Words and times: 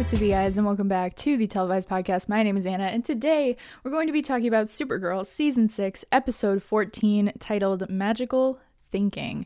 what's 0.00 0.14
up, 0.14 0.20
you 0.22 0.30
guys, 0.30 0.56
and 0.56 0.66
welcome 0.66 0.88
back 0.88 1.14
to 1.14 1.36
the 1.36 1.46
Televised 1.46 1.86
Podcast. 1.86 2.26
My 2.26 2.42
name 2.42 2.56
is 2.56 2.64
Anna, 2.64 2.84
and 2.84 3.04
today 3.04 3.54
we're 3.84 3.90
going 3.90 4.06
to 4.06 4.14
be 4.14 4.22
talking 4.22 4.48
about 4.48 4.68
Supergirl 4.68 5.26
Season 5.26 5.68
6, 5.68 6.06
Episode 6.10 6.62
14, 6.62 7.34
titled 7.38 7.86
Magical 7.90 8.58
Thinking. 8.90 9.44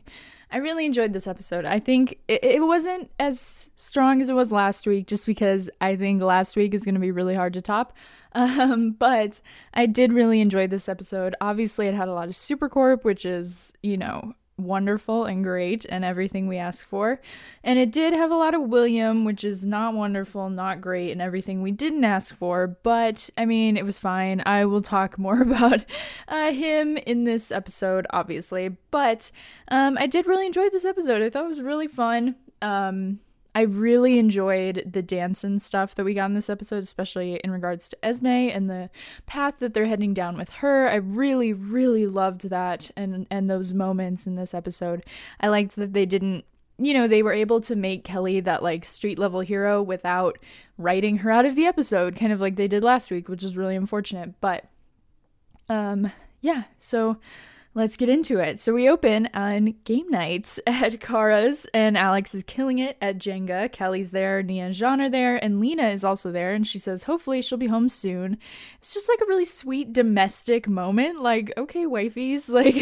I 0.49 0.59
really 0.59 0.85
enjoyed 0.85 1.11
this 1.11 1.27
episode. 1.27 1.65
I 1.65 1.81
think 1.81 2.19
it, 2.29 2.41
it 2.41 2.63
wasn't 2.63 3.11
as 3.19 3.69
strong 3.75 4.21
as 4.21 4.29
it 4.29 4.33
was 4.33 4.53
last 4.53 4.87
week, 4.87 5.07
just 5.07 5.25
because 5.25 5.69
I 5.81 5.97
think 5.97 6.21
last 6.21 6.55
week 6.55 6.73
is 6.73 6.85
going 6.85 6.95
to 6.95 7.01
be 7.01 7.11
really 7.11 7.35
hard 7.35 7.51
to 7.53 7.61
top. 7.61 7.93
Um, 8.37 8.91
but 8.91 9.39
I 9.73 9.85
did 9.85 10.11
really 10.11 10.41
enjoy 10.41 10.67
this 10.67 10.89
episode. 10.89 11.35
Obviously, 11.39 11.87
it 11.87 11.93
had 11.93 12.09
a 12.09 12.13
lot 12.13 12.27
of 12.27 12.33
Supercorp, 12.33 13.05
which 13.05 13.25
is, 13.25 13.71
you 13.81 13.95
know, 13.95 14.33
wonderful 14.57 15.25
and 15.25 15.43
great 15.43 15.85
and 15.89 16.05
everything 16.05 16.47
we 16.47 16.57
ask 16.57 16.87
for. 16.87 17.19
And 17.63 17.77
it 17.77 17.91
did 17.91 18.13
have 18.13 18.31
a 18.31 18.35
lot 18.35 18.53
of 18.53 18.61
William, 18.61 19.25
which 19.25 19.43
is 19.43 19.65
not 19.65 19.93
wonderful, 19.93 20.49
not 20.49 20.81
great, 20.81 21.11
and 21.11 21.21
everything 21.21 21.61
we 21.61 21.71
didn't 21.71 22.05
ask 22.05 22.35
for. 22.35 22.67
But 22.67 23.29
I 23.37 23.45
mean, 23.45 23.77
it 23.77 23.85
was 23.85 23.97
fine. 23.97 24.41
I 24.45 24.65
will 24.65 24.81
talk 24.81 25.17
more 25.19 25.41
about 25.41 25.81
uh, 26.27 26.51
him 26.51 26.97
in 26.97 27.23
this 27.23 27.51
episode, 27.51 28.07
obviously. 28.11 28.69
But 28.91 29.31
um, 29.69 29.97
I 29.97 30.07
did 30.07 30.27
really 30.27 30.45
enjoy 30.45 30.69
this 30.69 30.85
episode. 30.85 31.21
I 31.21 31.29
thought 31.29 31.45
it 31.45 31.49
was 31.49 31.61
really 31.61 31.87
fun. 31.87 32.35
Um, 32.61 33.19
I 33.55 33.61
really 33.61 34.19
enjoyed 34.19 34.91
the 34.91 35.01
dance 35.01 35.45
and 35.45 35.61
stuff 35.61 35.95
that 35.95 36.03
we 36.03 36.13
got 36.13 36.25
in 36.25 36.33
this 36.33 36.49
episode, 36.49 36.83
especially 36.83 37.39
in 37.41 37.51
regards 37.51 37.87
to 37.87 38.05
Esme 38.05 38.27
and 38.27 38.69
the 38.69 38.89
path 39.27 39.59
that 39.59 39.73
they're 39.73 39.85
heading 39.85 40.13
down 40.13 40.37
with 40.37 40.49
her. 40.55 40.89
I 40.89 40.95
really, 40.95 41.53
really 41.53 42.05
loved 42.05 42.49
that 42.49 42.91
and 42.97 43.25
and 43.31 43.49
those 43.49 43.73
moments 43.73 44.27
in 44.27 44.35
this 44.35 44.53
episode. 44.53 45.05
I 45.39 45.47
liked 45.47 45.77
that 45.77 45.93
they 45.93 46.05
didn't 46.05 46.43
you 46.77 46.93
know, 46.93 47.07
they 47.07 47.23
were 47.23 47.31
able 47.31 47.61
to 47.61 47.73
make 47.73 48.03
Kelly 48.03 48.41
that 48.41 48.61
like 48.61 48.83
street 48.83 49.17
level 49.17 49.39
hero 49.39 49.81
without 49.81 50.37
writing 50.77 51.19
her 51.19 51.31
out 51.31 51.45
of 51.45 51.55
the 51.55 51.65
episode, 51.65 52.17
kind 52.17 52.33
of 52.33 52.41
like 52.41 52.57
they 52.57 52.67
did 52.67 52.83
last 52.83 53.09
week, 53.09 53.29
which 53.29 53.43
is 53.43 53.55
really 53.55 53.77
unfortunate. 53.77 54.33
But 54.41 54.65
um 55.69 56.11
yeah, 56.41 56.65
so 56.77 57.17
let's 57.75 57.97
get 57.97 58.07
into 58.07 58.39
it. 58.39 58.59
So 58.59 58.73
we 58.73 58.89
open 58.89 59.29
on 59.33 59.75
game 59.83 60.09
nights 60.09 60.59
at 60.67 60.99
Kara's, 60.99 61.67
and 61.73 61.97
Alex 61.97 62.33
is 62.33 62.43
killing 62.43 62.79
it 62.79 62.97
at 63.01 63.19
Jenga. 63.19 63.71
Kelly's 63.71 64.11
there, 64.11 64.41
Nia 64.41 64.67
and 64.67 64.73
J'onn 64.73 65.05
are 65.05 65.09
there, 65.09 65.35
and 65.35 65.59
Lena 65.59 65.89
is 65.89 66.03
also 66.03 66.31
there, 66.31 66.53
and 66.53 66.65
she 66.65 66.79
says 66.79 67.03
hopefully 67.03 67.41
she'll 67.41 67.57
be 67.57 67.67
home 67.67 67.89
soon. 67.89 68.37
It's 68.79 68.93
just 68.93 69.09
like 69.09 69.19
a 69.21 69.25
really 69.27 69.45
sweet 69.45 69.93
domestic 69.93 70.67
moment. 70.67 71.21
Like, 71.21 71.53
okay, 71.57 71.85
wifeys, 71.85 72.49
like. 72.49 72.75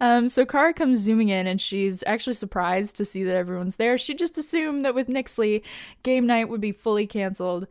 um, 0.00 0.28
so 0.28 0.44
Kara 0.44 0.74
comes 0.74 0.98
zooming 0.98 1.28
in 1.28 1.46
and 1.46 1.60
she's 1.60 2.02
actually 2.06 2.34
surprised 2.34 2.96
to 2.96 3.04
see 3.04 3.22
that 3.24 3.36
everyone's 3.36 3.76
there. 3.76 3.96
She 3.96 4.14
just 4.14 4.36
assumed 4.36 4.84
that 4.84 4.94
with 4.94 5.08
Nyxly, 5.08 5.62
game 6.02 6.26
night 6.26 6.48
would 6.48 6.60
be 6.60 6.72
fully 6.72 7.06
canceled. 7.06 7.68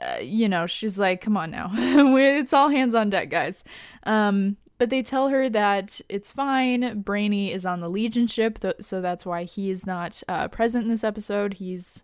Uh, 0.00 0.18
you 0.20 0.48
know, 0.48 0.66
she's 0.66 0.98
like, 0.98 1.20
come 1.20 1.36
on 1.36 1.50
now. 1.50 1.70
it's 1.74 2.52
all 2.52 2.68
hands 2.68 2.94
on 2.94 3.10
deck, 3.10 3.30
guys. 3.30 3.62
Um, 4.04 4.56
but 4.78 4.90
they 4.90 5.02
tell 5.02 5.28
her 5.28 5.48
that 5.48 6.00
it's 6.08 6.32
fine. 6.32 7.02
Brainy 7.02 7.52
is 7.52 7.64
on 7.64 7.80
the 7.80 7.88
Legion 7.88 8.26
ship, 8.26 8.58
th- 8.60 8.76
so 8.80 9.00
that's 9.00 9.24
why 9.24 9.44
he 9.44 9.70
is 9.70 9.86
not 9.86 10.22
uh, 10.28 10.48
present 10.48 10.84
in 10.84 10.90
this 10.90 11.04
episode. 11.04 11.54
He's 11.54 12.02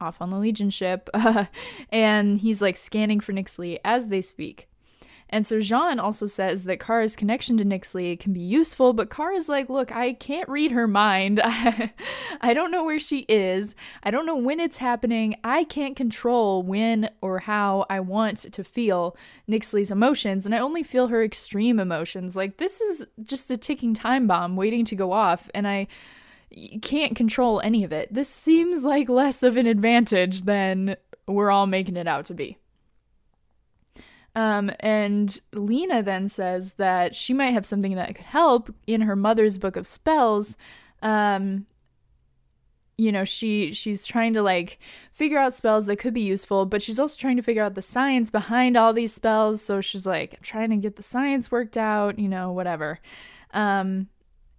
off 0.00 0.16
on 0.20 0.30
the 0.30 0.38
Legion 0.38 0.70
ship. 0.70 1.10
and 1.92 2.40
he's 2.40 2.62
like 2.62 2.76
scanning 2.76 3.20
for 3.20 3.32
Nyxly 3.32 3.78
as 3.84 4.08
they 4.08 4.22
speak. 4.22 4.67
And 5.30 5.46
so 5.46 5.58
J'onn 5.58 6.00
also 6.00 6.26
says 6.26 6.64
that 6.64 6.80
Kara's 6.80 7.14
connection 7.14 7.56
to 7.58 7.64
Nyxly 7.64 8.18
can 8.18 8.32
be 8.32 8.40
useful, 8.40 8.92
but 8.92 9.10
Kara's 9.10 9.48
like, 9.48 9.68
look, 9.68 9.94
I 9.94 10.14
can't 10.14 10.48
read 10.48 10.72
her 10.72 10.86
mind. 10.86 11.40
I 11.44 12.54
don't 12.54 12.70
know 12.70 12.84
where 12.84 12.98
she 12.98 13.20
is. 13.28 13.74
I 14.02 14.10
don't 14.10 14.26
know 14.26 14.36
when 14.36 14.58
it's 14.58 14.78
happening. 14.78 15.36
I 15.44 15.64
can't 15.64 15.96
control 15.96 16.62
when 16.62 17.10
or 17.20 17.40
how 17.40 17.84
I 17.90 18.00
want 18.00 18.52
to 18.52 18.64
feel 18.64 19.16
Nyxly's 19.48 19.90
emotions, 19.90 20.46
and 20.46 20.54
I 20.54 20.58
only 20.58 20.82
feel 20.82 21.08
her 21.08 21.22
extreme 21.22 21.78
emotions. 21.78 22.36
Like, 22.36 22.56
this 22.56 22.80
is 22.80 23.06
just 23.22 23.50
a 23.50 23.56
ticking 23.56 23.94
time 23.94 24.26
bomb 24.26 24.56
waiting 24.56 24.84
to 24.86 24.96
go 24.96 25.12
off, 25.12 25.50
and 25.54 25.68
I 25.68 25.88
can't 26.80 27.14
control 27.14 27.60
any 27.60 27.84
of 27.84 27.92
it. 27.92 28.12
This 28.12 28.30
seems 28.30 28.82
like 28.82 29.08
less 29.08 29.42
of 29.42 29.56
an 29.56 29.66
advantage 29.66 30.42
than 30.42 30.96
we're 31.26 31.50
all 31.50 31.66
making 31.66 31.96
it 31.96 32.08
out 32.08 32.26
to 32.26 32.34
be. 32.34 32.56
Um, 34.34 34.70
and 34.80 35.40
Lena 35.52 36.02
then 36.02 36.28
says 36.28 36.74
that 36.74 37.14
she 37.14 37.32
might 37.32 37.50
have 37.50 37.66
something 37.66 37.94
that 37.96 38.14
could 38.14 38.24
help 38.24 38.74
in 38.86 39.02
her 39.02 39.16
mother's 39.16 39.58
book 39.58 39.76
of 39.76 39.86
spells. 39.86 40.56
Um, 41.02 41.66
you 42.96 43.12
know, 43.12 43.24
she 43.24 43.72
she's 43.72 44.04
trying 44.04 44.34
to 44.34 44.42
like 44.42 44.78
figure 45.12 45.38
out 45.38 45.54
spells 45.54 45.86
that 45.86 45.98
could 45.98 46.14
be 46.14 46.20
useful, 46.20 46.66
but 46.66 46.82
she's 46.82 46.98
also 46.98 47.16
trying 47.16 47.36
to 47.36 47.42
figure 47.42 47.62
out 47.62 47.74
the 47.76 47.82
science 47.82 48.30
behind 48.30 48.76
all 48.76 48.92
these 48.92 49.14
spells. 49.14 49.62
So 49.62 49.80
she's 49.80 50.06
like 50.06 50.42
trying 50.42 50.70
to 50.70 50.76
get 50.76 50.96
the 50.96 51.02
science 51.02 51.50
worked 51.50 51.76
out, 51.76 52.18
you 52.18 52.28
know, 52.28 52.52
whatever. 52.52 52.98
Um, 53.54 54.08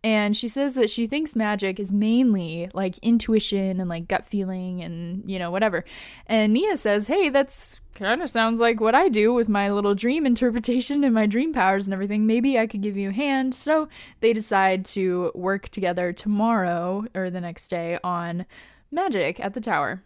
and 0.04 0.36
she 0.36 0.48
says 0.48 0.76
that 0.76 0.90
she 0.90 1.08
thinks 1.08 1.36
magic 1.36 1.80
is 1.80 1.92
mainly 1.92 2.70
like 2.74 2.98
intuition 3.00 3.80
and 3.80 3.90
like 3.90 4.08
gut 4.08 4.26
feeling 4.26 4.82
and 4.82 5.30
you 5.30 5.38
know 5.38 5.52
whatever 5.52 5.84
and 6.28 6.54
nia 6.54 6.78
says 6.78 7.08
hey 7.08 7.30
that's 7.30 7.80
kind 8.00 8.22
of 8.22 8.30
sounds 8.30 8.62
like 8.62 8.80
what 8.80 8.96
I 8.96 9.10
do 9.10 9.34
with 9.34 9.50
my 9.50 9.70
little 9.70 9.94
dream 9.94 10.26
interpretation 10.26 11.04
and 11.04 11.14
my 11.14 11.26
dream 11.26 11.54
powers 11.54 11.86
and 11.86 11.94
everything. 11.94 12.26
Maybe 12.26 12.58
I 12.58 12.66
could 12.66 12.82
give 12.82 12.96
you 12.96 13.10
a 13.10 13.14
hand. 13.14 13.54
So 13.54 13.90
they 14.22 14.32
decide 14.32 14.86
to 14.86 15.32
work 15.36 15.68
together 15.70 16.14
tomorrow 16.14 17.06
or 17.14 17.30
the 17.30 17.42
next 17.42 17.68
day 17.68 18.00
on 18.02 18.46
magic 18.90 19.40
at 19.40 19.54
the 19.54 19.62
tower. 19.62 20.02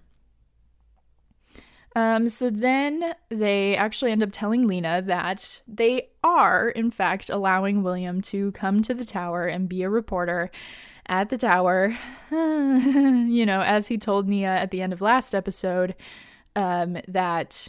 Um, 1.96 2.28
so 2.28 2.50
then 2.50 3.14
they 3.30 3.76
actually 3.76 4.12
end 4.12 4.24
up 4.24 4.30
telling 4.32 4.68
Lena 4.68 5.02
that 5.04 5.62
they 5.68 6.10
are, 6.24 6.70
in 6.70 6.90
fact, 6.90 7.30
allowing 7.30 7.84
William 7.84 8.22
to 8.24 8.52
come 8.54 8.82
to 8.84 8.94
the 8.94 9.06
tower 9.06 9.46
and 9.46 9.70
be 9.70 9.84
a 9.84 9.90
reporter 9.90 10.50
at 11.08 11.30
the 11.30 11.38
tower. 11.38 11.98
you 12.32 13.46
know, 13.46 13.62
as 13.62 13.88
he 13.88 13.98
told 13.98 14.28
Nia 14.28 14.50
at 14.50 14.72
the 14.72 14.82
end 14.82 14.94
of 14.94 15.02
last 15.02 15.36
episode, 15.36 15.96
um, 16.56 16.98
that 17.08 17.68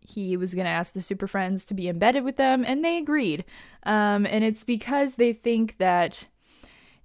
he 0.00 0.36
was 0.36 0.54
going 0.54 0.64
to 0.64 0.70
ask 0.70 0.94
the 0.94 1.02
Super 1.02 1.26
Friends 1.26 1.64
to 1.66 1.74
be 1.74 1.88
embedded 1.88 2.24
with 2.24 2.36
them, 2.36 2.64
and 2.66 2.84
they 2.84 2.98
agreed. 2.98 3.44
Um, 3.84 4.26
and 4.26 4.44
it's 4.44 4.64
because 4.64 5.16
they 5.16 5.32
think 5.32 5.78
that 5.78 6.28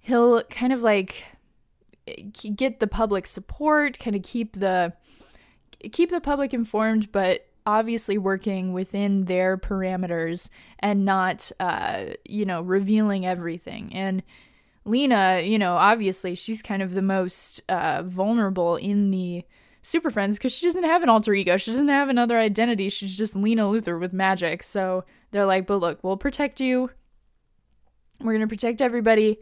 he'll 0.00 0.42
kind 0.44 0.72
of 0.72 0.82
like 0.82 1.24
get 2.56 2.80
the 2.80 2.86
public 2.86 3.26
support, 3.26 3.98
kind 3.98 4.16
of 4.16 4.22
keep 4.22 4.58
the 4.58 4.92
keep 5.92 6.10
the 6.10 6.20
public 6.20 6.54
informed, 6.54 7.12
but 7.12 7.46
obviously 7.66 8.18
working 8.18 8.72
within 8.72 9.24
their 9.24 9.56
parameters 9.56 10.50
and 10.80 11.04
not, 11.04 11.50
uh, 11.60 12.06
you 12.24 12.44
know, 12.44 12.60
revealing 12.60 13.24
everything. 13.24 13.94
And 13.94 14.22
Lena, 14.84 15.40
you 15.40 15.58
know, 15.58 15.76
obviously 15.76 16.34
she's 16.34 16.60
kind 16.60 16.82
of 16.82 16.92
the 16.92 17.02
most 17.02 17.62
uh, 17.68 18.02
vulnerable 18.04 18.76
in 18.76 19.10
the 19.10 19.44
Super 19.80 20.10
Friends 20.10 20.36
because 20.36 20.52
she 20.52 20.66
doesn't 20.66 20.84
have 20.84 21.02
an 21.02 21.08
alter 21.08 21.32
ego. 21.34 21.56
She 21.56 21.70
doesn't 21.70 21.88
have 21.88 22.08
another 22.08 22.38
identity. 22.38 22.88
She's 22.88 23.16
just 23.16 23.36
Lena 23.36 23.64
Luthor 23.64 23.98
with 23.98 24.12
magic. 24.12 24.62
So 24.62 25.04
they're 25.30 25.44
like, 25.44 25.66
but 25.66 25.76
look, 25.76 26.02
we'll 26.02 26.16
protect 26.16 26.60
you. 26.60 26.90
We're 28.20 28.32
going 28.32 28.40
to 28.40 28.46
protect 28.46 28.80
everybody. 28.80 29.38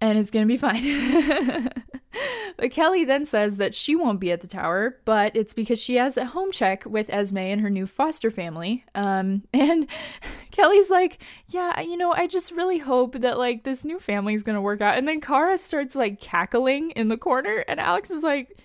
And 0.00 0.18
it's 0.18 0.30
going 0.30 0.46
to 0.46 0.52
be 0.52 0.58
fine. 0.58 1.70
but 2.56 2.70
Kelly 2.70 3.04
then 3.04 3.26
says 3.26 3.56
that 3.56 3.74
she 3.74 3.94
won't 3.94 4.20
be 4.20 4.30
at 4.32 4.40
the 4.40 4.46
tower, 4.46 4.98
but 5.04 5.34
it's 5.34 5.52
because 5.52 5.80
she 5.80 5.96
has 5.96 6.16
a 6.16 6.26
home 6.26 6.52
check 6.52 6.84
with 6.86 7.10
Esme 7.10 7.38
and 7.38 7.60
her 7.60 7.70
new 7.70 7.86
foster 7.86 8.30
family. 8.30 8.84
Um, 8.94 9.44
and 9.52 9.86
Kelly's 10.50 10.90
like, 10.90 11.22
yeah, 11.48 11.80
you 11.80 11.96
know, 11.96 12.12
I 12.12 12.26
just 12.26 12.52
really 12.52 12.78
hope 12.78 13.20
that 13.20 13.38
like 13.38 13.64
this 13.64 13.84
new 13.84 13.98
family 13.98 14.34
is 14.34 14.42
to 14.42 14.60
work 14.60 14.80
out. 14.80 14.96
And 14.96 15.06
then 15.06 15.20
Kara 15.20 15.58
starts 15.58 15.94
like 15.94 16.20
cackling 16.20 16.90
in 16.92 17.08
the 17.08 17.16
corner, 17.16 17.64
and 17.68 17.80
Alex 17.80 18.10
is 18.10 18.22
like, 18.22 18.58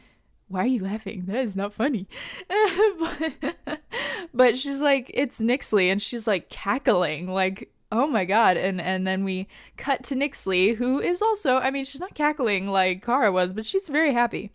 why 0.47 0.63
are 0.63 0.67
you 0.67 0.83
laughing? 0.83 1.23
That 1.27 1.43
is 1.43 1.55
not 1.55 1.73
funny. 1.73 2.07
but, 2.99 3.77
but 4.33 4.57
she's 4.57 4.81
like, 4.81 5.09
it's 5.13 5.39
Nyxly, 5.39 5.89
and 5.89 6.01
she's 6.01 6.27
like 6.27 6.49
cackling, 6.49 7.27
like, 7.29 7.71
oh 7.91 8.07
my 8.07 8.25
god. 8.25 8.57
And 8.57 8.79
and 8.81 9.05
then 9.05 9.23
we 9.23 9.47
cut 9.77 10.03
to 10.05 10.15
Nyxly, 10.15 10.75
who 10.75 10.99
is 10.99 11.21
also, 11.21 11.57
I 11.57 11.71
mean, 11.71 11.85
she's 11.85 12.01
not 12.01 12.15
cackling 12.15 12.67
like 12.67 13.05
Kara 13.05 13.31
was, 13.31 13.53
but 13.53 13.65
she's 13.65 13.87
very 13.87 14.13
happy. 14.13 14.51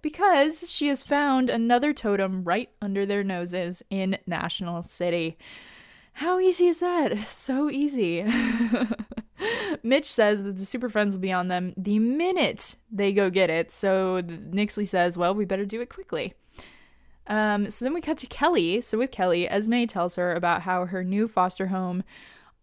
Because 0.00 0.70
she 0.70 0.86
has 0.88 1.02
found 1.02 1.50
another 1.50 1.92
totem 1.92 2.44
right 2.44 2.70
under 2.80 3.04
their 3.04 3.24
noses 3.24 3.82
in 3.90 4.18
National 4.26 4.82
City. 4.82 5.36
How 6.14 6.38
easy 6.38 6.68
is 6.68 6.80
that? 6.80 7.28
So 7.28 7.70
easy. 7.70 8.24
Mitch 9.82 10.06
says 10.06 10.44
that 10.44 10.56
the 10.56 10.64
Super 10.64 10.88
Friends 10.88 11.14
will 11.14 11.20
be 11.20 11.32
on 11.32 11.48
them 11.48 11.74
the 11.76 11.98
minute 11.98 12.76
they 12.90 13.12
go 13.12 13.30
get 13.30 13.50
it. 13.50 13.70
So 13.70 14.22
Nyxly 14.22 14.86
says, 14.86 15.16
well, 15.16 15.34
we 15.34 15.44
better 15.44 15.66
do 15.66 15.80
it 15.80 15.88
quickly. 15.88 16.34
Um, 17.28 17.70
so 17.70 17.84
then 17.84 17.94
we 17.94 18.00
cut 18.00 18.18
to 18.18 18.26
Kelly. 18.26 18.80
So 18.80 18.98
with 18.98 19.10
Kelly, 19.10 19.48
Esme 19.48 19.84
tells 19.84 20.16
her 20.16 20.32
about 20.32 20.62
how 20.62 20.86
her 20.86 21.04
new 21.04 21.28
foster 21.28 21.68
home 21.68 22.02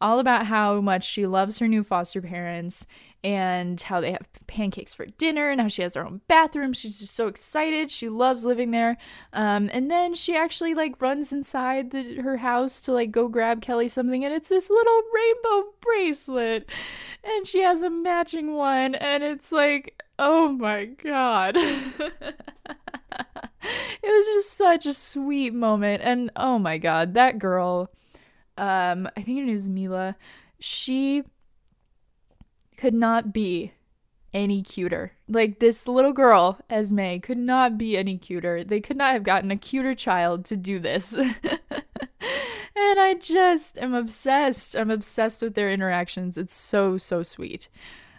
all 0.02 0.20
about 0.20 0.48
how 0.48 0.82
much 0.82 1.04
she 1.10 1.26
loves 1.26 1.60
her 1.60 1.68
new 1.68 1.84
foster 1.84 2.22
parents 2.22 2.86
and 3.26 3.82
how 3.82 4.00
they 4.00 4.12
have 4.12 4.28
pancakes 4.46 4.94
for 4.94 5.08
dinner 5.08 5.50
and 5.50 5.60
how 5.60 5.68
she 5.68 5.82
has 5.82 5.96
her 5.96 6.06
own 6.06 6.22
bathroom. 6.28 6.74
She's 6.74 7.00
just 7.00 7.16
so 7.16 7.26
excited. 7.26 7.90
She 7.90 8.08
loves 8.08 8.46
living 8.46 8.70
there. 8.70 8.98
Um, 9.34 9.68
and 9.74 9.90
then 9.90 10.14
she 10.14 10.36
actually 10.36 10.76
like 10.76 11.02
runs 11.02 11.34
inside 11.34 11.90
the, 11.90 12.22
her 12.22 12.38
house 12.38 12.80
to 12.82 12.92
like 12.92 13.10
go 13.10 13.28
grab 13.28 13.64
Kelly 13.64 13.88
something, 13.88 14.24
and 14.24 14.32
it's 14.32 14.50
this 14.50 14.70
little 14.70 15.02
rainbow 15.12 15.70
bracelet, 15.82 16.70
and 17.24 17.48
she 17.48 17.64
has 17.64 17.82
a 17.82 17.90
matching 17.90 18.54
one, 18.54 18.94
and 18.94 19.24
it's 19.24 19.52
like, 19.52 20.04
oh 20.20 20.50
my 20.50 20.86
god. 20.86 21.58
it 21.58 22.36
was 24.04 24.26
just 24.36 24.54
such 24.54 24.86
a 24.86 24.94
sweet 24.94 25.56
moment, 25.56 26.04
and 26.04 26.30
oh 26.36 26.60
my 26.60 26.78
god, 26.78 27.16
that 27.16 27.40
girl. 27.40 27.90
Um, 28.58 29.10
I 29.18 29.22
think 29.22 29.40
her 29.40 29.46
name 29.46 29.56
is 29.56 29.70
Mila. 29.70 30.16
She 30.60 31.24
could 32.78 32.94
not 32.94 33.34
be 33.34 33.72
any 34.34 34.62
cuter. 34.62 35.14
Like 35.28 35.60
this 35.60 35.88
little 35.88 36.14
girl, 36.14 36.60
Esme, 36.70 37.20
could 37.20 37.38
not 37.38 37.78
be 37.78 37.98
any 37.98 38.18
cuter. 38.18 38.64
They 38.64 38.82
could 38.82 38.98
not 38.98 39.14
have 39.14 39.24
gotten 39.24 39.50
a 39.50 39.56
cuter 39.56 39.96
child 39.96 40.46
to 40.46 40.58
do 40.58 40.78
this. 40.78 41.14
and 41.16 41.30
I 42.76 43.16
just 43.20 43.78
am 43.78 43.94
obsessed. 43.94 44.76
I'm 44.76 44.92
obsessed 44.92 45.42
with 45.42 45.56
their 45.56 45.72
interactions. 45.72 46.38
It's 46.38 46.54
so, 46.54 46.98
so 46.98 47.24
sweet. 47.24 47.70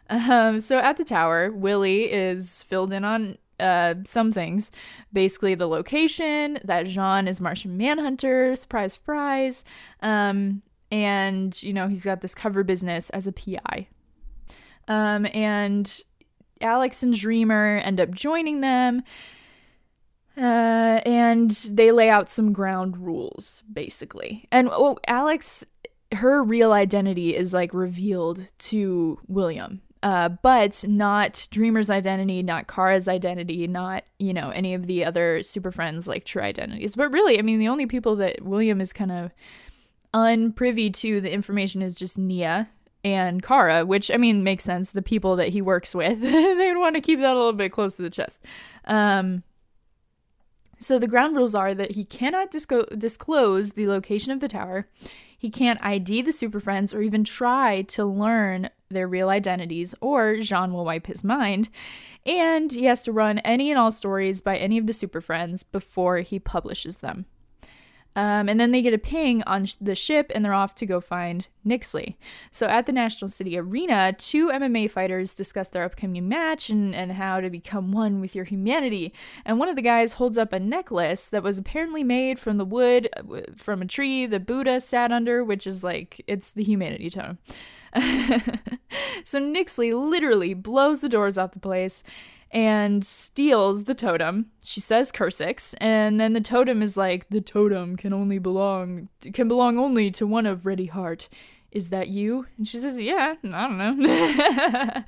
Um, 0.09 0.61
so 0.61 0.79
at 0.79 0.97
the 0.97 1.05
tower, 1.05 1.51
Willie 1.51 2.11
is 2.11 2.63
filled 2.63 2.93
in 2.93 3.05
on 3.05 3.37
uh, 3.61 3.95
some 4.05 4.33
things. 4.33 4.71
Basically, 5.13 5.55
the 5.55 5.69
location, 5.69 6.59
that 6.65 6.87
J'onn 6.87 7.29
is 7.29 7.41
Martian 7.41 7.77
Manhunter, 7.77 8.57
surprise, 8.57 8.95
surprise. 8.95 9.65
Um, 10.01 10.63
and, 10.91 11.61
you 11.63 11.73
know, 11.73 11.89
he's 11.89 12.05
got 12.05 12.21
this 12.21 12.35
cover 12.35 12.63
business 12.63 13.11
as 13.11 13.27
a 13.27 13.33
PI. 13.33 13.89
Um, 14.89 15.27
and 15.33 16.03
Alex 16.61 17.03
and 17.03 17.17
Dreamer 17.17 17.79
end 17.79 18.01
up 18.01 18.11
joining 18.11 18.61
them. 18.61 19.03
Uh, 20.37 21.01
and 21.07 21.51
they 21.51 21.91
lay 21.93 22.11
out 22.11 22.29
some 22.29 22.53
ground 22.53 22.99
rules, 22.99 23.65
basically. 23.73 24.47
And 24.53 24.69
oh, 24.71 24.99
Alex, 25.07 25.65
her 26.13 26.43
real 26.43 26.73
identity 26.73 27.35
is 27.35 27.55
like 27.55 27.73
revealed 27.73 28.47
to 28.59 29.19
William. 29.27 29.81
Uh, 30.07 30.29
but 30.29 30.85
not 30.87 31.49
Dreamer's 31.51 31.91
identity, 31.91 32.41
not 32.41 32.69
Kara's 32.69 33.09
identity, 33.09 33.67
not, 33.67 34.05
you 34.21 34.33
know, 34.33 34.51
any 34.51 34.73
of 34.73 34.87
the 34.87 35.05
other 35.05 35.43
super 35.43 35.73
friends 35.73 36.07
like 36.07 36.25
true 36.25 36.43
identities. 36.43 36.95
But 36.95 37.11
really, 37.11 37.41
I 37.41 37.43
mean, 37.43 37.59
the 37.59 37.67
only 37.67 37.87
people 37.87 38.15
that 38.15 38.41
William 38.41 38.81
is 38.81 38.93
kind 38.93 39.11
of 39.11 39.33
unprivy 40.15 40.95
to 40.95 41.21
the 41.21 41.33
information 41.33 41.83
is 41.83 41.97
just 41.97 42.19
Nia 42.19 42.69
and 43.03 43.43
Kara, 43.43 43.85
which 43.85 44.09
I 44.13 44.17
mean 44.17 44.45
makes 44.45 44.63
sense. 44.63 44.93
The 44.93 45.03
people 45.03 45.35
that 45.35 45.49
he 45.49 45.61
works 45.61 45.93
with, 45.93 46.21
they 46.23 46.69
would 46.69 46.79
want 46.79 46.95
to 46.95 47.01
keep 47.01 47.19
that 47.19 47.35
a 47.35 47.37
little 47.37 47.53
bit 47.53 47.73
close 47.73 47.97
to 47.97 48.03
the 48.03 48.09
chest. 48.09 48.41
Um, 48.85 49.43
so 50.79 51.01
the 51.01 51.09
ground 51.09 51.35
rules 51.35 51.57
are 51.57 51.75
that 51.75 51.91
he 51.91 52.05
cannot 52.05 52.53
disco- 52.53 52.87
disclose 52.97 53.73
the 53.73 53.89
location 53.89 54.31
of 54.31 54.39
the 54.39 54.47
tower. 54.47 54.87
He 55.39 55.51
can't 55.51 55.85
ID 55.85 56.23
the 56.23 56.33
Super 56.33 56.61
Friends 56.61 56.95
or 56.95 57.03
even 57.03 57.25
try 57.25 57.83
to 57.83 58.05
learn 58.05 58.71
their 58.89 59.09
real 59.09 59.29
identities, 59.29 59.95
or 60.01 60.35
J'onn 60.37 60.73
will 60.73 60.85
wipe 60.85 61.07
his 61.07 61.25
mind. 61.25 61.69
And 62.25 62.73
he 62.73 62.85
has 62.85 63.03
to 63.05 63.13
run 63.13 63.39
any 63.41 63.71
and 63.71 63.79
all 63.79 63.93
stories 63.93 64.41
by 64.41 64.57
any 64.57 64.79
of 64.79 64.87
the 64.87 64.93
Super 64.93 65.21
Friends 65.21 65.63
before 65.63 66.19
he 66.19 66.39
publishes 66.39 66.99
them. 66.99 67.27
Um, 68.17 68.49
and 68.49 68.59
then 68.59 68.73
they 68.73 68.81
get 68.81 68.95
a 68.95 68.99
ping 68.99 69.43
on 69.43 69.69
the 69.79 69.95
ship 69.95 70.33
and 70.35 70.43
they're 70.43 70.55
off 70.55 70.75
to 70.77 70.87
go 70.87 71.03
find 71.03 71.49
Nyxly. 71.67 72.17
So 72.51 72.67
at 72.67 72.87
the 72.87 72.93
National 72.93 73.29
City 73.29 73.59
Arena, 73.59 74.15
two 74.17 74.49
MMA 74.49 74.91
fighters 74.91 75.35
discuss 75.35 75.69
their 75.69 75.85
upcoming 75.85 76.27
match 76.27 76.71
and, 76.71 76.95
and 76.95 77.13
how 77.13 77.41
to 77.43 77.51
become 77.51 77.93
one 77.93 78.23
with 78.23 78.35
your 78.35 78.47
humanity. 78.47 79.13
And 79.45 79.59
one 79.59 79.69
of 79.69 79.77
the 79.77 79.83
guys 79.83 80.15
holds 80.15 80.39
up 80.39 80.55
a 80.55 80.59
necklace 80.59 81.29
that 81.29 81.43
was 81.43 81.59
apparently 81.59 82.03
made 82.03 82.39
from 82.39 82.57
the 82.57 82.65
wood 82.65 83.11
uh, 83.19 83.43
from 83.55 83.83
a 83.83 83.87
tree 83.87 84.25
that 84.25 84.47
Buddha 84.47 84.81
sat 84.81 85.13
under, 85.13 85.45
which 85.45 85.67
is 85.67 85.85
like, 85.85 86.25
it's 86.27 86.51
the 86.51 86.65
humanity 86.65 87.11
tone. 87.11 87.37
so 89.25 89.39
Nyxly 89.39 89.93
literally 89.93 90.55
blows 90.55 91.03
the 91.03 91.11
doors 91.11 91.37
off 91.37 91.53
the 91.53 91.61
place 91.61 92.03
and 92.57 93.05
steals 93.05 93.85
the 93.85 93.95
totem. 93.95 94.47
She 94.65 94.81
says 94.81 95.13
Cursix, 95.13 95.75
and 95.79 96.19
then 96.19 96.33
the 96.33 96.41
totem 96.41 96.81
is 96.81 96.97
like, 96.97 97.29
the 97.29 97.43
totem 97.43 97.99
can 97.99 98.15
only 98.15 98.39
belong 98.39 99.11
can 99.35 99.47
belong 99.47 99.79
only 99.79 100.11
to 100.13 100.27
one 100.27 100.47
of 100.47 100.65
Ready 100.65 100.87
Heart. 100.87 101.29
Is 101.71 101.91
that 101.91 102.09
you? 102.09 102.47
And 102.57 102.67
she 102.67 102.79
says, 102.79 102.99
Yeah, 102.99 103.35
I 103.45 103.69
don't 103.69 103.99
know. 103.99 105.05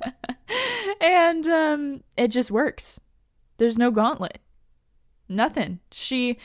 and 1.01 1.47
um, 1.47 2.03
it 2.15 2.27
just 2.27 2.51
works. 2.51 2.99
There's 3.57 3.79
no 3.79 3.89
gauntlet. 3.89 4.37
Nothing. 5.27 5.79
She 5.91 6.37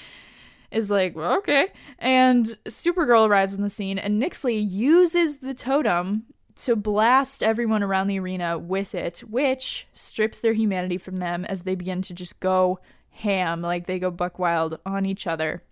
is 0.70 0.90
like, 0.90 1.14
well, 1.14 1.36
okay. 1.38 1.68
And 1.98 2.56
Supergirl 2.64 3.28
arrives 3.28 3.54
on 3.54 3.62
the 3.62 3.70
scene, 3.70 3.98
and 3.98 4.20
Nyxly 4.20 4.58
uses 4.66 5.38
the 5.38 5.54
totem 5.54 6.24
to 6.56 6.76
blast 6.76 7.42
everyone 7.42 7.82
around 7.82 8.06
the 8.06 8.18
arena 8.18 8.58
with 8.58 8.94
it, 8.94 9.20
which 9.20 9.86
strips 9.92 10.40
their 10.40 10.52
humanity 10.52 10.98
from 10.98 11.16
them 11.16 11.44
as 11.44 11.62
they 11.62 11.74
begin 11.74 12.02
to 12.02 12.14
just 12.14 12.38
go 12.40 12.78
ham, 13.10 13.60
like 13.60 13.86
they 13.86 13.98
go 13.98 14.10
buck 14.10 14.38
wild 14.38 14.78
on 14.86 15.04
each 15.06 15.26
other, 15.26 15.62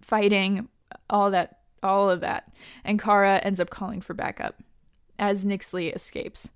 fighting, 0.00 0.68
all 1.08 1.30
that, 1.30 1.60
all 1.82 2.10
of 2.10 2.20
that. 2.20 2.52
And 2.84 3.00
Kara 3.00 3.38
ends 3.38 3.60
up 3.60 3.70
calling 3.70 4.00
for 4.00 4.14
backup 4.14 4.62
as 5.18 5.44
Nyxly 5.44 5.94
escapes. 5.94 6.50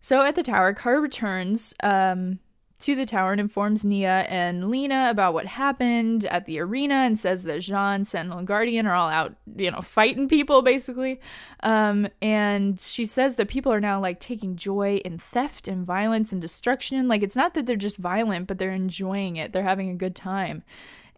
So 0.00 0.22
at 0.22 0.34
the 0.34 0.42
tower, 0.42 0.72
Kara 0.74 1.00
returns 1.00 1.74
um, 1.82 2.40
to 2.82 2.94
the 2.94 3.06
tower 3.06 3.32
and 3.32 3.40
informs 3.40 3.84
Nia 3.84 4.20
and 4.28 4.70
Lena 4.70 5.08
about 5.10 5.34
what 5.34 5.46
happened 5.46 6.24
at 6.26 6.46
the 6.46 6.58
arena 6.58 6.94
and 6.94 7.18
says 7.18 7.44
that 7.44 7.60
J'onn, 7.60 8.04
Sentinel, 8.04 8.38
and 8.38 8.46
Guardian 8.46 8.86
are 8.86 8.94
all 8.94 9.08
out, 9.08 9.34
you 9.56 9.70
know, 9.70 9.80
fighting 9.80 10.28
people 10.28 10.62
basically. 10.62 11.20
Um, 11.62 12.08
and 12.20 12.80
she 12.80 13.04
says 13.04 13.36
that 13.36 13.48
people 13.48 13.72
are 13.72 13.80
now 13.80 14.00
like 14.00 14.20
taking 14.20 14.56
joy 14.56 14.96
in 15.04 15.18
theft 15.18 15.68
and 15.68 15.86
violence 15.86 16.32
and 16.32 16.42
destruction. 16.42 17.08
Like 17.08 17.22
it's 17.22 17.36
not 17.36 17.54
that 17.54 17.66
they're 17.66 17.76
just 17.76 17.96
violent, 17.96 18.46
but 18.46 18.58
they're 18.58 18.72
enjoying 18.72 19.36
it, 19.36 19.52
they're 19.52 19.62
having 19.62 19.90
a 19.90 19.94
good 19.94 20.16
time. 20.16 20.62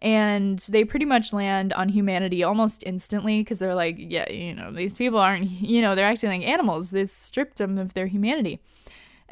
And 0.01 0.59
they 0.69 0.83
pretty 0.83 1.05
much 1.05 1.33
land 1.33 1.73
on 1.73 1.89
humanity 1.89 2.43
almost 2.43 2.83
instantly 2.85 3.39
because 3.39 3.59
they're 3.59 3.73
like, 3.73 3.95
yeah, 3.97 4.29
you 4.29 4.53
know, 4.53 4.71
these 4.71 4.93
people 4.93 5.17
aren't, 5.17 5.49
you 5.49 5.81
know, 5.81 5.95
they're 5.95 6.05
acting 6.05 6.29
like 6.29 6.47
animals. 6.47 6.91
They 6.91 7.05
stripped 7.05 7.57
them 7.57 7.77
of 7.77 7.93
their 7.95 8.07
humanity. 8.07 8.59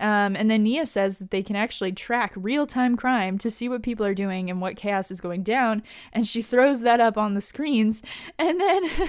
Um, 0.03 0.35
and 0.35 0.51
then 0.51 0.63
Nia 0.63 0.85
says 0.85 1.17
that 1.19 1.31
they 1.31 1.41
can 1.41 1.55
actually 1.55 1.93
track 1.93 2.33
real 2.35 2.67
time 2.67 2.97
crime 2.97 3.37
to 3.37 3.49
see 3.49 3.69
what 3.69 3.81
people 3.83 4.05
are 4.05 4.13
doing 4.13 4.49
and 4.49 4.59
what 4.59 4.75
chaos 4.75 5.09
is 5.09 5.21
going 5.21 5.43
down. 5.43 5.81
And 6.11 6.27
she 6.27 6.41
throws 6.41 6.81
that 6.81 6.99
up 6.99 7.17
on 7.17 7.35
the 7.35 7.41
screens. 7.41 8.01
And 8.37 8.59
then 8.59 8.89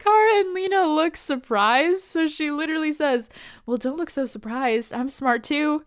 Kara 0.00 0.40
and 0.40 0.54
Lena 0.54 0.86
look 0.86 1.14
surprised. 1.14 2.04
So 2.04 2.26
she 2.26 2.50
literally 2.50 2.90
says, 2.90 3.28
Well, 3.66 3.76
don't 3.76 3.98
look 3.98 4.08
so 4.08 4.24
surprised. 4.24 4.94
I'm 4.94 5.10
smart 5.10 5.44
too. 5.44 5.84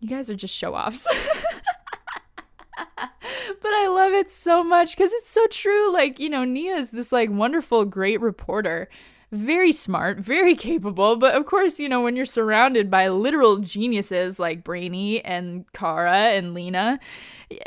You 0.00 0.08
guys 0.10 0.28
are 0.28 0.36
just 0.36 0.54
show 0.54 0.74
offs. 0.74 1.06
but 2.76 3.08
I 3.64 3.88
love 3.88 4.12
it 4.12 4.30
so 4.30 4.62
much 4.62 4.94
because 4.94 5.14
it's 5.14 5.30
so 5.30 5.46
true. 5.46 5.90
Like, 5.94 6.20
you 6.20 6.28
know, 6.28 6.44
Nia 6.44 6.76
is 6.76 6.90
this 6.90 7.10
like 7.10 7.30
wonderful, 7.30 7.86
great 7.86 8.20
reporter 8.20 8.90
very 9.32 9.72
smart, 9.72 10.18
very 10.18 10.54
capable, 10.68 11.16
but 11.16 11.34
of 11.34 11.46
course, 11.46 11.78
you 11.78 11.88
know, 11.88 12.02
when 12.02 12.16
you're 12.16 12.26
surrounded 12.26 12.90
by 12.90 13.08
literal 13.08 13.58
geniuses 13.58 14.38
like 14.38 14.64
Brainy 14.64 15.24
and 15.24 15.70
Kara 15.72 16.30
and 16.34 16.54
Lena, 16.54 16.98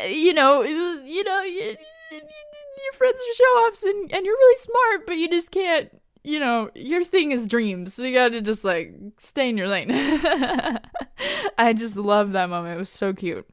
you 0.07 0.33
know, 0.33 0.61
you 0.63 1.23
know, 1.23 1.41
you, 1.43 1.75
your 2.11 2.93
friends 2.93 3.19
are 3.19 3.35
show 3.35 3.43
offs 3.43 3.83
and, 3.83 4.11
and 4.11 4.25
you're 4.25 4.35
really 4.35 4.57
smart, 4.57 5.07
but 5.07 5.17
you 5.17 5.29
just 5.29 5.51
can't, 5.51 5.89
you 6.23 6.39
know, 6.39 6.69
your 6.75 7.03
thing 7.03 7.31
is 7.31 7.47
dreams. 7.47 7.93
So 7.93 8.03
you 8.03 8.13
gotta 8.13 8.41
just 8.41 8.63
like 8.63 8.95
stay 9.17 9.49
in 9.49 9.57
your 9.57 9.67
lane. 9.67 9.89
I 11.57 11.73
just 11.75 11.95
love 11.95 12.31
that 12.33 12.49
moment. 12.49 12.75
It 12.75 12.79
was 12.79 12.89
so 12.89 13.13
cute. 13.13 13.47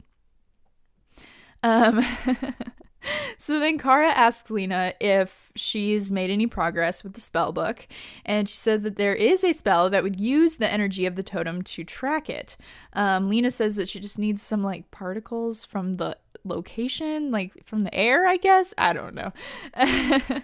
Um, 1.62 2.04
so 3.38 3.58
then 3.60 3.78
Kara 3.78 4.08
asks 4.08 4.50
Lena 4.50 4.94
if 5.00 5.50
she's 5.54 6.10
made 6.10 6.30
any 6.30 6.46
progress 6.46 7.02
with 7.02 7.14
the 7.14 7.20
spell 7.20 7.52
book, 7.52 7.86
and 8.24 8.48
she 8.48 8.56
said 8.56 8.82
that 8.82 8.96
there 8.96 9.14
is 9.14 9.44
a 9.44 9.52
spell 9.52 9.90
that 9.90 10.02
would 10.02 10.20
use 10.20 10.56
the 10.56 10.70
energy 10.70 11.06
of 11.06 11.16
the 11.16 11.22
totem 11.22 11.62
to 11.62 11.84
track 11.84 12.28
it. 12.28 12.56
Um, 12.92 13.28
Lena 13.28 13.50
says 13.50 13.76
that 13.76 13.88
she 13.88 14.00
just 14.00 14.18
needs 14.18 14.42
some 14.42 14.62
like 14.62 14.90
particles 14.90 15.64
from 15.64 15.96
the 15.96 16.16
location, 16.44 17.30
like 17.30 17.66
from 17.66 17.84
the 17.84 17.94
air, 17.94 18.26
I 18.26 18.36
guess. 18.36 18.72
I 18.78 18.92
don't 18.92 19.14
know. 19.14 19.32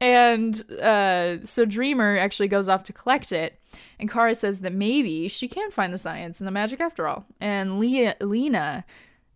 and 0.00 0.70
uh, 0.80 1.44
so 1.44 1.64
Dreamer 1.64 2.18
actually 2.18 2.48
goes 2.48 2.68
off 2.68 2.84
to 2.84 2.92
collect 2.92 3.32
it. 3.32 3.58
And 3.98 4.10
Kara 4.10 4.34
says 4.34 4.60
that 4.60 4.72
maybe 4.72 5.28
she 5.28 5.48
can 5.48 5.70
find 5.70 5.92
the 5.92 5.98
science 5.98 6.40
and 6.40 6.46
the 6.46 6.52
magic 6.52 6.80
after 6.80 7.06
all. 7.06 7.26
And 7.40 7.78
Leah, 7.78 8.16
Lena 8.20 8.84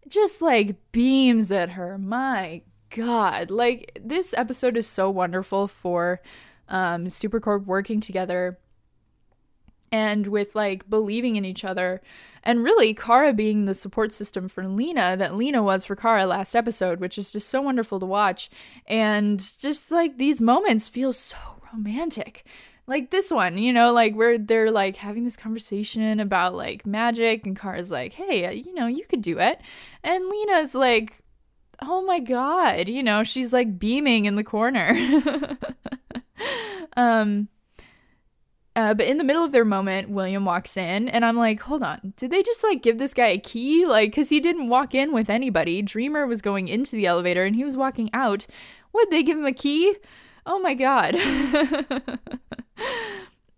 just 0.08 0.42
like 0.42 0.76
beams 0.92 1.50
at 1.52 1.70
her. 1.70 1.98
My 1.98 2.62
god. 2.90 3.50
Like 3.50 3.98
this 4.02 4.34
episode 4.34 4.76
is 4.76 4.86
so 4.86 5.10
wonderful 5.10 5.68
for 5.68 6.20
um 6.68 7.06
Supercorp 7.06 7.64
working 7.64 8.00
together 8.00 8.58
and 9.92 10.26
with 10.26 10.54
like 10.54 10.88
believing 10.90 11.36
in 11.36 11.44
each 11.44 11.64
other 11.64 12.02
and 12.42 12.62
really 12.62 12.94
Kara 12.94 13.32
being 13.32 13.64
the 13.64 13.74
support 13.74 14.12
system 14.12 14.48
for 14.48 14.66
Lena 14.66 15.16
that 15.16 15.34
Lena 15.34 15.62
was 15.62 15.84
for 15.84 15.96
Kara 15.96 16.26
last 16.26 16.54
episode, 16.54 17.00
which 17.00 17.18
is 17.18 17.32
just 17.32 17.48
so 17.48 17.60
wonderful 17.60 17.98
to 18.00 18.06
watch. 18.06 18.48
And 18.86 19.40
just 19.58 19.90
like 19.90 20.16
these 20.16 20.40
moments 20.40 20.86
feel 20.86 21.12
so 21.12 21.36
romantic. 21.72 22.44
Like 22.88 23.10
this 23.10 23.30
one, 23.30 23.58
you 23.58 23.72
know, 23.72 23.92
like 23.92 24.14
where 24.14 24.38
they're 24.38 24.70
like 24.70 24.96
having 24.96 25.24
this 25.24 25.36
conversation 25.36 26.20
about 26.20 26.54
like 26.54 26.86
magic, 26.86 27.44
and 27.44 27.58
Kara's 27.58 27.90
like, 27.90 28.12
hey, 28.12 28.46
uh, 28.46 28.52
you 28.52 28.72
know, 28.74 28.86
you 28.86 29.04
could 29.06 29.22
do 29.22 29.38
it. 29.38 29.60
And 30.04 30.28
Lena's 30.28 30.74
like, 30.74 31.24
oh 31.82 32.04
my 32.04 32.20
god, 32.20 32.88
you 32.88 33.02
know, 33.02 33.24
she's 33.24 33.52
like 33.52 33.78
beaming 33.78 34.24
in 34.24 34.36
the 34.36 34.44
corner. 34.44 34.96
um, 36.96 37.48
uh, 38.76 38.92
but 38.92 39.06
in 39.06 39.16
the 39.16 39.24
middle 39.24 39.42
of 39.42 39.52
their 39.52 39.64
moment, 39.64 40.10
William 40.10 40.44
walks 40.44 40.76
in, 40.76 41.08
and 41.08 41.24
I'm 41.24 41.36
like, 41.36 41.60
hold 41.60 41.82
on, 41.82 42.12
did 42.16 42.30
they 42.30 42.42
just 42.42 42.62
like 42.62 42.82
give 42.82 42.98
this 42.98 43.14
guy 43.14 43.28
a 43.28 43.38
key? 43.38 43.86
Like, 43.86 44.10
because 44.10 44.28
he 44.28 44.38
didn't 44.38 44.68
walk 44.68 44.94
in 44.94 45.12
with 45.12 45.30
anybody. 45.30 45.82
Dreamer 45.82 46.26
was 46.26 46.42
going 46.42 46.68
into 46.68 46.94
the 46.94 47.06
elevator 47.06 47.44
and 47.44 47.56
he 47.56 47.64
was 47.64 47.76
walking 47.76 48.10
out. 48.12 48.46
Would 48.92 49.10
they 49.10 49.22
give 49.22 49.38
him 49.38 49.46
a 49.46 49.52
key? 49.52 49.96
Oh 50.44 50.60
my 50.60 50.74
god. 50.74 51.16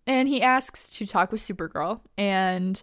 and 0.06 0.28
he 0.28 0.42
asks 0.42 0.90
to 0.90 1.06
talk 1.06 1.32
with 1.32 1.40
Supergirl, 1.40 2.00
and 2.16 2.82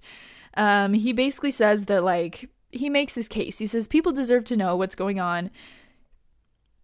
um, 0.56 0.94
he 0.94 1.14
basically 1.14 1.52
says 1.52 1.86
that, 1.86 2.04
like, 2.04 2.50
he 2.72 2.90
makes 2.90 3.16
his 3.16 3.28
case. 3.28 3.60
He 3.60 3.68
says 3.68 3.88
people 3.88 4.12
deserve 4.12 4.44
to 4.46 4.58
know 4.58 4.76
what's 4.76 4.96
going 4.96 5.20
on 5.20 5.50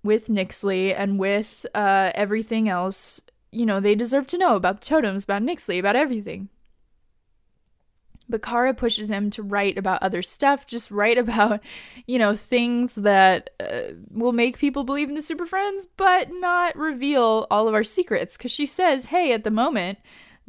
with 0.03 0.27
Nyxly 0.27 0.95
and 0.97 1.19
with 1.19 1.65
uh, 1.75 2.11
everything 2.15 2.69
else 2.69 3.21
you 3.51 3.65
know, 3.65 3.79
they 3.79 3.95
deserve 3.95 4.27
to 4.27 4.37
know 4.37 4.55
about 4.55 4.81
the 4.81 4.87
totems, 4.87 5.23
about 5.23 5.43
Nyxly, 5.43 5.79
about 5.79 5.95
everything. 5.95 6.49
But 8.31 8.41
Kara 8.41 8.73
pushes 8.73 9.11
him 9.11 9.29
to 9.31 9.43
write 9.43 9.77
about 9.77 10.01
other 10.01 10.23
stuff, 10.23 10.65
just 10.65 10.89
write 10.89 11.17
about, 11.17 11.59
you 12.07 12.17
know, 12.17 12.33
things 12.33 12.95
that 12.95 13.51
uh, 13.59 13.93
will 14.09 14.31
make 14.31 14.57
people 14.57 14.83
believe 14.83 15.09
in 15.09 15.15
the 15.15 15.21
Super 15.21 15.45
Friends, 15.45 15.85
but 15.97 16.29
not 16.31 16.75
reveal 16.75 17.45
all 17.51 17.67
of 17.67 17.75
our 17.75 17.83
secrets. 17.83 18.37
Because 18.37 18.51
she 18.51 18.65
says, 18.65 19.05
hey, 19.05 19.33
at 19.33 19.43
the 19.43 19.51
moment, 19.51 19.99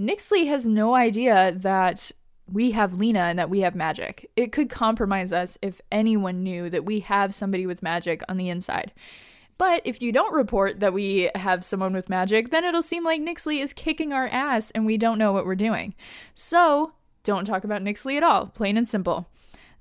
Nyxly 0.00 0.46
has 0.46 0.66
no 0.66 0.94
idea 0.94 1.52
that 1.56 2.10
we 2.46 2.72
have 2.72 2.94
Lena 2.94 3.20
and 3.20 3.38
that 3.38 3.50
we 3.50 3.60
have 3.60 3.74
magic. 3.74 4.30
It 4.36 4.52
could 4.52 4.70
compromise 4.70 5.32
us 5.32 5.58
if 5.62 5.80
anyone 5.90 6.42
knew 6.42 6.70
that 6.70 6.84
we 6.84 7.00
have 7.00 7.34
somebody 7.34 7.66
with 7.66 7.82
magic 7.82 8.22
on 8.28 8.36
the 8.36 8.48
inside. 8.48 8.92
But 9.58 9.82
if 9.84 10.02
you 10.02 10.10
don't 10.10 10.34
report 10.34 10.80
that 10.80 10.92
we 10.92 11.30
have 11.34 11.64
someone 11.64 11.92
with 11.92 12.08
magic, 12.08 12.50
then 12.50 12.64
it'll 12.64 12.82
seem 12.82 13.04
like 13.04 13.20
Nyxly 13.20 13.62
is 13.62 13.72
kicking 13.72 14.12
our 14.12 14.26
ass 14.26 14.70
and 14.72 14.84
we 14.84 14.96
don't 14.96 15.18
know 15.18 15.32
what 15.32 15.46
we're 15.46 15.54
doing. 15.54 15.94
So 16.34 16.94
don't 17.24 17.44
talk 17.44 17.64
about 17.64 17.82
Nyxly 17.82 18.16
at 18.16 18.22
all, 18.22 18.46
plain 18.46 18.76
and 18.76 18.88
simple. 18.88 19.28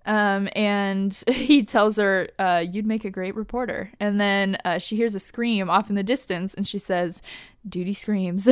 Um, 0.06 0.50
and 0.56 1.14
he 1.28 1.64
tells 1.64 1.98
her, 1.98 2.30
uh, 2.40 2.64
You'd 2.70 2.86
make 2.86 3.06
a 3.06 3.10
great 3.10 3.36
reporter. 3.36 3.92
And 4.00 4.20
then 4.20 4.58
uh, 4.66 4.78
she 4.80 4.96
hears 4.96 5.16
a 5.16 5.20
scream 5.20 5.70
off 5.70 5.90
in 5.90 5.96
the 5.96 6.04
distance 6.04 6.54
and 6.54 6.68
she 6.68 6.80
says, 6.80 7.22
Duty 7.68 7.94
screams. 7.94 8.46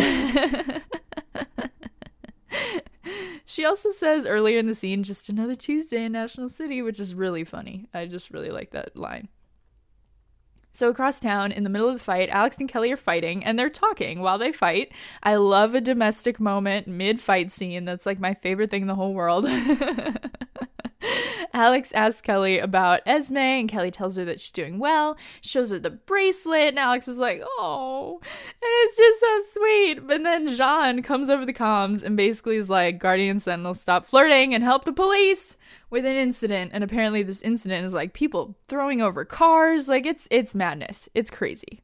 she 3.45 3.65
also 3.65 3.91
says 3.91 4.25
earlier 4.25 4.57
in 4.59 4.67
the 4.67 4.75
scene, 4.75 5.03
Just 5.03 5.29
another 5.29 5.55
Tuesday 5.55 6.05
in 6.05 6.11
National 6.11 6.49
City, 6.49 6.81
which 6.81 6.99
is 6.99 7.15
really 7.15 7.43
funny. 7.43 7.87
I 7.93 8.05
just 8.05 8.31
really 8.31 8.51
like 8.51 8.71
that 8.71 8.95
line. 8.95 9.29
So 10.79 10.87
across 10.87 11.19
town, 11.19 11.51
in 11.51 11.65
the 11.65 11.69
middle 11.69 11.89
of 11.89 11.97
the 11.97 12.01
fight, 12.01 12.29
Alex 12.29 12.55
and 12.57 12.69
Kelly 12.69 12.89
are 12.89 12.95
fighting 12.95 13.43
and 13.43 13.59
they're 13.59 13.69
talking 13.69 14.21
while 14.21 14.37
they 14.37 14.53
fight. 14.53 14.93
I 15.21 15.35
love 15.35 15.75
a 15.75 15.81
domestic 15.81 16.39
moment 16.39 16.87
mid 16.87 17.19
fight 17.19 17.51
scene. 17.51 17.83
That's 17.83 18.05
like 18.05 18.17
my 18.17 18.33
favorite 18.33 18.71
thing 18.71 18.83
in 18.83 18.87
the 18.87 18.95
whole 18.95 19.13
world. 19.13 19.45
Alex 21.53 21.91
asks 21.91 22.21
Kelly 22.21 22.59
about 22.59 23.01
Esme, 23.05 23.35
and 23.35 23.67
Kelly 23.67 23.91
tells 23.91 24.15
her 24.15 24.23
that 24.23 24.39
she's 24.39 24.51
doing 24.51 24.79
well, 24.79 25.17
shows 25.41 25.71
her 25.71 25.79
the 25.79 25.89
bracelet, 25.89 26.69
and 26.69 26.79
Alex 26.79 27.09
is 27.09 27.19
like, 27.19 27.41
oh, 27.43 28.21
and 28.21 28.61
it's 28.61 28.95
just 28.95 29.19
so 29.19 29.59
sweet. 29.59 30.07
But 30.07 30.23
then 30.23 30.47
J'onn 30.47 31.03
comes 31.03 31.29
over 31.29 31.45
the 31.45 31.51
comms 31.51 32.03
and 32.03 32.15
basically 32.15 32.55
is 32.55 32.69
like, 32.69 32.99
Guardian 32.99 33.41
Sentinel, 33.41 33.73
stop 33.73 34.05
flirting 34.05 34.55
and 34.55 34.63
help 34.63 34.85
the 34.85 34.93
police 34.93 35.57
with 35.89 36.05
an 36.05 36.15
incident 36.15 36.71
and 36.73 36.83
apparently 36.83 37.23
this 37.23 37.41
incident 37.41 37.85
is 37.85 37.93
like 37.93 38.13
people 38.13 38.55
throwing 38.67 39.01
over 39.01 39.25
cars 39.25 39.89
like 39.89 40.05
it's 40.05 40.27
it's 40.31 40.53
madness 40.53 41.09
it's 41.13 41.29
crazy 41.29 41.81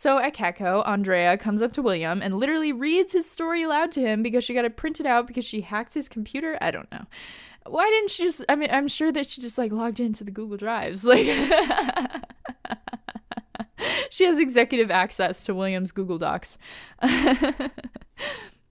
so 0.00 0.18
at 0.18 0.34
Catco, 0.34 0.82
Andrea 0.88 1.36
comes 1.36 1.60
up 1.60 1.74
to 1.74 1.82
William 1.82 2.22
and 2.22 2.38
literally 2.38 2.72
reads 2.72 3.12
his 3.12 3.30
story 3.30 3.64
aloud 3.64 3.92
to 3.92 4.00
him 4.00 4.22
because 4.22 4.42
she 4.44 4.54
got 4.54 4.64
it 4.64 4.74
printed 4.74 5.04
out 5.04 5.26
because 5.26 5.44
she 5.44 5.60
hacked 5.60 5.92
his 5.92 6.08
computer. 6.08 6.56
I 6.62 6.70
don't 6.70 6.90
know. 6.90 7.04
Why 7.66 7.84
didn't 7.90 8.10
she 8.10 8.22
just 8.22 8.42
I 8.48 8.54
mean 8.54 8.70
I'm 8.72 8.88
sure 8.88 9.12
that 9.12 9.28
she 9.28 9.42
just 9.42 9.58
like 9.58 9.72
logged 9.72 10.00
into 10.00 10.24
the 10.24 10.30
Google 10.30 10.56
Drives. 10.56 11.04
Like 11.10 11.26
she 14.10 14.24
has 14.24 14.38
executive 14.38 14.90
access 14.90 15.44
to 15.44 15.54
William's 15.54 15.92
Google 15.92 16.18
Docs. 16.18 16.56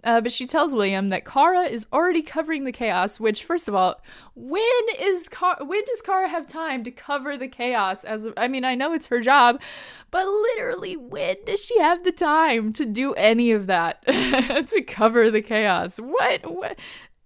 Uh, 0.03 0.21
but 0.21 0.31
she 0.31 0.47
tells 0.47 0.73
William 0.73 1.09
that 1.09 1.25
Kara 1.25 1.63
is 1.63 1.85
already 1.91 2.21
covering 2.21 2.63
the 2.63 2.71
chaos. 2.71 3.19
Which, 3.19 3.43
first 3.43 3.67
of 3.67 3.75
all, 3.75 4.01
when 4.35 4.61
is 4.99 5.29
when 5.59 5.83
does 5.85 6.01
Kara 6.01 6.29
have 6.29 6.47
time 6.47 6.83
to 6.85 6.91
cover 6.91 7.35
the 7.37 7.47
chaos? 7.47 8.03
As 8.03 8.27
I 8.37 8.47
mean, 8.47 8.63
I 8.63 8.75
know 8.75 8.93
it's 8.93 9.07
her 9.07 9.19
job, 9.19 9.61
but 10.09 10.25
literally, 10.25 10.95
when 10.95 11.35
does 11.45 11.63
she 11.63 11.79
have 11.79 12.03
the 12.03 12.11
time 12.11 12.71
to 12.73 12.85
do 12.85 13.13
any 13.15 13.51
of 13.51 13.67
that 13.67 14.05
to 14.07 14.83
cover 14.87 15.29
the 15.29 15.41
chaos? 15.41 15.97
What? 15.97 16.49
What? 16.49 16.79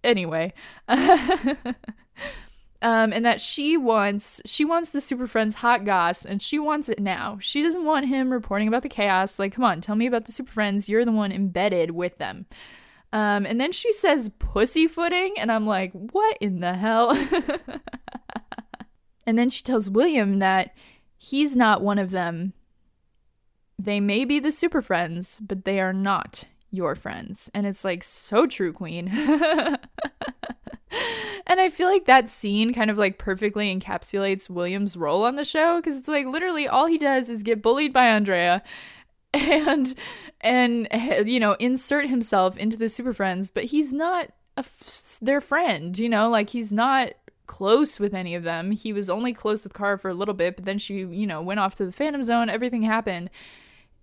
Anyway. 0.03 0.53
um, 2.83 3.13
and 3.13 3.23
that 3.23 3.39
she 3.39 3.77
wants 3.77 4.41
she 4.45 4.65
wants 4.65 4.89
the 4.89 4.99
Super 4.99 5.25
Friends 5.25 5.55
hot 5.55 5.85
goss, 5.85 6.25
and 6.25 6.41
she 6.41 6.59
wants 6.59 6.89
it 6.89 6.99
now. 6.99 7.37
She 7.39 7.63
doesn't 7.63 7.85
want 7.85 8.07
him 8.07 8.29
reporting 8.29 8.67
about 8.67 8.83
the 8.83 8.89
chaos. 8.89 9.39
Like, 9.39 9.53
come 9.53 9.63
on, 9.63 9.79
tell 9.79 9.95
me 9.95 10.05
about 10.05 10.25
the 10.25 10.33
Super 10.33 10.51
Friends. 10.51 10.89
You're 10.89 11.05
the 11.05 11.11
one 11.11 11.31
embedded 11.31 11.91
with 11.91 12.17
them. 12.17 12.45
Um, 13.13 13.45
and 13.45 13.59
then 13.59 13.71
she 13.71 13.93
says 13.93 14.31
pussyfooting, 14.37 15.35
and 15.37 15.49
I'm 15.49 15.65
like, 15.65 15.93
what 15.93 16.37
in 16.41 16.59
the 16.59 16.73
hell? 16.73 17.11
and 19.25 19.39
then 19.39 19.49
she 19.49 19.63
tells 19.63 19.89
William 19.89 20.39
that 20.39 20.75
he's 21.17 21.55
not 21.55 21.81
one 21.81 21.99
of 21.99 22.11
them. 22.11 22.51
They 23.79 24.01
may 24.01 24.25
be 24.25 24.39
the 24.39 24.51
Super 24.51 24.81
Friends, 24.81 25.39
but 25.41 25.63
they 25.63 25.79
are 25.79 25.93
not 25.93 26.45
your 26.69 26.95
friends. 26.95 27.49
And 27.53 27.65
it's 27.65 27.85
like 27.85 28.03
so 28.03 28.45
true, 28.45 28.73
Queen. 28.73 29.07
and 31.47 31.59
I 31.59 31.69
feel 31.69 31.87
like 31.87 32.05
that 32.05 32.29
scene 32.29 32.73
kind 32.73 32.89
of 32.89 32.97
like 32.97 33.17
perfectly 33.17 33.75
encapsulates 33.75 34.49
William's 34.49 34.95
role 34.95 35.23
on 35.23 35.35
the 35.35 35.45
show 35.45 35.77
because 35.77 35.97
it's 35.97 36.07
like 36.07 36.25
literally 36.25 36.67
all 36.67 36.87
he 36.87 36.97
does 36.97 37.29
is 37.29 37.43
get 37.43 37.61
bullied 37.61 37.93
by 37.93 38.07
Andrea 38.07 38.63
and 39.33 39.95
and 40.41 40.87
eh, 40.91 41.23
you 41.25 41.39
know 41.39 41.53
insert 41.53 42.07
himself 42.07 42.57
into 42.57 42.77
the 42.77 42.89
Super 42.89 43.13
Friends, 43.13 43.49
but 43.49 43.65
he's 43.65 43.93
not 43.93 44.29
their 45.21 45.41
friend, 45.41 45.97
you 45.97 46.07
know, 46.07 46.29
like 46.29 46.51
he's 46.51 46.71
not 46.71 47.13
close 47.47 47.99
with 47.99 48.13
any 48.13 48.35
of 48.35 48.43
them. 48.43 48.71
He 48.71 48.93
was 48.93 49.09
only 49.09 49.33
close 49.33 49.63
with 49.63 49.73
Kara 49.73 49.97
for 49.97 50.09
a 50.09 50.13
little 50.13 50.33
bit, 50.33 50.55
but 50.55 50.65
then 50.65 50.77
she, 50.77 50.99
you 50.99 51.25
know, 51.25 51.41
went 51.41 51.59
off 51.59 51.75
to 51.75 51.85
the 51.85 51.91
Phantom 51.91 52.23
Zone, 52.23 52.49
everything 52.49 52.83
happened 52.83 53.29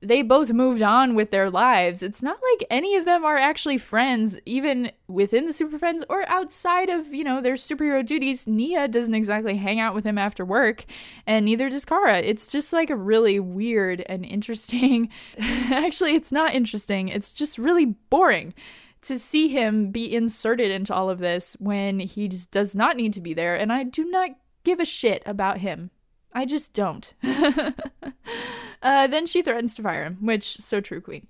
they 0.02 0.22
both 0.22 0.50
moved 0.52 0.80
on 0.80 1.14
with 1.14 1.30
their 1.30 1.50
lives. 1.50 2.02
It's 2.02 2.22
not 2.22 2.38
like 2.42 2.66
any 2.70 2.96
of 2.96 3.04
them 3.04 3.24
are 3.24 3.36
actually 3.36 3.76
friends, 3.76 4.38
even 4.46 4.92
within 5.08 5.44
the 5.44 5.52
Super 5.52 5.78
Friends 5.78 6.04
or 6.08 6.26
outside 6.28 6.88
of, 6.88 7.12
you 7.12 7.22
know, 7.22 7.42
their 7.42 7.54
superhero 7.54 8.04
duties. 8.04 8.46
Nia 8.46 8.88
doesn't 8.88 9.14
exactly 9.14 9.56
hang 9.56 9.78
out 9.78 9.94
with 9.94 10.04
him 10.04 10.16
after 10.16 10.44
work, 10.44 10.86
and 11.26 11.44
neither 11.44 11.68
does 11.68 11.84
Kara. 11.84 12.18
It's 12.18 12.50
just 12.50 12.72
like 12.72 12.88
a 12.88 12.96
really 12.96 13.38
weird 13.40 14.00
and 14.06 14.24
interesting. 14.24 15.10
actually, 15.38 16.14
it's 16.14 16.32
not 16.32 16.54
interesting, 16.54 17.08
it's 17.08 17.34
just 17.34 17.58
really 17.58 17.84
boring 17.84 18.54
to 19.02 19.18
see 19.18 19.48
him 19.48 19.90
be 19.90 20.14
inserted 20.14 20.70
into 20.70 20.94
all 20.94 21.08
of 21.08 21.18
this 21.18 21.56
when 21.58 22.00
he 22.00 22.28
does 22.28 22.74
not 22.74 22.96
need 22.96 23.12
to 23.14 23.20
be 23.20 23.34
there, 23.34 23.54
and 23.54 23.72
I 23.72 23.84
do 23.84 24.04
not 24.04 24.30
give 24.64 24.80
a 24.80 24.84
shit 24.84 25.22
about 25.26 25.58
him. 25.58 25.90
I 26.32 26.44
just 26.46 26.72
don't. 26.72 27.12
uh, 27.24 29.06
then 29.06 29.26
she 29.26 29.42
threatens 29.42 29.74
to 29.74 29.82
fire 29.82 30.04
him, 30.04 30.18
which 30.20 30.56
so 30.58 30.80
true, 30.80 31.00
Queen. 31.00 31.26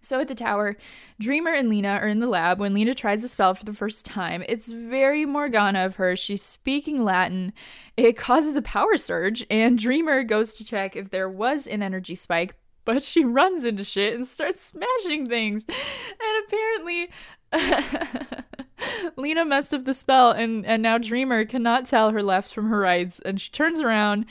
So 0.00 0.20
at 0.20 0.28
the 0.28 0.34
tower, 0.34 0.76
Dreamer 1.20 1.52
and 1.52 1.68
Lena 1.68 1.88
are 1.88 2.08
in 2.08 2.20
the 2.20 2.26
lab 2.28 2.60
when 2.60 2.72
Lena 2.72 2.94
tries 2.94 3.22
the 3.22 3.28
spell 3.28 3.54
for 3.54 3.64
the 3.64 3.72
first 3.72 4.06
time. 4.06 4.44
It's 4.48 4.70
very 4.70 5.26
Morgana 5.26 5.84
of 5.84 5.96
her. 5.96 6.14
She's 6.14 6.42
speaking 6.42 7.04
Latin. 7.04 7.52
It 7.96 8.16
causes 8.16 8.56
a 8.56 8.62
power 8.62 8.96
surge, 8.96 9.44
and 9.50 9.78
Dreamer 9.78 10.22
goes 10.22 10.52
to 10.54 10.64
check 10.64 10.94
if 10.94 11.10
there 11.10 11.28
was 11.28 11.66
an 11.66 11.82
energy 11.82 12.14
spike, 12.14 12.54
but 12.84 13.02
she 13.02 13.24
runs 13.24 13.64
into 13.64 13.84
shit 13.84 14.14
and 14.14 14.26
starts 14.26 14.62
smashing 14.62 15.26
things. 15.26 15.66
And 15.68 16.44
apparently, 16.46 17.10
Lena 19.16 19.44
messed 19.44 19.74
up 19.74 19.84
the 19.84 19.94
spell, 19.94 20.30
and, 20.30 20.64
and 20.66 20.82
now 20.82 20.98
Dreamer 20.98 21.44
cannot 21.44 21.86
tell 21.86 22.10
her 22.10 22.22
left 22.22 22.52
from 22.52 22.68
her 22.68 22.78
rights. 22.78 23.20
And 23.20 23.40
she 23.40 23.50
turns 23.50 23.80
around 23.80 24.26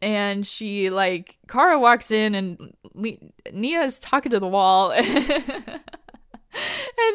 and 0.00 0.46
she 0.46 0.90
like 0.90 1.38
Kara 1.48 1.78
walks 1.78 2.10
in 2.10 2.34
and 2.34 2.74
Le- 2.94 3.18
Nia's 3.52 3.98
talking 3.98 4.30
to 4.30 4.40
the 4.40 4.46
wall 4.46 4.92
and 4.92 5.80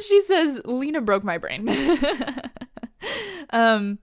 she 0.02 0.22
says 0.22 0.62
Lena 0.66 1.02
broke 1.02 1.24
my 1.24 1.38
brain. 1.38 1.70
um 3.52 4.00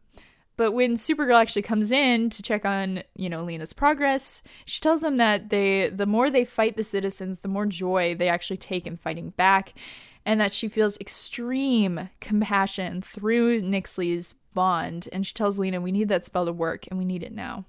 but 0.56 0.72
when 0.72 0.96
Supergirl 0.96 1.40
actually 1.40 1.62
comes 1.62 1.90
in 1.90 2.28
to 2.28 2.42
check 2.42 2.66
on, 2.66 3.02
you 3.16 3.30
know, 3.30 3.42
Lena's 3.42 3.72
progress, 3.72 4.42
she 4.66 4.78
tells 4.78 5.00
them 5.00 5.16
that 5.16 5.48
they 5.48 5.88
the 5.88 6.04
more 6.04 6.30
they 6.30 6.44
fight 6.44 6.76
the 6.76 6.84
citizens, 6.84 7.40
the 7.40 7.48
more 7.48 7.64
joy 7.64 8.14
they 8.14 8.28
actually 8.28 8.58
take 8.58 8.86
in 8.86 8.96
fighting 8.96 9.30
back, 9.30 9.72
and 10.24 10.40
that 10.40 10.52
she 10.52 10.68
feels 10.68 10.98
extreme 10.98 12.10
compassion 12.20 13.02
through 13.02 13.62
Nyxly's 13.62 14.34
bond. 14.54 15.08
And 15.12 15.26
she 15.26 15.34
tells 15.34 15.58
Lena, 15.58 15.80
"We 15.80 15.92
need 15.92 16.08
that 16.08 16.24
spell 16.24 16.46
to 16.46 16.52
work, 16.52 16.86
and 16.88 16.98
we 16.98 17.04
need 17.04 17.22
it 17.22 17.32
now." 17.32 17.64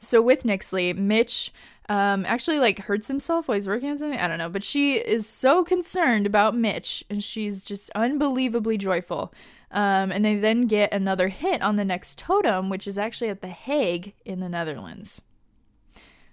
So 0.00 0.22
with 0.22 0.44
Nyxly, 0.44 0.94
Mitch 0.94 1.52
um, 1.88 2.26
actually 2.26 2.58
like 2.58 2.80
hurts 2.80 3.08
himself 3.08 3.48
while 3.48 3.54
he's 3.54 3.66
working 3.66 3.90
on 3.90 3.98
something. 3.98 4.18
I 4.18 4.28
don't 4.28 4.38
know, 4.38 4.50
but 4.50 4.62
she 4.62 4.96
is 4.96 5.26
so 5.26 5.64
concerned 5.64 6.26
about 6.26 6.54
Mitch, 6.54 7.04
and 7.08 7.24
she's 7.24 7.62
just 7.62 7.90
unbelievably 7.94 8.78
joyful. 8.78 9.32
Um, 9.70 10.12
and 10.12 10.24
they 10.24 10.36
then 10.36 10.66
get 10.66 10.92
another 10.92 11.28
hit 11.28 11.60
on 11.60 11.76
the 11.76 11.84
next 11.84 12.18
totem, 12.18 12.70
which 12.70 12.86
is 12.86 12.98
actually 12.98 13.28
at 13.30 13.42
The 13.42 13.48
Hague 13.48 14.14
in 14.24 14.40
the 14.40 14.48
Netherlands. 14.48 15.20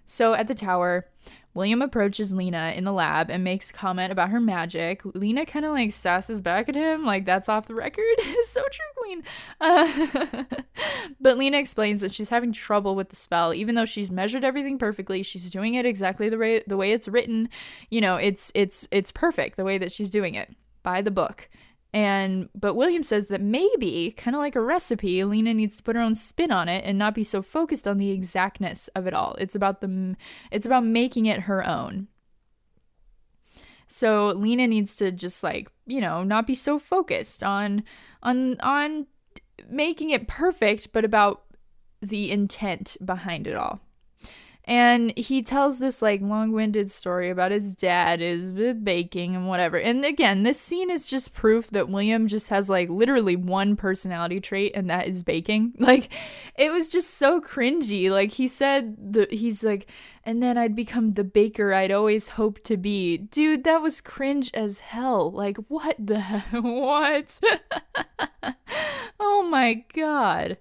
So 0.06 0.34
at 0.34 0.48
the 0.48 0.56
tower, 0.56 1.08
William 1.56 1.82
approaches 1.82 2.34
Lena 2.34 2.74
in 2.76 2.84
the 2.84 2.92
lab 2.92 3.32
and 3.32 3.44
makes 3.44 3.70
a 3.70 3.74
comment 3.74 4.12
about 4.12 4.30
her 4.30 4.42
magic. 4.42 5.02
Lena 5.16 5.46
kind 5.46 5.66
of 5.66 5.72
like 5.72 5.90
sasses 5.90 6.44
back 6.44 6.68
at 6.68 6.76
him, 6.76 7.06
like, 7.06 7.26
that's 7.26 7.50
off 7.50 7.66
the 7.66 7.74
record. 7.74 8.04
So 8.46 8.62
true, 8.72 8.86
Queen. 8.98 9.24
Uh, 9.60 10.44
but 11.20 11.38
Lena 11.38 11.58
explains 11.58 12.02
that 12.02 12.12
she's 12.12 12.30
having 12.30 12.52
trouble 12.52 12.96
with 12.96 13.10
the 13.10 13.16
spell, 13.16 13.54
even 13.54 13.76
though 13.76 13.86
she's 13.86 14.12
measured 14.12 14.44
everything 14.44 14.78
perfectly. 14.78 15.24
She's 15.24 15.50
doing 15.50 15.74
it 15.74 15.86
exactly 15.86 16.30
the 16.30 16.38
way 16.38 16.64
the 16.68 16.78
way 16.78 16.92
it's 16.92 17.08
written. 17.08 17.50
You 17.90 18.02
know, 18.02 18.18
it's 18.18 18.52
it's 18.54 18.88
it's 18.92 19.12
perfect 19.12 19.58
the 19.58 19.64
way 19.64 19.78
that 19.78 19.92
she's 19.92 20.10
doing 20.10 20.36
it 20.36 20.54
by 20.84 21.02
the 21.02 21.12
book. 21.12 21.50
And 21.96 22.50
but 22.54 22.74
William 22.76 23.04
says 23.04 23.28
that 23.28 23.40
maybe, 23.40 24.14
kind 24.18 24.36
of 24.36 24.42
like 24.42 24.58
a 24.58 24.62
recipe, 24.62 25.24
Lena 25.24 25.54
needs 25.54 25.78
to 25.78 25.84
put 25.84 25.96
her 25.96 26.02
own 26.02 26.14
spin 26.14 26.52
on 26.52 26.68
it 26.68 26.84
and 26.86 27.00
not 27.00 27.16
be 27.16 27.24
so 27.24 27.42
focused 27.42 27.88
on 27.88 28.00
the 28.00 28.12
exactness 28.12 28.90
of 28.90 29.08
it 29.08 29.14
all. 29.14 29.36
It's 29.40 29.56
about 29.56 29.80
the 29.80 30.18
it's 30.52 30.66
about 30.66 30.84
making 30.86 31.26
it 31.26 31.44
her 31.44 31.66
own. 31.66 32.10
So 33.88 34.34
Lena 34.36 34.68
needs 34.68 34.98
to 34.98 35.10
just 35.10 35.42
like, 35.42 35.72
you 35.86 36.02
know, 36.02 36.22
not 36.22 36.46
be 36.46 36.54
so 36.54 36.78
focused 36.78 37.42
on 37.42 37.82
on 38.22 38.60
on 38.60 39.08
making 39.70 40.10
it 40.10 40.28
perfect, 40.28 40.92
but 40.92 41.06
about 41.06 41.44
the 42.02 42.30
intent 42.30 42.98
behind 43.06 43.48
it 43.48 43.56
all. 43.56 43.80
And 44.66 45.16
he 45.16 45.44
tells 45.44 45.78
this 45.78 46.02
like 46.02 46.22
long 46.22 46.52
winded 46.52 46.92
story 46.92 47.30
about 47.30 47.52
his 47.52 47.76
dad 47.76 48.20
is 48.20 48.50
uh, 48.52 48.74
baking 48.74 49.36
and 49.36 49.48
whatever. 49.48 49.78
And 49.78 50.04
again, 50.04 50.44
this 50.44 50.60
scene 50.60 50.90
is 50.90 51.06
just 51.06 51.34
proof 51.34 51.70
that 51.70 51.88
William 51.88 52.28
just 52.28 52.48
has 52.50 52.70
like 52.70 52.90
literally 52.90 53.36
one 53.36 53.76
personality 53.76 54.40
trait, 54.40 54.72
and 54.76 54.90
that 54.90 55.08
is 55.08 55.24
baking. 55.24 55.74
Like, 55.86 56.12
it 56.56 56.72
was 56.72 56.88
just 56.88 57.12
so 57.12 57.40
cringy. 57.40 58.10
Like, 58.10 58.32
he 58.32 58.48
said, 58.48 58.96
the, 58.98 59.28
he's 59.30 59.64
like, 59.64 59.88
and 60.24 60.42
then 60.42 60.58
I'd 60.58 60.76
become 60.76 61.14
the 61.14 61.24
baker 61.24 61.72
I'd 61.72 61.92
always 61.92 62.30
hoped 62.30 62.64
to 62.66 62.78
be. 62.78 63.18
Dude, 63.18 63.64
that 63.66 63.84
was 63.84 64.02
cringe 64.02 64.50
as 64.56 64.80
hell. 64.80 65.32
Like, 65.32 65.58
what 65.68 65.96
the 66.00 66.22
what? 66.52 67.40
oh 69.20 69.48
my 69.48 69.86
god. 69.94 70.58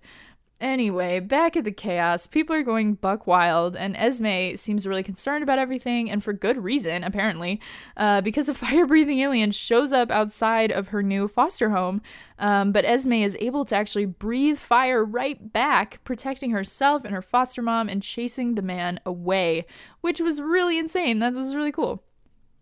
Anyway, 0.61 1.19
back 1.19 1.57
at 1.57 1.65
the 1.65 1.73
chaos, 1.73 2.29
people 2.29 2.55
are 2.55 2.63
going 2.63 2.95
buck 2.95 3.27
wild, 3.27 3.75
and 3.75 3.97
Esme 3.97 4.55
seems 4.55 4.87
really 4.87 5.03
concerned 5.03 5.43
about 5.43 5.59
everything, 5.59 6.09
and 6.09 6.23
for 6.23 6.33
good 6.33 6.63
reason, 6.63 7.03
apparently, 7.03 7.61
uh, 7.97 8.21
because 8.21 8.49
a 8.49 8.55
fire 8.65 8.87
breathing 8.87 9.19
alien 9.19 9.51
shows 9.51 9.93
up 9.93 10.13
outside 10.13 10.71
of 10.71 10.89
her 10.89 11.03
new 11.03 11.27
foster 11.27 11.71
home. 11.71 12.01
Um, 12.39 12.71
but 12.71 12.85
Esme 12.85 13.15
is 13.15 13.37
able 13.41 13.65
to 13.65 13.75
actually 13.75 14.07
breathe 14.07 14.59
fire 14.59 15.05
right 15.05 15.53
back, 15.53 16.03
protecting 16.05 16.53
herself 16.53 17.05
and 17.05 17.13
her 17.13 17.23
foster 17.23 17.61
mom 17.61 17.89
and 17.89 18.01
chasing 18.01 18.55
the 18.55 18.63
man 18.63 19.01
away, 19.05 19.67
which 20.03 20.21
was 20.21 20.41
really 20.41 20.79
insane. 20.79 21.19
That 21.19 21.35
was 21.35 21.57
really 21.57 21.73
cool. 21.73 22.05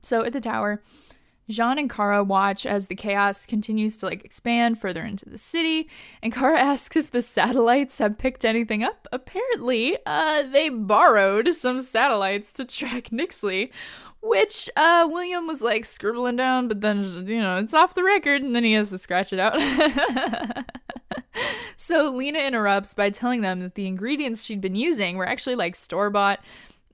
So 0.01 0.25
at 0.25 0.33
the 0.33 0.41
tower, 0.41 0.83
J'onn 1.51 1.79
and 1.79 1.91
Kara 1.91 2.23
watch 2.23 2.65
as 2.65 2.87
the 2.87 2.95
chaos 2.95 3.47
continues 3.47 3.97
to 3.99 4.07
like 4.07 4.25
expand 4.25 4.81
further 4.81 5.03
into 5.03 5.29
the 5.29 5.39
city, 5.39 5.89
and 6.23 6.33
Kara 6.33 6.59
asks 6.61 6.97
if 6.97 7.11
the 7.11 7.23
satellites 7.23 7.99
have 7.99 8.19
picked 8.19 8.45
anything 8.45 8.83
up. 8.83 9.09
Apparently, 9.13 9.99
uh, 10.07 10.43
they 10.43 10.69
borrowed 10.69 11.55
some 11.55 11.81
satellites 11.81 12.53
to 12.55 12.65
track 12.65 13.11
Nyxly, 13.11 13.71
which 14.21 14.71
uh, 14.77 15.07
William 15.11 15.47
was 15.47 15.63
like 15.63 15.85
scribbling 15.85 16.37
down, 16.37 16.69
but 16.69 16.81
then 16.81 17.27
you 17.27 17.41
know 17.41 17.57
it's 17.59 17.75
off 17.75 17.95
the 17.95 18.05
record, 18.05 18.43
and 18.43 18.55
then 18.55 18.65
he 18.65 18.73
has 18.73 18.91
to 18.91 18.99
scratch 18.99 19.33
it 19.33 19.41
out. 19.41 19.57
so 21.77 22.09
Lena 22.09 22.39
interrupts 22.39 22.95
by 22.95 23.11
telling 23.11 23.41
them 23.41 23.61
that 23.61 23.75
the 23.75 23.87
ingredients 23.87 24.45
she'd 24.45 24.61
been 24.61 24.77
using 24.77 25.17
were 25.17 25.29
actually 25.29 25.57
like 25.57 25.75
store 25.75 26.11
bought. 26.11 26.41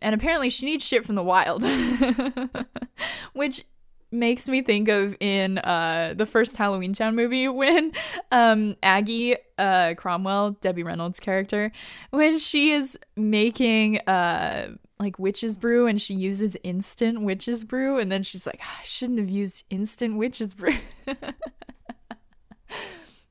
And 0.00 0.14
apparently, 0.14 0.48
she 0.48 0.64
needs 0.64 0.84
shit 0.84 1.04
from 1.04 1.16
the 1.16 1.24
wild. 1.24 1.64
Which 3.32 3.64
makes 4.10 4.48
me 4.48 4.62
think 4.62 4.88
of 4.88 5.14
in 5.20 5.58
uh 5.58 6.14
the 6.16 6.26
first 6.26 6.56
Halloween 6.56 6.92
Town 6.92 7.14
movie 7.14 7.48
when 7.48 7.92
um 8.32 8.76
Aggie 8.82 9.36
uh 9.58 9.94
Cromwell, 9.96 10.52
Debbie 10.60 10.82
Reynolds' 10.82 11.20
character, 11.20 11.72
when 12.10 12.38
she 12.38 12.72
is 12.72 12.98
making 13.16 13.98
uh 14.00 14.74
like 14.98 15.18
witch's 15.18 15.56
brew 15.56 15.86
and 15.86 16.02
she 16.02 16.14
uses 16.14 16.56
instant 16.64 17.22
witch's 17.22 17.62
brew 17.64 17.98
and 17.98 18.10
then 18.10 18.22
she's 18.22 18.46
like 18.46 18.60
oh, 18.62 18.76
I 18.80 18.84
shouldn't 18.84 19.18
have 19.18 19.30
used 19.30 19.64
instant 19.70 20.16
witch's 20.18 20.54
brew. 20.54 20.76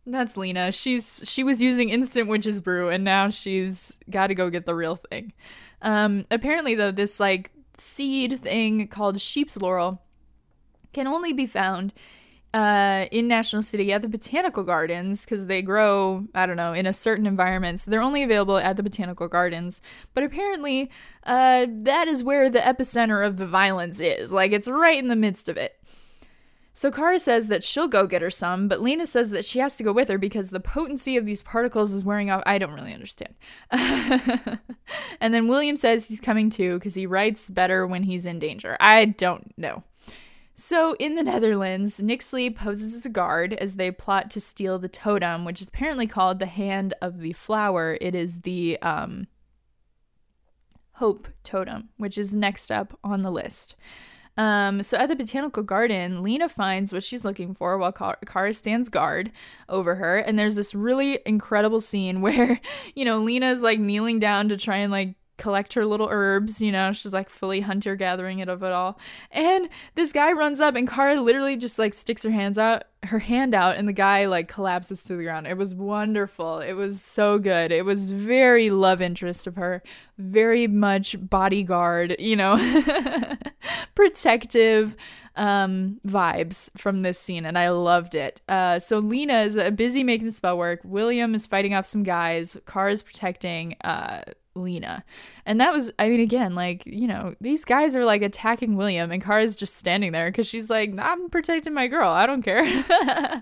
That's 0.05 0.37
Lena. 0.37 0.71
She's 0.71 1.21
she 1.25 1.43
was 1.43 1.61
using 1.61 1.89
instant 1.89 2.29
witch's 2.29 2.61
brew 2.61 2.89
and 2.89 3.03
now 3.03 3.29
she's 3.29 3.97
got 4.09 4.27
to 4.27 4.35
go 4.35 4.49
get 4.49 4.65
the 4.65 4.75
real 4.75 4.95
thing. 4.95 5.33
Um 5.81 6.25
apparently 6.31 6.75
though 6.75 6.91
this 6.91 7.19
like 7.19 7.51
seed 7.77 8.39
thing 8.41 8.87
called 8.87 9.19
sheep's 9.21 9.57
laurel 9.57 10.01
can 10.93 11.07
only 11.07 11.33
be 11.33 11.45
found 11.45 11.93
uh, 12.53 13.05
in 13.11 13.27
National 13.27 13.61
City 13.61 13.91
at 13.91 14.01
the 14.01 14.07
botanical 14.07 14.63
gardens 14.63 15.25
because 15.25 15.47
they 15.47 15.61
grow, 15.61 16.25
I 16.33 16.45
don't 16.45 16.55
know, 16.55 16.73
in 16.73 16.85
a 16.85 16.93
certain 16.93 17.27
environment. 17.27 17.79
So 17.79 17.91
they're 17.91 18.01
only 18.01 18.23
available 18.23 18.57
at 18.57 18.77
the 18.77 18.83
botanical 18.83 19.27
gardens. 19.27 19.81
But 20.13 20.23
apparently, 20.23 20.89
uh, 21.23 21.67
that 21.69 22.07
is 22.07 22.23
where 22.23 22.49
the 22.49 22.59
epicenter 22.59 23.25
of 23.25 23.37
the 23.37 23.47
violence 23.47 23.99
is. 23.99 24.33
Like, 24.33 24.53
it's 24.53 24.67
right 24.67 24.97
in 24.97 25.07
the 25.07 25.15
midst 25.15 25.49
of 25.49 25.57
it. 25.57 25.79
So 26.73 26.91
Kara 26.91 27.19
says 27.19 27.47
that 27.47 27.63
she'll 27.63 27.87
go 27.87 28.05
get 28.05 28.21
her 28.21 28.29
some, 28.29 28.67
but 28.67 28.81
Lena 28.81 29.07
says 29.07 29.31
that 29.31 29.45
she 29.45 29.57
has 29.57 29.77
to 29.77 29.83
go 29.83 29.91
with 29.91 30.09
her 30.09 30.19
because 30.19 30.51
the 30.51 30.59
potency 30.59 31.17
of 31.17 31.25
these 31.25 31.41
particles 31.41 31.91
is 31.91 32.03
wearing 32.03 32.29
off. 32.29 32.43
I 32.45 32.59
don't 32.59 32.73
really 32.73 32.93
understand. 32.93 33.33
and 33.71 35.33
then 35.33 35.47
William 35.47 35.75
says 35.75 36.07
he's 36.07 36.21
coming 36.21 36.51
too 36.51 36.75
because 36.75 36.93
he 36.93 37.07
writes 37.07 37.49
better 37.49 37.87
when 37.87 38.03
he's 38.03 38.27
in 38.27 38.37
danger. 38.37 38.77
I 38.79 39.05
don't 39.05 39.57
know. 39.57 39.85
So, 40.59 40.95
in 40.95 41.13
the 41.13 41.21
Netherlands, 41.21 41.99
Nyxly 41.99 42.53
poses 42.55 42.95
as 42.95 43.05
a 43.05 43.09
guard 43.09 43.53
as 43.53 43.75
they 43.75 43.91
plot 43.91 44.31
to 44.31 44.39
steal 44.39 44.79
the 44.79 44.89
totem, 44.89 45.45
which 45.45 45.61
is 45.61 45.67
apparently 45.67 46.07
called 46.07 46.39
the 46.39 46.47
Hand 46.47 46.95
of 46.99 47.19
the 47.19 47.33
Flower. 47.33 47.95
It 48.01 48.15
is 48.15 48.41
the 48.41 48.81
um, 48.81 49.27
Hope 50.93 51.27
Totem, 51.43 51.89
which 51.97 52.17
is 52.17 52.33
next 52.33 52.71
up 52.71 52.97
on 53.03 53.21
the 53.21 53.29
list. 53.29 53.75
Um, 54.35 54.81
so 54.81 54.97
at 54.97 55.09
the 55.09 55.15
botanical 55.15 55.61
garden, 55.61 56.23
Lena 56.23 56.49
finds 56.49 56.91
what 56.91 57.03
she's 57.03 57.23
looking 57.23 57.53
for 57.53 57.77
while 57.77 57.91
Kara 57.91 58.53
stands 58.55 58.89
guard 58.89 59.31
over 59.69 59.95
her. 59.95 60.17
And 60.17 60.39
there's 60.39 60.55
this 60.55 60.73
really 60.73 61.19
incredible 61.23 61.81
scene 61.81 62.21
where, 62.21 62.59
you 62.95 63.05
know, 63.05 63.19
Lena's 63.19 63.61
like 63.61 63.79
kneeling 63.79 64.19
down 64.19 64.49
to 64.49 64.57
try 64.57 64.77
and 64.77 64.91
like 64.91 65.13
collect 65.37 65.73
her 65.73 65.85
little 65.85 66.07
herbs, 66.09 66.61
you 66.61 66.71
know, 66.71 66.91
she's 66.93 67.13
like 67.13 67.29
fully 67.29 67.61
hunter 67.61 67.95
gathering 67.95 68.39
it 68.39 68.49
of 68.49 68.63
it 68.63 68.71
all. 68.71 68.99
And 69.31 69.69
this 69.95 70.11
guy 70.11 70.31
runs 70.31 70.59
up 70.59 70.75
and 70.75 70.87
Kara 70.87 71.21
literally 71.21 71.57
just 71.57 71.79
like 71.79 71.93
sticks 71.93 72.23
her 72.23 72.31
hands 72.31 72.57
out 72.57 72.83
her 73.03 73.19
hand 73.19 73.53
out 73.53 73.77
and 73.77 73.87
the 73.87 73.93
guy 73.93 74.25
like 74.25 74.47
collapses 74.47 75.03
to 75.03 75.15
the 75.15 75.23
ground. 75.23 75.47
It 75.47 75.57
was 75.57 75.73
wonderful. 75.73 76.59
It 76.59 76.73
was 76.73 77.01
so 77.01 77.37
good. 77.37 77.71
It 77.71 77.85
was 77.85 78.11
very 78.11 78.69
love 78.69 79.01
interest 79.01 79.47
of 79.47 79.55
her, 79.55 79.83
very 80.17 80.67
much 80.67 81.15
bodyguard, 81.19 82.15
you 82.19 82.35
know, 82.35 82.57
protective 83.95 84.95
um 85.35 85.99
vibes 86.07 86.71
from 86.75 87.03
this 87.03 87.19
scene 87.19 87.45
and 87.45 87.57
I 87.57 87.69
loved 87.69 88.15
it. 88.15 88.41
Uh 88.49 88.79
so 88.79 88.99
Lena 88.99 89.41
is 89.41 89.57
busy 89.75 90.03
making 90.03 90.25
the 90.25 90.33
spell 90.33 90.57
work. 90.57 90.81
William 90.83 91.35
is 91.35 91.45
fighting 91.45 91.73
off 91.73 91.85
some 91.85 92.03
guys. 92.03 92.57
Kara's 92.65 93.03
protecting 93.03 93.75
uh 93.81 94.21
Lena. 94.57 95.03
And 95.45 95.61
that 95.61 95.73
was, 95.73 95.91
I 95.99 96.09
mean, 96.09 96.19
again, 96.19 96.55
like, 96.55 96.85
you 96.85 97.07
know, 97.07 97.35
these 97.39 97.63
guys 97.63 97.95
are 97.95 98.05
like 98.05 98.21
attacking 98.21 98.75
William, 98.75 99.11
and 99.11 99.23
Kara's 99.23 99.55
just 99.55 99.75
standing 99.75 100.11
there 100.11 100.29
because 100.29 100.47
she's 100.47 100.69
like, 100.69 100.93
I'm 100.97 101.29
protecting 101.29 101.73
my 101.73 101.87
girl. 101.87 102.09
I 102.09 102.25
don't 102.25 102.43
care. 102.43 102.63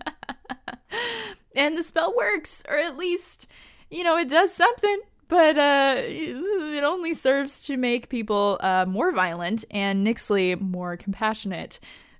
and 1.55 1.77
the 1.77 1.83
spell 1.83 2.13
works, 2.15 2.63
or 2.69 2.77
at 2.77 2.97
least, 2.97 3.47
you 3.89 4.03
know, 4.03 4.17
it 4.17 4.29
does 4.29 4.53
something 4.53 4.99
but 5.27 5.57
uh, 5.57 5.95
it 5.97 6.83
only 6.83 7.13
serves 7.13 7.63
to 7.63 7.77
make 7.77 8.09
people 8.09 8.59
uh, 8.61 8.85
more 8.87 9.11
violent 9.11 9.65
and 9.71 10.05
Nyxly 10.05 10.59
more 10.59 10.97
compassionate. 10.97 11.79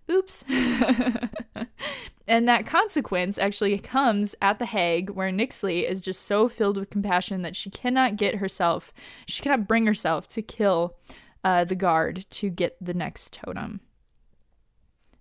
Oops. 0.10 0.44
and 2.28 2.48
that 2.48 2.66
consequence 2.66 3.38
actually 3.38 3.78
comes 3.80 4.36
at 4.42 4.58
the 4.60 4.66
Hague, 4.66 5.12
where 5.12 5.30
Nyxly 5.32 5.90
is 5.90 6.02
just 6.02 6.24
so 6.24 6.50
filled 6.50 6.78
with 6.78 6.90
compassion 6.90 7.42
that 7.44 7.56
she 7.56 7.70
cannot 7.70 8.16
get 8.16 8.36
herself, 8.36 8.94
she 9.28 9.44
cannot 9.44 9.68
bring 9.68 9.86
herself 9.86 10.28
to 10.30 10.42
kill 10.42 10.96
uh, 11.44 11.64
the 11.64 11.76
guard 11.76 12.26
to 12.32 12.50
get 12.50 12.76
the 12.82 12.94
next 12.94 13.34
totem. 13.34 13.82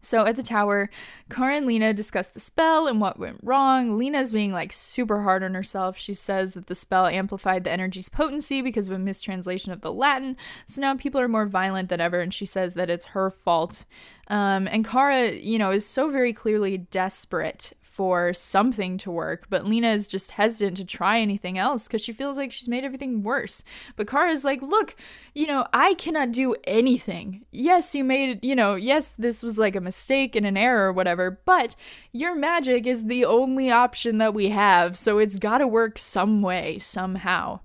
So 0.05 0.27
at 0.27 0.37
the 0.37 0.43
tower, 0.43 0.91
Kara 1.31 1.57
and 1.57 1.67
Lena 1.67 1.95
discuss 1.95 2.29
the 2.29 2.41
spell 2.41 2.87
and 2.87 3.01
what 3.01 3.19
went 3.19 3.41
wrong. 3.43 3.99
Lena's 3.99 4.33
being 4.33 4.53
like 4.53 4.73
super 4.73 5.23
hard 5.23 5.43
on 5.43 5.55
herself. 5.55 5.97
She 5.97 6.15
says 6.15 6.55
that 6.55 6.67
the 6.67 6.75
spell 6.75 7.07
amplified 7.07 7.65
the 7.65 7.73
energy's 7.73 8.09
potency 8.09 8.61
because 8.63 8.89
of 8.89 8.95
a 8.95 8.99
mistranslation 8.99 9.73
of 9.73 9.81
the 9.81 9.93
Latin. 9.93 10.37
So 10.67 10.81
now 10.81 10.97
people 10.97 11.21
are 11.21 11.29
more 11.29 11.47
violent 11.47 11.89
than 11.89 12.01
ever, 12.01 12.21
and 12.21 12.33
she 12.33 12.47
says 12.47 12.75
that 12.75 12.91
it's 12.91 13.07
her 13.07 13.31
fault. 13.31 13.85
Um, 14.29 14.67
and 14.69 14.87
Kara, 14.87 15.33
you 15.33 15.59
know, 15.59 15.71
is 15.71 15.87
so 15.87 16.11
very 16.11 16.33
clearly 16.33 16.79
desperate 16.79 17.73
for 17.95 18.35
something 18.35 18.99
to 18.99 19.09
work, 19.09 19.47
but 19.49 19.65
Lena 19.65 19.93
is 19.93 20.09
just 20.09 20.33
hesitant 20.33 20.77
to 20.77 20.85
try 20.85 21.21
anything 21.21 21.57
else 21.57 21.87
because 21.87 22.03
she 22.03 22.13
feels 22.13 22.37
like 22.37 22.51
she's 22.51 22.67
made 22.67 22.83
everything 22.83 23.23
worse. 23.23 23.63
But 23.95 24.09
Kara's 24.09 24.45
like, 24.45 24.61
look, 24.63 24.97
you 25.33 25.47
know, 25.47 25.65
I 25.73 25.95
cannot 25.95 26.33
do 26.33 26.57
anything. 26.65 27.45
Yes, 27.53 27.95
you 27.95 28.03
made, 28.03 28.45
you 28.45 28.57
know, 28.57 28.75
yes, 28.75 29.11
this 29.17 29.45
was 29.45 29.59
like 29.59 29.77
a 29.77 29.81
mistake 29.81 30.35
and 30.35 30.45
an 30.45 30.57
error 30.57 30.89
or 30.89 30.93
whatever, 30.93 31.39
but 31.45 31.77
your 32.11 32.35
magic 32.35 32.85
is 32.85 33.05
the 33.05 33.25
only 33.25 33.71
option 33.71 34.19
that 34.19 34.35
we 34.35 34.49
have, 34.49 34.99
so 34.99 35.19
it's 35.19 35.39
gotta 35.39 35.69
work 35.69 35.97
some 35.97 36.43
way, 36.43 36.81
somehow 36.81 37.61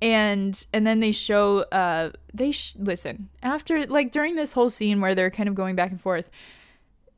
and 0.00 0.64
and 0.72 0.86
then 0.86 1.00
they 1.00 1.10
show 1.10 1.62
uh 1.72 2.10
they 2.32 2.52
sh- 2.52 2.76
listen 2.78 3.28
after 3.42 3.84
like 3.86 4.12
during 4.12 4.36
this 4.36 4.52
whole 4.52 4.70
scene 4.70 5.00
where 5.00 5.12
they're 5.12 5.28
kind 5.28 5.48
of 5.48 5.56
going 5.56 5.74
back 5.74 5.90
and 5.90 6.00
forth 6.00 6.30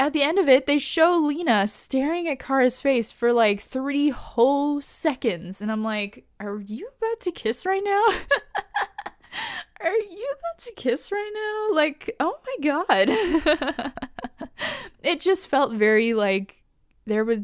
at 0.01 0.15
the 0.15 0.23
end 0.23 0.39
of 0.39 0.49
it, 0.49 0.65
they 0.65 0.79
show 0.79 1.19
Lena 1.19 1.69
staring 1.69 2.27
at 2.27 2.39
Kara's 2.39 2.81
face 2.81 3.13
for 3.13 3.35
like 3.35 3.61
three 3.61 4.09
whole 4.09 4.81
seconds. 4.81 5.61
And 5.61 5.71
I'm 5.71 5.85
like, 5.85 6.25
are 6.41 6.59
you 6.59 6.89
about 6.97 7.21
to 7.21 7.31
kiss 7.31 7.67
right 7.67 7.83
now? 7.85 8.07
are 9.83 9.99
you 9.99 10.35
about 10.39 10.65
to 10.65 10.73
kiss 10.73 11.13
right 11.13 11.31
now? 11.35 11.77
Like, 11.77 12.17
oh 12.19 12.39
my 12.47 12.57
God. 12.67 13.93
it 15.03 15.21
just 15.21 15.49
felt 15.49 15.75
very 15.75 16.15
like 16.15 16.63
there 17.05 17.27
was, 17.27 17.41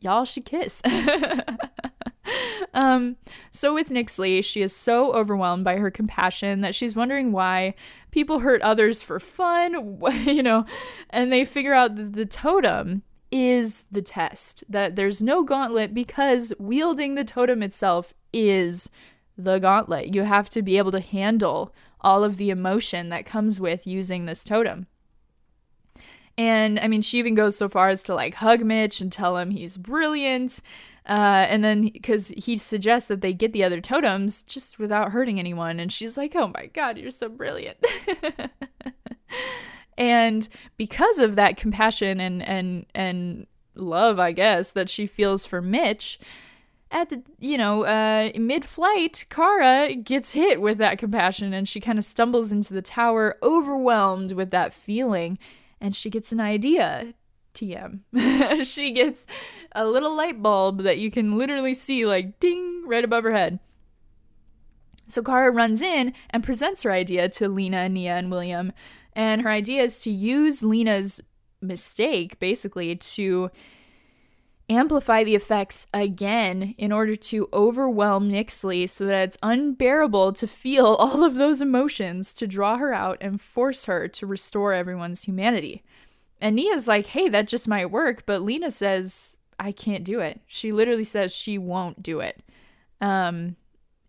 y'all 0.00 0.24
should 0.24 0.46
kiss. 0.46 0.80
um, 2.74 3.16
so 3.50 3.74
with 3.74 3.88
Nyxly, 3.88 4.44
she 4.44 4.62
is 4.62 4.74
so 4.74 5.12
overwhelmed 5.12 5.64
by 5.64 5.76
her 5.76 5.90
compassion 5.90 6.60
that 6.60 6.74
she's 6.74 6.94
wondering 6.94 7.32
why 7.32 7.74
people 8.10 8.40
hurt 8.40 8.62
others 8.62 9.02
for 9.02 9.20
fun, 9.20 10.00
you 10.24 10.42
know, 10.42 10.64
and 11.10 11.32
they 11.32 11.44
figure 11.44 11.74
out 11.74 11.96
that 11.96 12.12
the 12.14 12.26
totem 12.26 13.02
is 13.30 13.84
the 13.90 14.02
test, 14.02 14.64
that 14.68 14.96
there's 14.96 15.22
no 15.22 15.42
gauntlet 15.42 15.94
because 15.94 16.52
wielding 16.58 17.14
the 17.14 17.24
totem 17.24 17.62
itself 17.62 18.12
is 18.32 18.90
the 19.36 19.58
gauntlet. 19.58 20.14
You 20.14 20.22
have 20.22 20.50
to 20.50 20.62
be 20.62 20.78
able 20.78 20.92
to 20.92 21.00
handle 21.00 21.72
all 22.00 22.24
of 22.24 22.36
the 22.36 22.50
emotion 22.50 23.08
that 23.10 23.26
comes 23.26 23.60
with 23.60 23.86
using 23.86 24.24
this 24.24 24.42
totem. 24.42 24.86
And 26.38 26.80
I 26.80 26.88
mean, 26.88 27.02
she 27.02 27.18
even 27.18 27.34
goes 27.34 27.56
so 27.56 27.68
far 27.68 27.90
as 27.90 28.02
to 28.04 28.14
like 28.14 28.34
hug 28.34 28.64
Mitch 28.64 29.00
and 29.00 29.12
tell 29.12 29.36
him 29.36 29.50
he's 29.50 29.76
brilliant. 29.76 30.60
Uh, 31.10 31.44
and 31.48 31.64
then 31.64 31.88
because 31.88 32.28
he 32.36 32.56
suggests 32.56 33.08
that 33.08 33.20
they 33.20 33.32
get 33.32 33.52
the 33.52 33.64
other 33.64 33.80
totems 33.80 34.44
just 34.44 34.78
without 34.78 35.10
hurting 35.10 35.40
anyone, 35.40 35.80
and 35.80 35.92
she's 35.92 36.16
like, 36.16 36.36
"Oh 36.36 36.52
my 36.54 36.66
god, 36.66 36.96
you're 36.96 37.10
so 37.10 37.28
brilliant." 37.28 37.78
and 39.98 40.48
because 40.76 41.18
of 41.18 41.34
that 41.34 41.56
compassion 41.56 42.20
and 42.20 42.46
and 42.46 42.86
and 42.94 43.48
love, 43.74 44.20
I 44.20 44.30
guess 44.30 44.70
that 44.70 44.88
she 44.88 45.08
feels 45.08 45.44
for 45.44 45.60
Mitch, 45.60 46.20
at 46.92 47.08
the 47.08 47.24
you 47.40 47.58
know 47.58 47.84
uh, 47.84 48.30
mid-flight, 48.38 49.26
Kara 49.30 49.92
gets 49.96 50.34
hit 50.34 50.60
with 50.60 50.78
that 50.78 50.98
compassion, 50.98 51.52
and 51.52 51.68
she 51.68 51.80
kind 51.80 51.98
of 51.98 52.04
stumbles 52.04 52.52
into 52.52 52.72
the 52.72 52.82
tower, 52.82 53.36
overwhelmed 53.42 54.30
with 54.30 54.52
that 54.52 54.72
feeling, 54.72 55.40
and 55.80 55.96
she 55.96 56.08
gets 56.08 56.30
an 56.30 56.38
idea 56.38 57.14
TM. 57.60 58.64
she 58.66 58.92
gets 58.92 59.26
a 59.72 59.86
little 59.86 60.14
light 60.14 60.42
bulb 60.42 60.82
that 60.82 60.98
you 60.98 61.10
can 61.10 61.36
literally 61.36 61.74
see, 61.74 62.06
like 62.06 62.40
ding, 62.40 62.82
right 62.86 63.04
above 63.04 63.24
her 63.24 63.32
head. 63.32 63.58
So 65.06 65.22
Kara 65.22 65.50
runs 65.50 65.82
in 65.82 66.14
and 66.30 66.44
presents 66.44 66.84
her 66.84 66.92
idea 66.92 67.28
to 67.30 67.48
Lena, 67.48 67.88
Nia, 67.88 68.16
and 68.16 68.30
William. 68.30 68.72
And 69.12 69.42
her 69.42 69.50
idea 69.50 69.82
is 69.82 70.00
to 70.00 70.10
use 70.10 70.62
Lena's 70.62 71.20
mistake, 71.60 72.38
basically, 72.38 72.94
to 72.96 73.50
amplify 74.70 75.24
the 75.24 75.34
effects 75.34 75.88
again 75.92 76.76
in 76.78 76.92
order 76.92 77.16
to 77.16 77.48
overwhelm 77.52 78.30
Nyxly 78.30 78.88
so 78.88 79.04
that 79.04 79.24
it's 79.24 79.38
unbearable 79.42 80.32
to 80.34 80.46
feel 80.46 80.86
all 80.98 81.24
of 81.24 81.34
those 81.34 81.60
emotions, 81.60 82.32
to 82.34 82.46
draw 82.46 82.76
her 82.76 82.94
out 82.94 83.18
and 83.20 83.40
force 83.40 83.86
her 83.86 84.06
to 84.08 84.26
restore 84.26 84.72
everyone's 84.72 85.24
humanity. 85.24 85.82
And 86.40 86.56
Nia's 86.56 86.88
like, 86.88 87.08
hey, 87.08 87.28
that 87.28 87.48
just 87.48 87.68
might 87.68 87.90
work. 87.90 88.24
But 88.26 88.42
Lena 88.42 88.70
says, 88.70 89.36
I 89.58 89.72
can't 89.72 90.04
do 90.04 90.20
it. 90.20 90.40
She 90.46 90.72
literally 90.72 91.04
says 91.04 91.34
she 91.34 91.58
won't 91.58 92.02
do 92.02 92.20
it. 92.20 92.42
Um, 93.00 93.56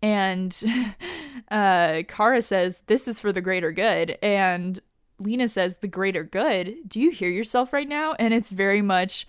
and 0.00 0.62
uh, 1.50 2.02
Kara 2.08 2.42
says, 2.42 2.82
this 2.86 3.06
is 3.06 3.18
for 3.18 3.32
the 3.32 3.40
greater 3.40 3.70
good. 3.70 4.18
And 4.22 4.80
Lena 5.18 5.48
says, 5.48 5.78
the 5.78 5.88
greater 5.88 6.24
good? 6.24 6.88
Do 6.88 7.00
you 7.00 7.10
hear 7.10 7.28
yourself 7.28 7.72
right 7.72 7.88
now? 7.88 8.14
And 8.18 8.34
it's 8.34 8.50
very 8.50 8.82
much, 8.82 9.26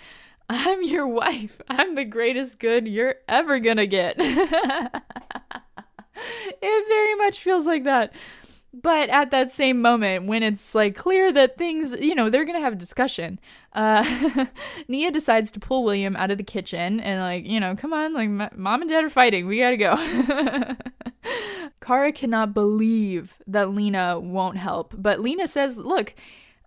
I'm 0.49 0.83
your 0.83 1.07
wife. 1.07 1.61
I'm 1.69 1.95
the 1.95 2.05
greatest 2.05 2.59
good 2.59 2.87
you're 2.87 3.15
ever 3.27 3.59
gonna 3.59 3.85
get. 3.85 4.15
it 4.19 4.91
very 6.87 7.15
much 7.15 7.39
feels 7.39 7.65
like 7.65 7.83
that. 7.83 8.13
But 8.73 9.09
at 9.09 9.29
that 9.29 9.51
same 9.51 9.81
moment, 9.81 10.25
when 10.25 10.41
it's 10.41 10.73
like 10.73 10.95
clear 10.95 11.31
that 11.31 11.57
things, 11.57 11.93
you 11.99 12.15
know, 12.15 12.29
they're 12.29 12.45
gonna 12.45 12.59
have 12.59 12.73
a 12.73 12.77
discussion, 12.77 13.39
uh, 13.73 14.45
Nia 14.87 15.11
decides 15.11 15.51
to 15.51 15.59
pull 15.59 15.83
William 15.83 16.15
out 16.15 16.31
of 16.31 16.39
the 16.39 16.43
kitchen 16.43 16.99
and, 16.99 17.21
like, 17.21 17.45
you 17.45 17.59
know, 17.59 17.75
come 17.75 17.93
on, 17.93 18.13
like, 18.13 18.57
mom 18.57 18.81
and 18.81 18.89
dad 18.89 19.03
are 19.03 19.09
fighting. 19.09 19.45
We 19.45 19.59
gotta 19.59 19.77
go. 19.77 20.75
Kara 21.81 22.11
cannot 22.11 22.55
believe 22.55 23.35
that 23.45 23.69
Lena 23.71 24.19
won't 24.19 24.57
help, 24.57 24.95
but 24.97 25.19
Lena 25.19 25.47
says, 25.47 25.77
look, 25.77 26.15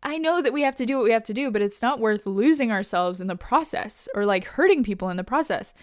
I 0.03 0.19
know 0.19 0.40
that 0.40 0.53
we 0.53 0.62
have 0.62 0.77
to 0.77 0.87
do 0.87 0.97
what 0.97 1.05
we 1.05 1.11
have 1.11 1.25
to 1.25 1.35
do, 1.35 1.51
but 1.51 1.62
it's 1.62 1.83
not 1.83 1.99
worth 1.99 2.27
losing 2.27 2.71
ourselves 2.71 3.21
in 3.21 3.27
the 3.27 3.35
process 3.35 4.09
or 4.14 4.25
like 4.25 4.45
hurting 4.45 4.85
people 4.85 5.09
in 5.09 5.16
the 5.16 5.25
process. 5.25 5.75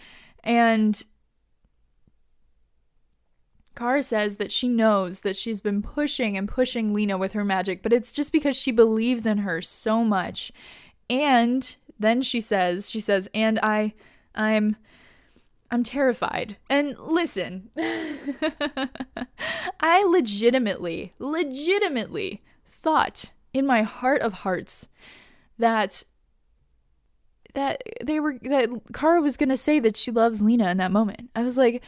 And 0.45 1.01
Kara 3.75 4.03
says 4.03 4.37
that 4.37 4.51
she 4.51 4.67
knows 4.67 5.21
that 5.21 5.35
she's 5.35 5.61
been 5.61 5.81
pushing 5.81 6.37
and 6.37 6.47
pushing 6.47 6.93
Lena 6.93 7.17
with 7.17 7.33
her 7.33 7.43
magic, 7.43 7.81
but 7.81 7.93
it's 7.93 8.11
just 8.11 8.31
because 8.31 8.55
she 8.55 8.71
believes 8.71 9.25
in 9.25 9.39
her 9.39 9.61
so 9.61 10.03
much. 10.03 10.51
And 11.09 11.75
then 11.99 12.21
she 12.21 12.39
says, 12.39 12.89
she 12.89 12.99
says, 12.99 13.29
and 13.33 13.59
I, 13.59 13.93
I'm, 14.35 14.75
I'm 15.71 15.83
terrified. 15.83 16.57
And 16.69 16.95
listen, 16.99 17.69
I 19.79 20.03
legitimately, 20.03 21.13
legitimately 21.17 22.43
thought 22.63 23.31
in 23.53 23.65
my 23.65 23.81
heart 23.81 24.21
of 24.21 24.33
hearts 24.33 24.87
that 25.57 26.03
that 27.53 27.83
they 28.03 28.19
were 28.19 28.37
that 28.41 28.69
Kara 28.93 29.21
was 29.21 29.37
gonna 29.37 29.57
say 29.57 29.79
that 29.79 29.95
she 29.95 30.11
loves 30.11 30.41
Lena 30.41 30.71
in 30.71 30.77
that 30.77 30.91
moment. 30.91 31.29
I 31.35 31.43
was 31.43 31.57
like, 31.57 31.83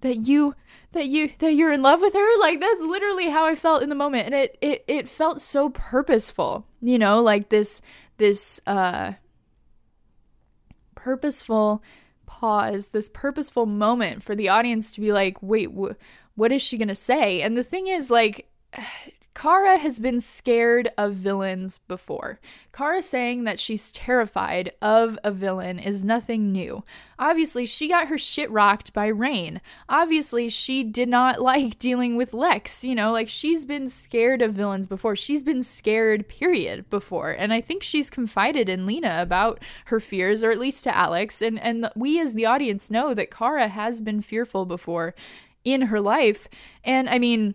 that 0.00 0.16
you 0.18 0.54
that 0.92 1.06
you 1.06 1.30
that 1.38 1.54
you're 1.54 1.72
in 1.72 1.82
love 1.82 2.00
with 2.00 2.14
her? 2.14 2.40
Like 2.40 2.60
that's 2.60 2.80
literally 2.82 3.30
how 3.30 3.44
i 3.44 3.54
felt 3.54 3.82
in 3.82 3.88
the 3.88 3.94
moment. 3.94 4.26
And 4.26 4.34
it 4.34 4.58
it, 4.60 4.84
it 4.86 5.08
felt 5.08 5.40
so 5.40 5.70
purposeful 5.70 6.66
you 6.80 6.98
know 6.98 7.22
like 7.22 7.48
this 7.48 7.80
this 8.18 8.60
uh 8.66 9.12
purposeful 10.94 11.82
pause 12.26 12.88
this 12.88 13.08
purposeful 13.08 13.66
moment 13.66 14.22
for 14.22 14.34
the 14.34 14.48
audience 14.48 14.92
to 14.92 15.00
be 15.00 15.12
like 15.12 15.42
wait 15.42 15.70
wh- 15.70 15.94
what 16.36 16.52
is 16.52 16.62
she 16.62 16.78
gonna 16.78 16.94
say? 16.94 17.42
And 17.42 17.56
the 17.56 17.64
thing 17.64 17.88
is 17.88 18.10
like 18.10 18.48
Kara 19.36 19.76
has 19.76 19.98
been 19.98 20.18
scared 20.18 20.90
of 20.96 21.12
villains 21.12 21.76
before. 21.88 22.40
Kara 22.72 23.02
saying 23.02 23.44
that 23.44 23.60
she's 23.60 23.92
terrified 23.92 24.72
of 24.80 25.18
a 25.22 25.30
villain 25.30 25.78
is 25.78 26.02
nothing 26.02 26.52
new. 26.52 26.82
Obviously, 27.18 27.66
she 27.66 27.86
got 27.86 28.08
her 28.08 28.16
shit 28.16 28.50
rocked 28.50 28.94
by 28.94 29.08
Reign. 29.08 29.60
Obviously, 29.90 30.48
she 30.48 30.82
did 30.82 31.10
not 31.10 31.38
like 31.52 31.78
dealing 31.78 32.16
with 32.16 32.32
Lex. 32.32 32.82
You 32.82 32.94
know, 32.94 33.12
like 33.12 33.28
she's 33.28 33.66
been 33.66 33.88
scared 33.88 34.40
of 34.40 34.54
villains 34.54 34.86
before. 34.86 35.14
She's 35.14 35.42
been 35.42 35.62
scared, 35.62 36.28
period, 36.28 36.88
before. 36.88 37.32
And 37.32 37.52
I 37.52 37.60
think 37.60 37.82
she's 37.82 38.08
confided 38.08 38.70
in 38.70 38.86
Lena 38.86 39.18
about 39.20 39.60
her 39.86 40.00
fears, 40.00 40.42
or 40.42 40.50
at 40.50 40.58
least 40.58 40.82
to 40.84 40.96
Alex. 40.96 41.42
And, 41.42 41.60
and 41.60 41.90
we 41.94 42.18
as 42.18 42.32
the 42.32 42.46
audience 42.46 42.90
know 42.90 43.12
that 43.12 43.30
Kara 43.30 43.68
has 43.68 44.00
been 44.00 44.22
fearful 44.22 44.64
before 44.64 45.14
in 45.62 45.82
her 45.82 46.00
life. 46.00 46.48
And 46.84 47.06
I 47.10 47.18
mean, 47.18 47.54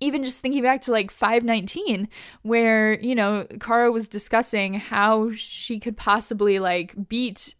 even 0.00 0.22
just 0.22 0.40
thinking 0.40 0.62
back 0.62 0.80
to 0.82 0.92
like 0.92 1.10
519 1.10 2.08
where 2.42 2.98
you 3.00 3.14
know 3.14 3.46
kara 3.60 3.90
was 3.90 4.08
discussing 4.08 4.74
how 4.74 5.32
she 5.32 5.80
could 5.80 5.96
possibly 5.96 6.58
like 6.58 7.08
beat 7.08 7.54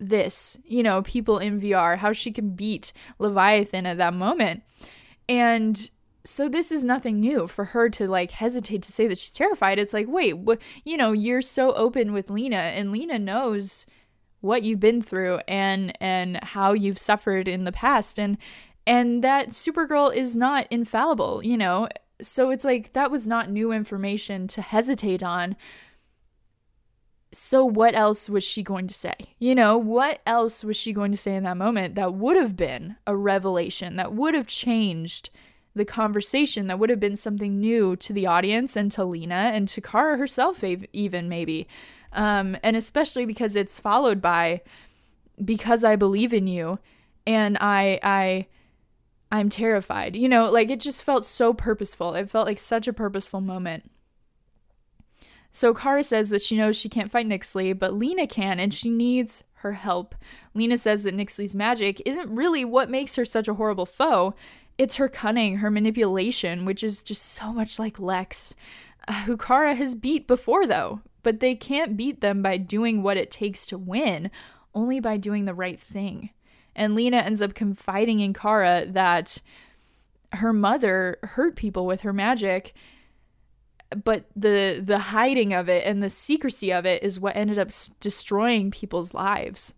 this 0.00 0.58
you 0.64 0.82
know 0.82 1.02
people 1.02 1.38
in 1.38 1.60
vr 1.60 1.98
how 1.98 2.12
she 2.12 2.30
can 2.30 2.50
beat 2.50 2.92
leviathan 3.18 3.86
at 3.86 3.98
that 3.98 4.14
moment. 4.14 4.62
And 5.28 5.90
so 6.24 6.48
this 6.48 6.72
is 6.72 6.84
nothing 6.84 7.20
new 7.20 7.46
for 7.46 7.66
her 7.66 7.88
to 7.90 8.08
like 8.08 8.30
hesitate 8.30 8.82
to 8.82 8.92
say 8.92 9.06
that 9.06 9.18
she's 9.18 9.30
terrified. 9.30 9.78
It's 9.78 9.94
like 9.94 10.06
wait 10.08 10.38
what 10.38 10.60
you 10.84 10.96
know 10.96 11.12
you're 11.12 11.42
so 11.42 11.72
open 11.72 12.12
with 12.12 12.30
lena 12.30 12.56
and 12.56 12.92
lena 12.92 13.18
knows 13.18 13.86
what 14.40 14.62
you've 14.62 14.80
been 14.80 15.02
through 15.02 15.40
and 15.48 15.92
and 16.00 16.42
how 16.42 16.72
you've 16.72 16.98
suffered 16.98 17.48
in 17.48 17.64
the 17.64 17.72
past. 17.72 18.18
And 18.18 18.38
and 18.88 19.22
that 19.22 19.50
Supergirl 19.50 20.14
is 20.14 20.34
not 20.34 20.66
infallible, 20.70 21.44
you 21.44 21.58
know? 21.58 21.88
So 22.22 22.48
it's 22.48 22.64
like 22.64 22.94
that 22.94 23.10
was 23.10 23.28
not 23.28 23.50
new 23.50 23.70
information 23.70 24.48
to 24.48 24.62
hesitate 24.62 25.22
on. 25.22 25.56
So, 27.30 27.62
what 27.66 27.94
else 27.94 28.30
was 28.30 28.42
she 28.42 28.62
going 28.62 28.88
to 28.88 28.94
say? 28.94 29.12
You 29.38 29.54
know, 29.54 29.76
what 29.76 30.20
else 30.24 30.64
was 30.64 30.78
she 30.78 30.94
going 30.94 31.12
to 31.12 31.18
say 31.18 31.36
in 31.36 31.42
that 31.42 31.58
moment 31.58 31.96
that 31.96 32.14
would 32.14 32.38
have 32.38 32.56
been 32.56 32.96
a 33.06 33.14
revelation, 33.14 33.96
that 33.96 34.14
would 34.14 34.32
have 34.32 34.46
changed 34.46 35.28
the 35.74 35.84
conversation, 35.84 36.66
that 36.68 36.78
would 36.78 36.88
have 36.88 36.98
been 36.98 37.14
something 37.14 37.60
new 37.60 37.94
to 37.96 38.14
the 38.14 38.26
audience 38.26 38.74
and 38.74 38.90
to 38.92 39.04
Lena 39.04 39.50
and 39.52 39.68
to 39.68 39.82
Kara 39.82 40.16
herself, 40.16 40.64
even 40.64 41.28
maybe? 41.28 41.68
Um, 42.14 42.56
and 42.62 42.74
especially 42.74 43.26
because 43.26 43.54
it's 43.54 43.78
followed 43.78 44.22
by, 44.22 44.62
because 45.44 45.84
I 45.84 45.94
believe 45.94 46.32
in 46.32 46.46
you 46.46 46.78
and 47.26 47.58
I, 47.60 48.00
I, 48.02 48.46
I'm 49.30 49.48
terrified. 49.48 50.16
You 50.16 50.28
know, 50.28 50.50
like 50.50 50.70
it 50.70 50.80
just 50.80 51.02
felt 51.02 51.24
so 51.24 51.52
purposeful. 51.52 52.14
It 52.14 52.30
felt 52.30 52.46
like 52.46 52.58
such 52.58 52.88
a 52.88 52.92
purposeful 52.92 53.40
moment. 53.40 53.90
So 55.50 55.74
Kara 55.74 56.02
says 56.02 56.30
that 56.30 56.42
she 56.42 56.56
knows 56.56 56.76
she 56.76 56.88
can't 56.88 57.10
fight 57.10 57.26
Nyxly, 57.26 57.78
but 57.78 57.94
Lena 57.94 58.26
can 58.26 58.60
and 58.60 58.72
she 58.72 58.90
needs 58.90 59.44
her 59.54 59.72
help. 59.72 60.14
Lena 60.54 60.78
says 60.78 61.04
that 61.04 61.16
Nyxly's 61.16 61.54
magic 61.54 62.00
isn't 62.06 62.34
really 62.34 62.64
what 62.64 62.90
makes 62.90 63.16
her 63.16 63.24
such 63.24 63.48
a 63.48 63.54
horrible 63.54 63.86
foe. 63.86 64.34
It's 64.76 64.96
her 64.96 65.08
cunning, 65.08 65.56
her 65.56 65.70
manipulation, 65.70 66.64
which 66.64 66.84
is 66.84 67.02
just 67.02 67.22
so 67.22 67.52
much 67.52 67.78
like 67.78 67.98
Lex, 67.98 68.54
uh, 69.08 69.24
who 69.24 69.36
Kara 69.36 69.74
has 69.74 69.94
beat 69.94 70.26
before 70.26 70.66
though. 70.66 71.00
But 71.22 71.40
they 71.40 71.56
can't 71.56 71.96
beat 71.96 72.20
them 72.20 72.42
by 72.42 72.56
doing 72.56 73.02
what 73.02 73.16
it 73.16 73.30
takes 73.30 73.66
to 73.66 73.76
win, 73.76 74.30
only 74.74 75.00
by 75.00 75.16
doing 75.16 75.44
the 75.44 75.54
right 75.54 75.80
thing. 75.80 76.30
And 76.78 76.94
Lena 76.94 77.18
ends 77.18 77.42
up 77.42 77.54
confiding 77.54 78.20
in 78.20 78.32
Kara 78.32 78.86
that 78.88 79.42
her 80.32 80.52
mother 80.52 81.18
hurt 81.22 81.56
people 81.56 81.84
with 81.84 82.00
her 82.02 82.12
magic 82.12 82.72
but 84.04 84.26
the 84.36 84.80
the 84.84 84.98
hiding 84.98 85.54
of 85.54 85.68
it 85.68 85.84
and 85.86 86.02
the 86.02 86.10
secrecy 86.10 86.72
of 86.72 86.84
it 86.84 87.02
is 87.02 87.18
what 87.18 87.36
ended 87.36 87.58
up 87.58 87.70
destroying 88.00 88.70
people's 88.70 89.14
lives. 89.14 89.74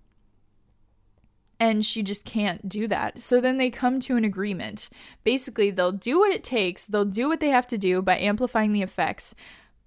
And 1.59 1.85
she 1.85 2.03
just 2.03 2.25
can't 2.25 2.69
do 2.69 2.89
that. 2.89 3.21
So 3.21 3.41
then 3.41 3.59
they 3.59 3.69
come 3.69 4.01
to 4.01 4.17
an 4.17 4.25
agreement. 4.25 4.89
Basically 5.25 5.71
they'll 5.71 5.93
do 5.93 6.19
what 6.19 6.33
it 6.33 6.43
takes 6.43 6.87
they'll 6.87 7.05
do 7.05 7.29
what 7.29 7.41
they 7.41 7.51
have 7.51 7.67
to 7.69 7.79
do 7.79 8.03
by 8.03 8.19
amplifying 8.19 8.73
the 8.73 8.83
effects 8.83 9.35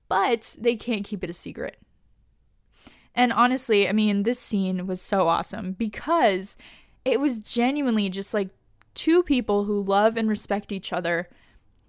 but 0.08 0.56
they 0.60 0.76
can't 0.76 1.06
keep 1.06 1.24
it 1.24 1.30
a 1.30 1.34
secret. 1.34 1.78
And 3.16 3.34
honestly 3.34 3.90
i 3.90 3.92
mean 3.92 4.24
this 4.24 4.40
scene 4.40 4.88
was 4.88 5.02
so 5.02 5.28
awesome 5.28 5.74
because 5.74 6.56
it 7.06 7.20
was 7.20 7.38
genuinely 7.38 8.10
just 8.10 8.34
like 8.34 8.50
two 8.96 9.24
people 9.24 9.66
who 9.66 9.84
love 9.84 10.18
and 10.18 10.30
respect 10.30 10.72
each 10.72 10.94
other 10.94 11.28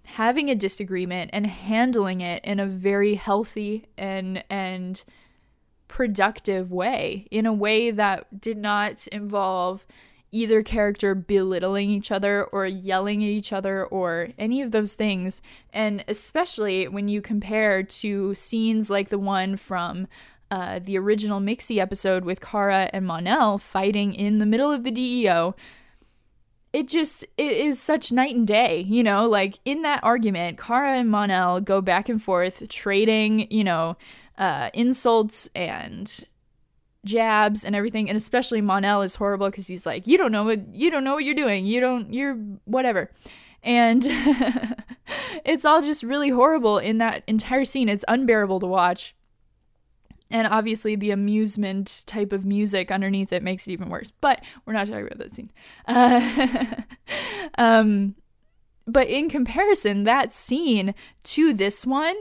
having 0.05 0.49
a 0.49 0.55
disagreement 0.55 1.29
and 1.33 1.47
handling 1.47 2.21
it 2.21 2.43
in 2.45 2.59
a 2.59 2.65
very 2.65 3.15
healthy 3.15 3.85
and 3.97 4.43
and 4.49 5.03
productive 5.87 6.71
way 6.71 7.27
in 7.31 7.45
a 7.45 7.53
way 7.53 7.91
that 7.91 8.41
did 8.41 8.57
not 8.57 9.07
involve 9.07 9.85
either 10.31 10.61
character 10.61 11.15
belittling 11.15 11.89
each 11.89 12.11
other 12.11 12.43
or 12.45 12.65
yelling 12.65 13.23
at 13.23 13.29
each 13.29 13.53
other 13.53 13.85
or 13.85 14.29
any 14.37 14.61
of 14.61 14.71
those 14.71 14.93
things. 14.93 15.41
And 15.71 16.03
especially 16.09 16.89
when 16.89 17.07
you 17.07 17.21
compare 17.21 17.83
to 17.83 18.35
scenes 18.35 18.89
like 18.89 19.09
the 19.09 19.19
one 19.19 19.55
from 19.55 20.07
uh, 20.55 20.79
the 20.79 20.97
original 20.97 21.41
Mxy 21.41 21.79
episode 21.79 22.23
with 22.23 22.39
Kara 22.39 22.89
and 22.93 23.05
Mon-El 23.05 23.57
fighting 23.57 24.13
in 24.13 24.37
the 24.37 24.45
middle 24.45 24.71
of 24.71 24.85
the 24.85 24.91
DEO, 24.91 25.53
it 26.71 26.87
just 26.87 27.23
it 27.37 27.51
is 27.51 27.77
such 27.77 28.09
night 28.09 28.35
and 28.35 28.47
day, 28.47 28.79
you 28.79 29.03
know. 29.03 29.27
Like 29.27 29.59
in 29.65 29.81
that 29.81 30.01
argument, 30.01 30.57
Kara 30.57 30.93
and 30.97 31.09
Mon-El 31.09 31.59
go 31.59 31.81
back 31.81 32.07
and 32.07 32.23
forth, 32.23 32.69
trading, 32.69 33.51
you 33.51 33.65
know, 33.65 33.97
uh, 34.37 34.69
insults 34.73 35.49
and 35.55 36.23
jabs 37.03 37.65
and 37.65 37.75
everything. 37.75 38.07
And 38.07 38.15
especially 38.15 38.61
Mon-El 38.61 39.01
is 39.01 39.15
horrible 39.15 39.49
because 39.49 39.67
he's 39.67 39.85
like, 39.85 40.07
"You 40.07 40.17
don't 40.17 40.31
know 40.31 40.45
what 40.45 40.73
you 40.73 40.89
don't 40.89 41.03
know 41.03 41.15
what 41.15 41.25
you're 41.25 41.35
doing. 41.35 41.65
You 41.65 41.81
don't. 41.81 42.13
You're 42.13 42.35
whatever." 42.63 43.11
And 43.61 44.05
it's 45.43 45.65
all 45.65 45.81
just 45.81 46.01
really 46.01 46.29
horrible 46.29 46.77
in 46.77 46.99
that 46.99 47.23
entire 47.27 47.65
scene. 47.65 47.89
It's 47.89 48.05
unbearable 48.07 48.61
to 48.61 48.67
watch 48.67 49.13
and 50.31 50.47
obviously 50.47 50.95
the 50.95 51.11
amusement 51.11 52.03
type 52.05 52.33
of 52.33 52.45
music 52.45 52.91
underneath 52.91 53.31
it 53.31 53.43
makes 53.43 53.67
it 53.67 53.71
even 53.71 53.89
worse. 53.89 54.11
But 54.11 54.43
we're 54.65 54.73
not 54.73 54.87
talking 54.87 55.05
about 55.05 55.19
that 55.19 55.35
scene. 55.35 55.51
Uh, 55.87 56.75
um, 57.57 58.15
but 58.87 59.07
in 59.07 59.29
comparison 59.29 60.03
that 60.03 60.31
scene 60.31 60.93
to 61.23 61.53
this 61.53 61.85
one 61.85 62.15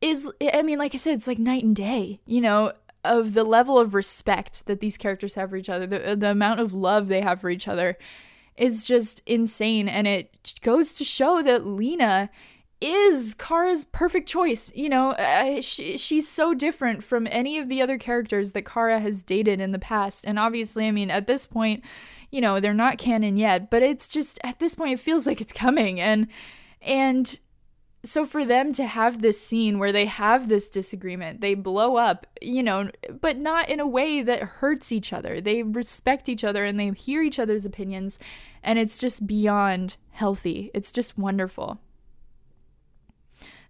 is 0.00 0.30
i 0.54 0.62
mean 0.62 0.78
like 0.78 0.94
i 0.94 0.96
said 0.96 1.14
it's 1.14 1.26
like 1.26 1.40
night 1.40 1.64
and 1.64 1.74
day 1.74 2.20
you 2.24 2.40
know 2.40 2.72
of 3.04 3.34
the 3.34 3.42
level 3.42 3.80
of 3.80 3.94
respect 3.94 4.64
that 4.66 4.78
these 4.78 4.96
characters 4.96 5.34
have 5.34 5.50
for 5.50 5.56
each 5.56 5.68
other 5.68 5.88
the, 5.88 6.14
the 6.16 6.30
amount 6.30 6.60
of 6.60 6.72
love 6.72 7.08
they 7.08 7.20
have 7.20 7.40
for 7.40 7.50
each 7.50 7.66
other 7.66 7.98
is 8.58 8.84
just 8.84 9.22
insane. 9.24 9.88
And 9.88 10.06
it 10.06 10.54
goes 10.60 10.92
to 10.94 11.04
show 11.04 11.42
that 11.42 11.66
lena 11.66 12.28
is 12.80 13.34
Kara's 13.34 13.84
perfect 13.84 14.28
choice. 14.28 14.72
You 14.74 14.88
know, 14.88 15.10
uh, 15.12 15.60
she, 15.60 15.98
she's 15.98 16.28
so 16.28 16.54
different 16.54 17.02
from 17.02 17.26
any 17.30 17.58
of 17.58 17.68
the 17.68 17.82
other 17.82 17.98
characters 17.98 18.52
that 18.52 18.66
Kara 18.66 19.00
has 19.00 19.22
dated 19.22 19.60
in 19.60 19.72
the 19.72 19.78
past. 19.78 20.24
And 20.26 20.38
obviously, 20.38 20.86
I 20.86 20.90
mean, 20.90 21.10
at 21.10 21.26
this 21.26 21.46
point, 21.46 21.82
you 22.30 22.40
know, 22.40 22.60
they're 22.60 22.74
not 22.74 22.98
canon 22.98 23.36
yet, 23.36 23.70
but 23.70 23.82
it's 23.82 24.06
just 24.06 24.38
at 24.44 24.58
this 24.58 24.74
point 24.74 24.92
it 24.92 25.00
feels 25.00 25.26
like 25.26 25.40
it's 25.40 25.52
coming 25.52 26.00
and 26.00 26.28
and 26.80 27.38
so 28.04 28.24
for 28.24 28.44
them 28.44 28.72
to 28.74 28.86
have 28.86 29.20
this 29.20 29.40
scene 29.40 29.78
where 29.78 29.90
they 29.90 30.06
have 30.06 30.48
this 30.48 30.68
disagreement, 30.68 31.40
they 31.40 31.54
blow 31.54 31.96
up, 31.96 32.28
you 32.40 32.62
know, 32.62 32.90
but 33.20 33.36
not 33.36 33.68
in 33.68 33.80
a 33.80 33.86
way 33.86 34.22
that 34.22 34.42
hurts 34.42 34.92
each 34.92 35.12
other. 35.12 35.40
They 35.40 35.64
respect 35.64 36.28
each 36.28 36.44
other 36.44 36.64
and 36.64 36.78
they 36.78 36.90
hear 36.90 37.22
each 37.22 37.40
other's 37.40 37.66
opinions 37.66 38.20
and 38.62 38.78
it's 38.78 38.98
just 38.98 39.26
beyond 39.26 39.96
healthy. 40.12 40.70
It's 40.74 40.92
just 40.92 41.18
wonderful. 41.18 41.80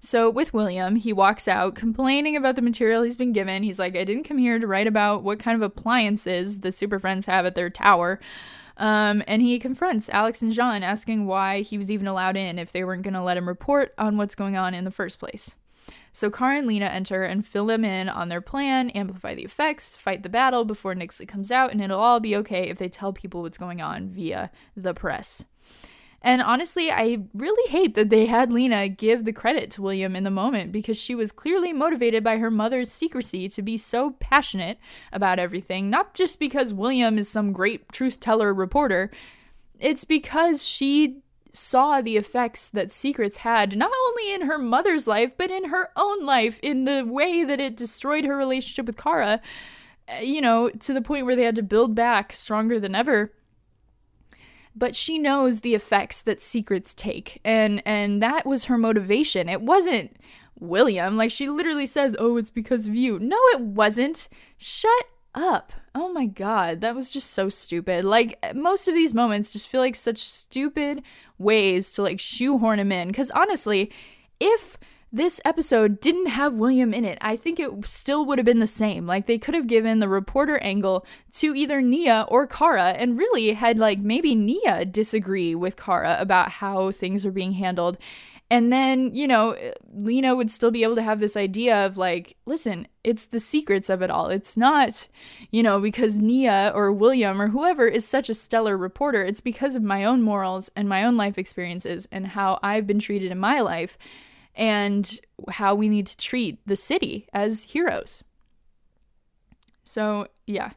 So 0.01 0.31
with 0.31 0.55
William, 0.55 0.97
he 0.97 1.13
walks 1.13 1.49
out 1.49 1.75
complaining 1.75 2.37
about 2.37 2.57
the 2.57 2.63
material 2.63 3.03
he's 3.03 3.17
been 3.17 3.33
given. 3.33 3.63
He's 3.65 3.81
like, 3.81 3.97
I 3.97 4.05
didn't 4.05 4.25
come 4.25 4.39
here 4.39 4.59
to 4.59 4.67
write 4.67 4.87
about 4.87 5.23
what 5.23 5.41
kind 5.41 5.57
of 5.57 5.63
appliances 5.63 6.61
the 6.61 6.71
Super 6.71 6.99
Friends 6.99 7.27
have 7.27 7.45
at 7.47 7.55
their 7.57 7.69
tower. 7.69 8.21
Um, 8.77 9.25
and 9.27 9.43
he 9.43 9.59
confronts 9.59 10.09
Alex 10.09 10.41
and 10.41 10.53
J'onn, 10.53 10.83
asking 10.83 11.27
why 11.27 11.63
he 11.63 11.77
was 11.77 11.91
even 11.91 12.07
allowed 12.07 12.37
in 12.37 12.61
if 12.61 12.71
they 12.71 12.85
weren't 12.85 13.03
going 13.03 13.15
to 13.15 13.23
let 13.23 13.37
him 13.37 13.49
report 13.49 13.93
on 13.99 14.17
what's 14.17 14.37
going 14.37 14.57
on 14.57 14.73
in 14.73 14.85
the 14.85 14.93
first 14.93 15.19
place. 15.19 15.57
So 16.13 16.31
Kara 16.31 16.59
and 16.59 16.67
Lena 16.67 16.87
enter 16.87 17.25
and 17.25 17.47
fill 17.47 17.67
them 17.67 17.85
in 17.85 18.09
on 18.09 18.29
their 18.29 18.41
plan, 18.41 18.91
amplify 18.91 19.35
the 19.35 19.45
effects, 19.45 19.97
fight 19.97 20.23
the 20.23 20.29
battle 20.29 20.65
before 20.65 20.95
Nyxly 20.95 21.27
comes 21.27 21.51
out, 21.51 21.73
and 21.73 21.83
it'll 21.83 22.01
all 22.01 22.21
be 22.21 22.37
okay 22.37 22.69
if 22.69 22.79
they 22.79 22.89
tell 22.89 23.13
people 23.13 23.43
what's 23.43 23.59
going 23.59 23.81
on 23.81 24.09
via 24.09 24.51
the 24.77 24.95
press. 24.95 25.45
And 26.21 26.43
honestly, 26.43 26.91
I 26.91 27.21
really 27.33 27.71
hate 27.71 27.95
that 27.95 28.11
they 28.11 28.27
had 28.27 28.53
Lena 28.53 28.89
give 28.89 29.25
the 29.25 29.33
credit 29.33 29.71
to 29.73 29.83
William 29.83 30.17
in 30.17 30.25
the 30.25 30.31
moment 30.31 30.73
because 30.73 30.97
she 30.97 31.15
was 31.15 31.31
clearly 31.31 31.73
motivated 31.73 32.25
by 32.25 32.39
her 32.39 32.51
mother's 32.51 32.91
secrecy 32.91 33.49
to 33.51 33.63
be 33.63 33.77
so 33.77 34.17
passionate 34.19 34.79
about 35.13 35.39
everything, 35.39 35.89
not 35.89 36.15
just 36.15 36.41
because 36.41 36.75
William 36.75 37.19
is 37.19 37.29
some 37.29 37.53
great 37.53 37.91
truth 37.93 38.19
teller 38.19 38.53
reporter. 38.53 39.13
It's 39.79 40.05
because 40.05 40.67
she 40.67 41.23
saw 41.53 42.01
the 42.01 42.17
effects 42.17 42.69
that 42.69 42.93
secrets 42.93 43.39
had 43.39 43.77
not 43.77 43.91
only 44.07 44.33
in 44.33 44.43
her 44.43 44.59
mother's 44.59 45.07
life 45.07 45.33
but 45.37 45.51
in 45.51 45.67
her 45.67 45.91
own 45.97 46.25
life 46.25 46.61
in 46.63 46.85
the 46.85 47.03
way 47.05 47.43
that 47.43 47.59
it 47.59 47.77
destroyed 47.77 48.25
her 48.25 48.37
relationship 48.37 48.87
with 48.87 49.03
Kara 49.03 49.41
uh, 50.09 50.21
you 50.21 50.41
know 50.41 50.69
to 50.69 50.93
the 50.93 51.01
point 51.01 51.25
where 51.25 51.35
they 51.35 51.45
had 51.45 51.57
to 51.57 51.63
build 51.63 51.95
back 51.95 52.33
stronger 52.33 52.79
than 52.79 52.95
ever 52.95 53.33
but 54.79 54.95
she 54.95 55.19
knows 55.19 55.61
the 55.61 55.75
effects 55.75 56.21
that 56.23 56.41
secrets 56.41 56.95
take 56.95 57.41
and 57.45 57.83
and 57.85 58.23
that 58.23 58.47
was 58.47 58.65
her 58.65 58.79
motivation. 58.79 59.49
It 59.49 59.63
wasn't 59.63 60.17
William. 60.61 61.17
Like 61.17 61.31
she 61.31 61.49
literally 61.49 61.87
says 61.87 62.17
oh 62.19 62.37
it's 62.37 62.51
because 62.51 62.87
of 62.87 62.95
you. 62.95 63.19
No 63.19 63.39
it 63.53 63.61
wasn't. 63.61 64.29
Shut 64.57 65.05
up. 65.35 65.73
Oh 65.95 66.13
my 66.13 66.27
god 66.27 66.81
that 66.81 66.95
was 66.95 67.11
just 67.11 67.31
so 67.31 67.49
stupid. 67.49 68.05
Like 68.05 68.39
most 68.55 68.89
of 68.89 68.95
these 68.95 69.15
moments 69.15 69.53
just 69.53 69.69
feel 69.69 69.81
like 69.81 69.97
such 69.97 70.19
stupid 70.19 71.03
ways 71.39 71.93
to 71.95 72.03
like 72.03 72.21
shoehorn 72.21 72.79
him 72.79 72.93
in 72.93 73.09
because 73.09 73.31
honestly 73.33 73.93
if 74.41 74.79
this 75.11 75.41
episode 75.45 76.01
didn't 76.01 76.27
have 76.27 76.55
William 76.55 76.93
in 76.93 77.05
it. 77.05 77.19
I 77.21 77.37
think 77.37 77.59
it 77.59 77.71
still 77.87 78.27
would 78.27 78.39
have 78.39 78.45
been 78.45 78.59
the 78.59 78.67
same. 78.67 79.07
Like 79.07 79.27
they 79.27 79.39
could 79.39 79.55
have 79.55 79.67
given 79.67 80.01
the 80.01 80.09
reporter 80.09 80.59
angle 80.59 81.07
to 81.35 81.55
either 81.55 81.81
Nia 81.81 82.27
or 82.29 82.47
Kara 82.47 82.91
and 82.91 83.19
really 83.19 83.53
had 83.53 83.79
like 83.79 84.01
maybe 84.01 84.35
Nia 84.35 84.85
disagree 84.85 85.55
with 85.55 85.77
Kara 85.77 86.17
about 86.21 86.51
how 86.51 86.91
things 86.91 87.25
are 87.25 87.31
being 87.31 87.53
handled. 87.53 87.97
And 88.51 88.73
then, 88.73 89.15
you 89.15 89.27
know, 89.27 89.57
Lena 89.93 90.35
would 90.35 90.51
still 90.51 90.71
be 90.71 90.83
able 90.83 90.95
to 90.95 91.03
have 91.03 91.21
this 91.21 91.37
idea 91.37 91.85
of 91.85 91.99
like, 91.99 92.37
listen, 92.47 92.89
it's 93.05 93.27
the 93.27 93.41
secrets 93.41 93.91
of 93.91 94.01
it 94.01 94.11
all. 94.11 94.29
It's 94.29 94.57
not, 94.57 95.07
you 95.51 95.63
know, 95.63 95.79
because 95.81 96.19
Nia 96.19 96.73
or 96.75 96.91
William 96.91 97.43
or 97.43 97.49
whoever 97.49 97.87
is 97.87 98.07
such 98.07 98.31
a 98.31 98.35
stellar 98.35 98.77
reporter. 98.77 99.23
It's 99.23 99.43
because 99.43 99.75
of 99.75 99.83
my 99.83 100.05
own 100.05 100.23
morals 100.23 100.71
and 100.75 100.89
my 100.89 101.05
own 101.05 101.17
life 101.17 101.37
experiences 101.37 102.09
and 102.11 102.29
how 102.29 102.59
I've 102.63 102.87
been 102.87 102.99
treated 102.99 103.31
in 103.31 103.39
my 103.39 103.61
life 103.61 103.99
and 104.59 105.21
how 105.49 105.75
we 105.75 105.89
need 105.89 106.09
to 106.09 106.17
treat 106.17 106.59
the 106.67 106.77
city 106.77 107.29
as 107.33 107.65
heroes. 107.65 108.25
So, 109.85 110.27
yeah. 110.47 110.73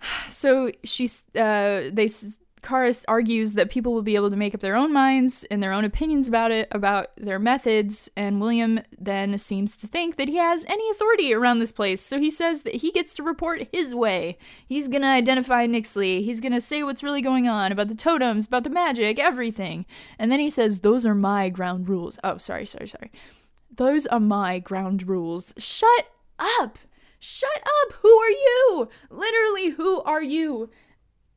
So 0.30 0.70
she's 0.84 1.24
uh 1.34 1.90
they 1.92 2.06
Karis 2.60 3.04
argues 3.08 3.54
that 3.54 3.70
people 3.70 3.92
will 3.92 4.02
be 4.02 4.14
able 4.14 4.30
to 4.30 4.36
make 4.36 4.54
up 4.54 4.60
their 4.60 4.76
own 4.76 4.92
minds 4.92 5.44
and 5.50 5.62
their 5.62 5.72
own 5.72 5.84
opinions 5.84 6.28
about 6.28 6.50
it, 6.50 6.68
about 6.70 7.10
their 7.16 7.38
methods, 7.38 8.10
and 8.16 8.40
William 8.40 8.80
then 8.98 9.36
seems 9.38 9.76
to 9.78 9.86
think 9.86 10.16
that 10.16 10.28
he 10.28 10.36
has 10.36 10.64
any 10.66 10.88
authority 10.90 11.32
around 11.32 11.58
this 11.58 11.72
place, 11.72 12.00
so 12.00 12.18
he 12.18 12.30
says 12.30 12.62
that 12.62 12.76
he 12.76 12.90
gets 12.90 13.14
to 13.14 13.22
report 13.22 13.68
his 13.72 13.94
way. 13.94 14.38
He's 14.66 14.88
gonna 14.88 15.06
identify 15.06 15.66
Nyxly, 15.66 16.24
he's 16.24 16.40
gonna 16.40 16.60
say 16.60 16.82
what's 16.82 17.02
really 17.02 17.22
going 17.22 17.48
on 17.48 17.72
about 17.72 17.88
the 17.88 17.94
totems, 17.94 18.46
about 18.46 18.64
the 18.64 18.70
magic, 18.70 19.18
everything. 19.18 19.86
And 20.18 20.30
then 20.32 20.40
he 20.40 20.50
says, 20.50 20.80
Those 20.80 21.06
are 21.06 21.14
my 21.14 21.48
ground 21.48 21.88
rules. 21.88 22.18
Oh, 22.24 22.38
sorry, 22.38 22.66
sorry, 22.66 22.88
sorry. 22.88 23.10
Those 23.70 24.06
are 24.06 24.20
my 24.20 24.58
ground 24.58 25.06
rules. 25.06 25.54
Shut 25.58 26.08
up! 26.38 26.78
Shut 27.20 27.62
up! 27.62 27.94
Who 28.02 28.08
are 28.08 28.30
you? 28.30 28.88
Literally, 29.10 29.70
who 29.70 30.02
are 30.02 30.22
you? 30.22 30.70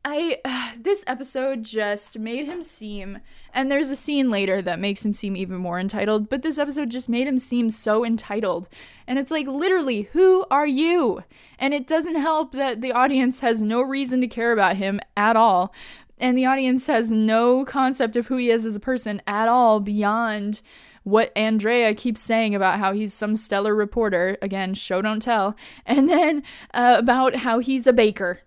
I 0.04 0.40
uh, 0.44 0.72
this 0.80 1.04
episode 1.08 1.64
just 1.64 2.18
made 2.18 2.46
him 2.46 2.62
seem 2.62 3.20
and 3.54 3.70
there's 3.70 3.90
a 3.90 3.96
scene 3.96 4.30
later 4.30 4.62
that 4.62 4.80
makes 4.80 5.06
him 5.06 5.14
seem 5.14 5.36
even 5.36 5.58
more 5.58 5.80
entitled, 5.80 6.30
but 6.30 6.42
this 6.42 6.58
episode 6.58 6.90
just 6.90 7.10
made 7.10 7.28
him 7.28 7.38
seem 7.38 7.70
so 7.70 8.06
entitled. 8.06 8.70
And 9.08 9.20
it's 9.20 9.32
like 9.32 9.48
literally, 9.48 10.04
who 10.14 10.46
are 10.50 10.68
you? 10.68 11.24
And 11.60 11.74
it 11.74 11.86
doesn't 11.86 12.16
help 12.16 12.54
that 12.54 12.82
the 12.82 12.94
audience 12.94 13.42
has 13.42 13.62
no 13.62 13.82
reason 13.82 14.22
to 14.22 14.28
care 14.28 14.54
about 14.54 14.78
him 14.78 15.02
at 15.18 15.36
all. 15.36 15.74
And 16.18 16.38
the 16.38 16.46
audience 16.46 16.88
has 16.88 17.12
no 17.12 17.66
concept 17.66 18.16
of 18.16 18.28
who 18.28 18.38
he 18.38 18.50
is 18.50 18.66
as 18.66 18.76
a 18.76 18.80
person 18.80 19.22
at 19.28 19.48
all 19.48 19.80
beyond 19.80 20.62
what 21.04 21.36
Andrea 21.36 21.96
keeps 21.96 22.22
saying 22.22 22.54
about 22.54 22.80
how 22.80 22.94
he's 22.94 23.14
some 23.14 23.36
stellar 23.36 23.74
reporter, 23.74 24.38
again, 24.42 24.76
show 24.76 25.02
don't 25.02 25.20
tell, 25.20 25.56
and 25.84 26.08
then 26.08 26.44
uh, 26.76 26.96
about 27.00 27.38
how 27.38 27.58
he's 27.58 27.88
a 27.88 27.94
baker 27.94 28.42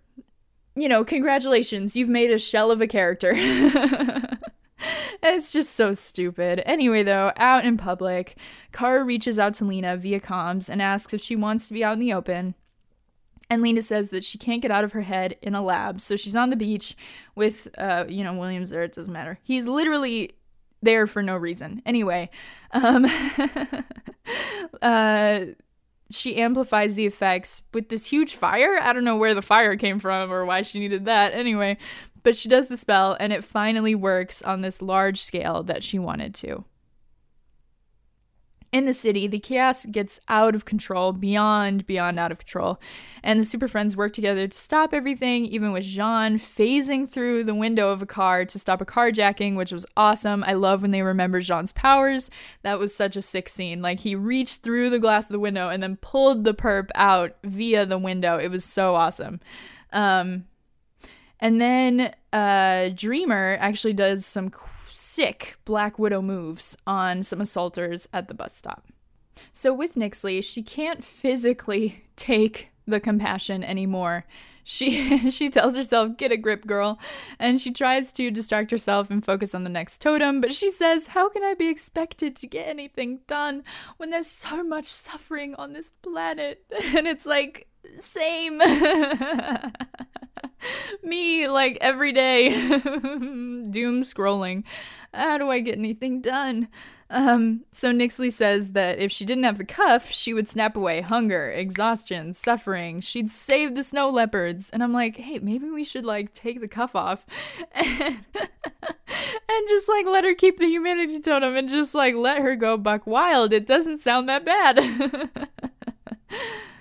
you 0.77 0.89
know, 0.89 1.05
congratulations, 1.05 1.97
you've 1.97 2.09
made 2.09 2.31
a 2.31 2.39
shell 2.39 2.71
of 2.71 2.81
a 2.81 2.87
character. 2.87 3.33
it's 5.23 5.51
just 5.51 5.75
so 5.75 5.93
stupid. 5.93 6.63
Anyway, 6.67 7.03
though, 7.03 7.33
out 7.37 7.65
in 7.65 7.77
public, 7.77 8.37
Kara 8.73 9.05
reaches 9.05 9.39
out 9.39 9.55
to 9.55 9.65
Lena 9.65 9.97
via 9.97 10.21
comms 10.21 10.69
and 10.69 10.83
asks 10.83 11.15
if 11.15 11.21
she 11.21 11.37
wants 11.37 11.69
to 11.69 11.75
be 11.75 11.85
out 11.85 11.95
in 11.95 12.01
the 12.01 12.13
open. 12.13 12.55
And 13.51 13.63
Lena 13.63 13.83
says 13.83 14.11
that 14.11 14.25
she 14.25 14.39
can't 14.39 14.63
get 14.63 14.71
out 14.71 14.85
of 14.85 14.93
her 14.93 15.03
head 15.03 15.37
in 15.43 15.55
a 15.55 15.63
lab, 15.63 16.01
so 16.01 16.17
she's 16.17 16.35
on 16.35 16.51
the 16.51 16.57
beach 16.57 16.97
with, 17.35 17.69
uh, 17.79 18.07
you 18.09 18.25
know, 18.25 18.33
Williams 18.33 18.71
there. 18.71 18.83
It 18.83 18.95
doesn't 18.95 19.13
matter. 19.13 19.39
He's 19.43 19.67
literally 19.67 20.33
there 20.83 21.07
for 21.07 21.23
no 21.23 21.37
reason. 21.37 21.83
Anyway, 21.85 22.31
um, 22.73 23.05
uh, 24.83 25.41
she 26.15 26.37
amplifies 26.37 26.95
the 26.95 27.07
effects 27.07 27.63
with 27.73 27.89
this 27.89 28.07
huge 28.07 28.37
fire. 28.37 28.79
I 28.81 28.93
don't 28.93 29.05
know 29.05 29.17
where 29.17 29.35
the 29.35 29.43
fire 29.43 29.77
came 29.77 29.99
from 29.99 30.33
or 30.33 30.45
why 30.45 30.63
she 30.63 30.79
needed 30.79 31.05
that 31.05 31.35
anyway, 31.35 31.77
but 32.23 32.37
she 32.37 32.49
does 32.49 32.69
the 32.69 32.79
spell 32.79 33.17
and 33.19 33.33
it 33.33 33.45
finally 33.45 33.95
works 33.95 34.43
on 34.43 34.61
this 34.61 34.81
large 34.81 35.23
scale 35.23 35.63
that 35.65 35.83
she 35.83 35.99
wanted 35.99 36.35
to 36.37 36.65
in 38.75 38.87
the 38.87 38.93
city, 38.93 39.29
the 39.29 39.39
chaos 39.39 39.87
gets 39.87 40.21
out 40.29 40.57
of 40.57 40.65
control, 40.65 41.13
beyond, 41.13 41.87
beyond 41.87 42.19
out 42.19 42.33
of 42.33 42.39
control. 42.39 42.81
And 43.23 43.39
the 43.39 43.45
Super 43.45 43.69
Friends 43.69 43.97
work 43.97 44.13
together 44.13 44.49
to 44.49 44.59
stop 44.59 44.93
everything, 44.93 45.45
even 45.45 45.71
with 45.71 45.85
J'onn 45.85 46.41
phasing 46.41 47.09
through 47.09 47.45
the 47.45 47.55
window 47.55 47.91
of 47.91 48.03
a 48.03 48.07
car 48.07 48.45
to 48.45 48.59
stop 48.59 48.81
a 48.81 48.85
carjacking, 48.85 49.55
which 49.55 49.71
was 49.71 49.87
awesome. 49.97 50.43
I 50.43 50.55
love 50.55 50.83
when 50.83 50.91
they 50.91 51.03
remember 51.03 51.41
J'onn's 51.41 51.71
powers. 51.71 52.33
That 52.63 52.81
was 52.81 52.93
such 52.93 53.15
a 53.15 53.23
sick 53.23 53.49
scene. 53.49 53.81
Like 53.81 54.01
he 54.01 54.17
reached 54.17 54.63
through 54.63 54.91
the 54.91 54.99
glass 54.99 55.27
of 55.27 55.33
the 55.33 55.39
window 55.39 55.69
and 55.69 55.81
then 55.81 55.97
pulled 55.99 56.43
the 56.43 56.53
perp 56.53 56.89
out 56.97 57.37
via 57.45 57.87
the 57.87 57.97
window. 57.97 58.39
It 58.39 58.49
was 58.49 58.65
so 58.65 58.97
awesome. 58.97 59.39
Um, 59.93 60.47
and 61.39 61.61
then 61.61 62.13
uh, 62.33 62.89
Dreamer 62.93 63.57
actually 63.61 63.93
does 63.93 64.27
some 64.27 64.51
sick 64.95 65.57
Black 65.65 65.99
Widow 65.99 66.23
moves 66.23 66.77
on 66.87 67.23
some 67.23 67.41
assaulters 67.41 68.09
at 68.13 68.29
the 68.29 68.35
bus 68.35 68.55
stop. 68.55 68.87
So 69.53 69.75
with 69.75 69.95
Nyxly, 69.95 70.43
she 70.45 70.63
can't 70.63 71.05
physically 71.05 72.05
take 72.17 72.69
the 72.87 73.01
compassion 73.01 73.65
anymore. 73.65 74.25
She 74.63 75.31
she 75.31 75.51
tells 75.51 75.77
herself, 75.77 76.17
"Get 76.17 76.33
a 76.33 76.37
grip, 76.37 76.67
girl," 76.67 76.99
and 77.39 77.61
she 77.61 77.71
tries 77.71 78.13
to 78.13 78.31
distract 78.31 78.71
herself 78.71 79.11
and 79.11 79.25
focus 79.25 79.55
on 79.55 79.65
the 79.65 79.71
next 79.71 80.01
totem, 80.01 80.41
but 80.41 80.55
she 80.55 80.71
says, 80.71 81.09
"How 81.09 81.29
can 81.29 81.45
I 81.45 81.55
be 81.55 81.69
expected 81.69 82.35
to 82.37 82.47
get 82.47 82.67
anything 82.67 83.21
done 83.27 83.63
when 83.99 84.11
there's 84.11 84.27
so 84.27 84.65
much 84.65 84.87
suffering 84.87 85.55
on 85.57 85.75
this 85.75 85.91
planet?" 85.91 86.65
And 86.97 87.07
it's 87.07 87.27
like, 87.27 87.69
same. 87.99 88.61
Me, 91.03 91.49
like 91.49 91.79
every 91.81 92.13
day, 92.13 92.51
doom 92.79 94.03
scrolling. 94.03 94.65
How 95.13 95.39
do 95.39 95.51
I 95.51 95.61
get 95.61 95.79
anything 95.79 96.21
done? 96.21 96.69
Um, 97.11 97.61
so 97.71 97.93
Nyxly 97.93 98.33
says 98.33 98.73
that 98.73 98.99
if 98.99 99.13
she 99.13 99.25
didn't 99.25 99.45
have 99.45 99.59
the 99.59 99.65
cuff, 99.65 100.11
she 100.11 100.35
would 100.35 100.49
snap 100.49 100.77
away 100.77 101.01
hunger, 101.03 101.51
exhaustion, 101.51 102.33
suffering. 102.33 103.01
She'd 103.01 103.31
save 103.31 103.75
the 103.75 103.85
snow 103.85 104.11
leopards. 104.11 104.71
And 104.71 104.83
I'm 104.83 104.93
like, 104.93 105.17
hey, 105.17 105.39
maybe 105.39 105.71
we 105.71 105.85
should 105.85 106.05
like 106.05 106.35
take 106.35 106.61
the 106.61 106.69
cuff 106.69 106.97
off 106.97 107.25
and, 107.73 108.25
and 108.35 109.69
just 109.69 109.89
like 109.89 110.07
let 110.07 110.25
her 110.25 110.35
keep 110.35 110.59
the 110.59 110.67
humanity 110.67 111.21
totem 111.21 111.55
and 111.55 111.69
just 111.69 111.95
like 111.95 112.17
let 112.17 112.43
her 112.43 112.57
go 112.57 112.77
buck 112.77 113.07
wild. 113.07 113.53
It 113.53 113.67
doesn't 113.67 114.01
sound 114.01 114.29
that 114.29 114.45
bad. 114.45 115.31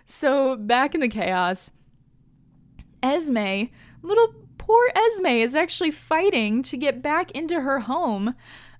so 0.07 0.55
back 0.55 0.95
in 0.95 1.01
the 1.01 1.09
chaos, 1.09 1.69
Esme, 3.03 3.65
little 4.01 4.33
poor 4.57 4.91
Esme, 4.95 5.27
is 5.27 5.55
actually 5.55 5.91
fighting 5.91 6.63
to 6.63 6.77
get 6.77 7.01
back 7.01 7.29
into 7.31 7.61
her 7.61 7.81
home 7.81 8.33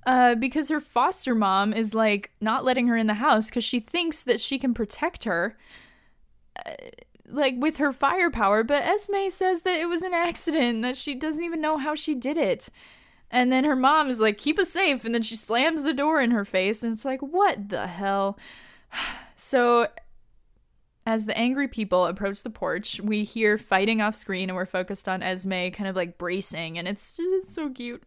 uh, 0.05 0.35
because 0.35 0.69
her 0.69 0.79
foster 0.79 1.35
mom 1.35 1.73
is 1.73 1.93
like 1.93 2.31
not 2.41 2.65
letting 2.65 2.87
her 2.87 2.97
in 2.97 3.07
the 3.07 3.15
house 3.15 3.49
because 3.49 3.63
she 3.63 3.79
thinks 3.79 4.23
that 4.23 4.39
she 4.39 4.57
can 4.57 4.73
protect 4.73 5.25
her. 5.25 5.57
Uh, 6.65 6.71
like 7.25 7.55
with 7.57 7.77
her 7.77 7.91
firepower, 7.91 8.63
but 8.63 8.83
Esme 8.83 9.29
says 9.29 9.63
that 9.63 9.79
it 9.79 9.87
was 9.87 10.03
an 10.03 10.13
accident, 10.13 10.83
that 10.83 10.95
she 10.95 11.15
doesn't 11.15 11.43
even 11.43 11.61
know 11.61 11.77
how 11.77 11.95
she 11.95 12.13
did 12.13 12.37
it. 12.37 12.69
And 13.33 13.51
then 13.51 13.63
her 13.63 13.75
mom 13.75 14.11
is 14.11 14.19
like, 14.19 14.37
keep 14.37 14.59
us 14.59 14.69
safe. 14.69 15.03
And 15.03 15.15
then 15.15 15.23
she 15.23 15.35
slams 15.35 15.81
the 15.81 15.93
door 15.93 16.21
in 16.21 16.29
her 16.29 16.45
face. 16.45 16.83
And 16.83 16.93
it's 16.93 17.03
like, 17.03 17.21
what 17.21 17.69
the 17.69 17.87
hell? 17.87 18.37
So 19.35 19.87
as 21.05 21.25
the 21.25 21.37
angry 21.37 21.67
people 21.67 22.05
approach 22.05 22.43
the 22.43 22.49
porch, 22.49 23.01
we 23.03 23.23
hear 23.23 23.57
fighting 23.57 24.01
off 24.01 24.15
screen 24.15 24.49
and 24.49 24.55
we're 24.55 24.65
focused 24.65 25.09
on 25.09 25.21
Esme 25.21 25.69
kind 25.69 25.87
of 25.87 25.95
like 25.95 26.17
bracing 26.17 26.77
and 26.77 26.87
it's 26.87 27.17
just 27.17 27.53
so 27.53 27.69
cute. 27.69 28.01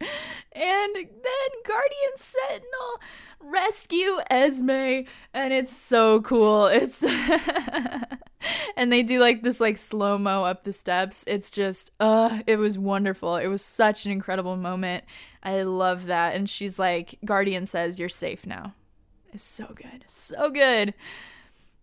And 0.51 0.95
then 0.95 1.49
Guardian 1.65 2.15
Sentinel 2.15 3.01
rescue 3.39 4.17
Esme 4.31 5.05
and 5.33 5.53
it's 5.53 5.75
so 5.75 6.21
cool. 6.21 6.65
It's 6.65 7.03
and 8.75 8.91
they 8.91 9.03
do 9.03 9.19
like 9.19 9.43
this 9.43 9.59
like 9.59 9.77
slow-mo 9.77 10.43
up 10.43 10.63
the 10.63 10.73
steps. 10.73 11.23
It's 11.27 11.51
just 11.51 11.91
uh 11.99 12.39
it 12.47 12.55
was 12.55 12.79
wonderful. 12.79 13.35
It 13.35 13.47
was 13.47 13.61
such 13.61 14.07
an 14.07 14.11
incredible 14.11 14.57
moment. 14.57 15.03
I 15.43 15.61
love 15.61 16.07
that. 16.07 16.35
And 16.35 16.49
she's 16.49 16.79
like 16.79 17.19
Guardian 17.23 17.67
says 17.67 17.99
you're 17.99 18.09
safe 18.09 18.47
now. 18.47 18.73
It's 19.31 19.43
so 19.43 19.67
good. 19.75 20.05
So 20.07 20.49
good. 20.49 20.95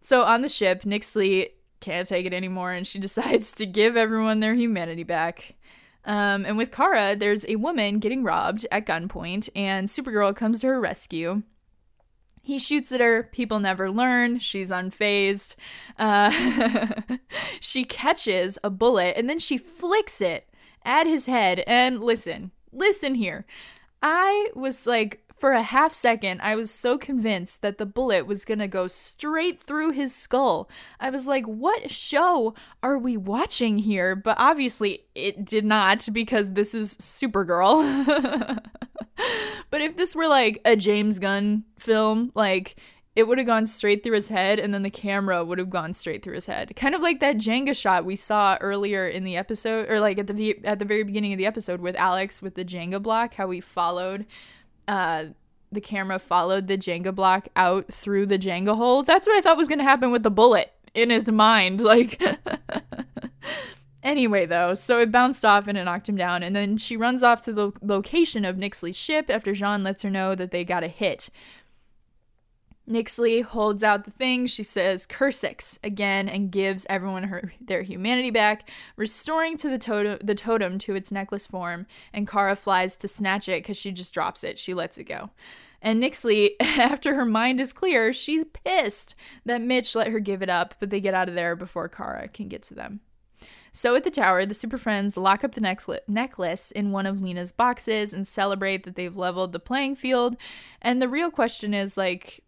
So 0.05 0.21
on 0.21 0.43
the 0.43 0.51
ship, 0.51 0.83
Nyxly 0.83 1.53
can't 1.81 2.07
take 2.07 2.27
it 2.27 2.35
anymore 2.35 2.73
and 2.73 2.87
she 2.87 2.99
decides 3.01 3.53
to 3.53 3.67
give 3.67 3.97
everyone 3.97 4.41
their 4.41 4.55
humanity 4.55 5.03
back. 5.03 5.55
Um, 6.05 6.45
and 6.45 6.59
with 6.59 6.71
Kara, 6.71 7.17
there's 7.17 7.47
a 7.49 7.57
woman 7.57 7.99
getting 7.99 8.23
robbed 8.23 8.67
at 8.71 8.85
gunpoint, 8.85 9.49
and 9.57 9.89
Supergirl 9.89 10.37
comes 10.37 10.61
to 10.61 10.67
her 10.67 10.79
rescue. 10.79 11.43
He 12.43 12.59
shoots 12.59 12.93
at 12.93 13.01
her. 13.01 13.23
People 13.23 13.59
never 13.59 13.91
learn. 13.91 14.39
She's 14.39 14.71
unfazed. 14.71 15.55
Uh, 15.99 17.17
she 17.61 17.85
catches 17.87 18.59
a 18.63 18.69
bullet 18.69 19.17
and 19.17 19.31
then 19.31 19.39
she 19.39 19.57
flicks 19.57 20.21
it 20.21 20.47
at 20.85 21.07
his 21.07 21.25
head. 21.25 21.65
And 21.67 22.01
listen, 22.03 22.51
listen 22.71 23.15
here. 23.15 23.47
I 24.05 24.51
was 24.55 24.87
like 24.87 25.23
for 25.35 25.53
a 25.53 25.63
half 25.63 25.95
second, 25.95 26.43
I 26.43 26.55
was 26.57 26.71
so 26.71 26.99
convinced 26.99 27.63
that 27.63 27.79
the 27.79 27.87
bullet 27.87 28.27
was 28.27 28.45
gonna 28.45 28.69
go 28.69 28.87
straight 28.87 29.63
through 29.63 29.91
his 29.93 30.15
skull. 30.15 30.69
I 31.01 31.09
was 31.11 31.27
like, 31.27 31.47
what 31.47 31.91
show 31.91 32.55
are 32.83 32.99
we 32.99 33.17
watching 33.17 33.79
here? 33.79 34.15
But 34.15 34.37
obviously, 34.39 35.07
it 35.15 35.45
did 35.45 35.65
not 35.65 36.07
because 36.13 36.53
this 36.53 36.75
is 36.75 36.99
Supergirl. 36.99 38.61
but 39.71 39.81
if 39.81 39.97
this 39.97 40.15
were 40.15 40.29
like 40.29 40.61
a 40.67 40.77
James 40.77 41.19
Gunn 41.19 41.65
film, 41.79 42.31
like 42.35 42.77
it 43.17 43.29
would 43.29 43.39
have 43.39 43.47
gone 43.47 43.67
straight 43.67 44.03
through 44.03 44.15
his 44.15 44.29
head 44.29 44.59
and 44.59 44.75
then 44.75 44.83
the 44.83 44.91
camera 44.91 45.45
would 45.45 45.59
have 45.59 45.71
gone 45.71 45.93
straight 45.93 46.23
through 46.23 46.35
his 46.35 46.47
head 46.47 46.75
kind 46.77 46.95
of 46.95 47.01
like 47.01 47.21
that 47.21 47.37
jenga 47.37 47.75
shot 47.75 48.05
we 48.05 48.17
saw 48.17 48.57
earlier 48.61 49.09
in 49.09 49.25
the 49.25 49.37
episode 49.37 49.89
or 49.91 50.01
like 50.01 50.19
at 50.19 50.27
the 50.27 50.65
at 50.65 50.79
the 50.79 50.85
very 50.85 51.03
beginning 51.03 51.33
of 51.33 51.39
the 51.39 51.47
episode 51.47 51.81
with 51.81 51.97
alex 51.97 52.43
with 52.43 52.55
the 52.55 52.65
jenga 52.65 53.03
block 53.03 53.35
how 53.35 53.47
we 53.47 53.61
followed 53.61 54.27
uh, 54.89 55.27
the 55.75 55.81
camera 55.81 56.19
followed 56.19 56.67
the 56.67 56.79
Jenga 56.79 57.15
block 57.15 57.49
out 57.57 57.93
through 57.93 58.27
the 58.27 58.39
Jenga 58.39 58.77
hole. 58.77 59.03
That's 59.03 59.27
what 59.27 59.37
I 59.37 59.41
thought 59.41 59.57
was 59.57 59.69
going 59.69 59.79
to 59.79 59.85
happen 59.85 60.11
with 60.11 60.23
the 60.23 60.31
bullet 60.31 60.73
in 60.95 61.11
his 61.11 61.31
mind. 61.31 61.81
Like, 61.85 62.23
anyway, 64.03 64.47
though, 64.47 64.75
so 64.75 65.01
it 65.01 65.13
bounced 65.13 65.45
off 65.45 65.69
and 65.69 65.77
it 65.77 65.85
knocked 65.85 66.09
him 66.09 66.17
down. 66.17 66.43
And 66.43 66.55
then 66.55 66.77
she 66.77 66.97
runs 66.97 67.23
off 67.23 67.41
to 67.43 67.53
the 67.53 67.73
location 67.83 68.45
of 68.45 68.57
Nyxly's 68.57 68.97
ship 68.97 69.27
after 69.29 69.53
J'onn 69.53 69.83
lets 69.83 70.03
her 70.03 70.11
know 70.11 70.35
that 70.35 70.51
they 70.51 70.65
got 70.65 70.85
a 70.85 70.89
hit. 70.89 71.29
Nyxly 72.89 73.43
holds 73.43 73.83
out 73.83 74.05
the 74.05 74.11
thing. 74.11 74.47
She 74.47 74.63
says 74.63 75.07
"Cursex" 75.07 75.79
again 75.83 76.29
and 76.29 76.51
gives 76.51 76.87
everyone 76.91 77.25
her 77.25 77.53
their 77.61 77.83
humanity 77.83 78.31
back, 78.31 78.69
restoring 78.97 79.57
to 79.59 79.71
the 79.71 79.79
totem 79.79 80.19
the 80.23 80.35
totem 80.35 80.79
to 80.81 80.95
its 80.95 81.11
necklace 81.11 81.47
form. 81.47 81.87
And 82.13 82.29
Kara 82.29 82.57
flies 82.57 82.97
to 82.97 83.09
snatch 83.09 83.49
it 83.49 83.63
because 83.63 83.79
she 83.79 83.91
just 83.91 84.13
drops 84.13 84.45
it. 84.45 84.59
She 84.59 84.75
lets 84.75 84.99
it 84.99 85.05
go. 85.05 85.31
And 85.81 86.03
Nyxly, 86.03 86.53
after 86.61 87.15
her 87.15 87.25
mind 87.25 87.61
is 87.61 87.73
clear, 87.73 88.13
she's 88.13 88.45
pissed 88.45 89.15
that 89.45 89.63
Mitch 89.63 89.95
let 89.95 90.09
her 90.09 90.21
give 90.21 90.43
it 90.43 90.51
up, 90.51 90.75
but 90.79 90.91
they 90.91 91.01
get 91.01 91.15
out 91.15 91.29
of 91.29 91.35
there 91.35 91.57
before 91.57 91.89
Kara 91.89 92.29
can 92.29 92.49
get 92.49 92.63
to 92.65 92.75
them. 92.75 93.01
So 93.77 93.97
at 93.97 94.05
the 94.05 94.11
tower, 94.11 94.47
the 94.47 94.55
Super 94.55 94.79
Friends 94.79 95.17
lock 95.17 95.43
up 95.43 95.55
the 95.55 96.01
necklace 96.07 96.71
in 96.71 96.93
one 96.93 97.07
of 97.07 97.21
Lena's 97.21 97.51
boxes 97.51 98.13
and 98.13 98.27
celebrate 98.27 98.85
that 98.85 98.95
they've 98.95 99.17
leveled 99.17 99.53
the 99.53 99.59
playing 99.59 99.97
field. 99.97 100.37
And 100.81 101.03
the 101.03 101.09
real 101.09 101.31
question 101.31 101.75
is 101.75 101.97
like, 101.97 102.45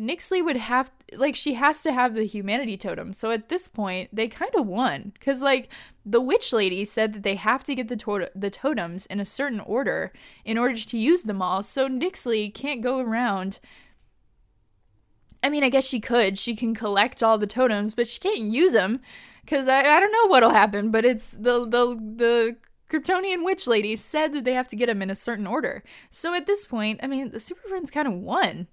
Nyxly 0.00 0.44
would 0.44 0.56
have 0.56 0.90
like 1.12 1.36
she 1.36 1.54
has 1.54 1.82
to 1.82 1.92
have 1.92 2.14
the 2.14 2.24
humanity 2.24 2.76
totem. 2.76 3.12
So 3.12 3.30
at 3.30 3.48
this 3.48 3.68
point, 3.68 4.10
they 4.12 4.26
kind 4.28 4.54
of 4.54 4.66
won 4.66 5.12
cuz 5.20 5.42
like 5.42 5.68
the 6.04 6.20
witch 6.20 6.52
lady 6.52 6.84
said 6.84 7.12
that 7.12 7.22
they 7.22 7.36
have 7.36 7.62
to 7.64 7.74
get 7.74 7.88
the 7.88 7.96
to- 7.96 8.30
the 8.34 8.50
totems 8.50 9.06
in 9.06 9.20
a 9.20 9.24
certain 9.24 9.60
order 9.60 10.12
in 10.44 10.58
order 10.58 10.76
to 10.76 10.98
use 10.98 11.22
them 11.22 11.42
all. 11.42 11.62
So 11.62 11.88
Nyxly 11.88 12.52
can't 12.52 12.82
go 12.82 12.98
around 12.98 13.58
I 15.44 15.48
mean, 15.48 15.64
I 15.64 15.70
guess 15.70 15.84
she 15.84 15.98
could. 15.98 16.38
She 16.38 16.54
can 16.54 16.72
collect 16.72 17.20
all 17.22 17.36
the 17.36 17.48
totems, 17.48 17.94
but 17.94 18.06
she 18.06 18.20
can't 18.20 18.52
use 18.52 18.72
them 18.72 19.00
cuz 19.46 19.68
I, 19.68 19.80
I 19.80 20.00
don't 20.00 20.12
know 20.12 20.26
what'll 20.28 20.50
happen, 20.50 20.90
but 20.90 21.04
it's 21.04 21.32
the 21.32 21.66
the 21.66 21.96
the 21.96 22.56
Kryptonian 22.92 23.44
witch 23.44 23.66
lady 23.66 23.96
said 23.96 24.32
that 24.34 24.44
they 24.44 24.52
have 24.54 24.68
to 24.68 24.76
get 24.76 24.86
them 24.86 25.02
in 25.02 25.10
a 25.10 25.14
certain 25.14 25.46
order. 25.46 25.82
So 26.10 26.34
at 26.34 26.46
this 26.46 26.64
point, 26.66 27.00
I 27.02 27.06
mean, 27.06 27.30
the 27.30 27.40
Super 27.40 27.66
Friends 27.68 27.90
kind 27.90 28.06
of 28.06 28.14
won. 28.14 28.68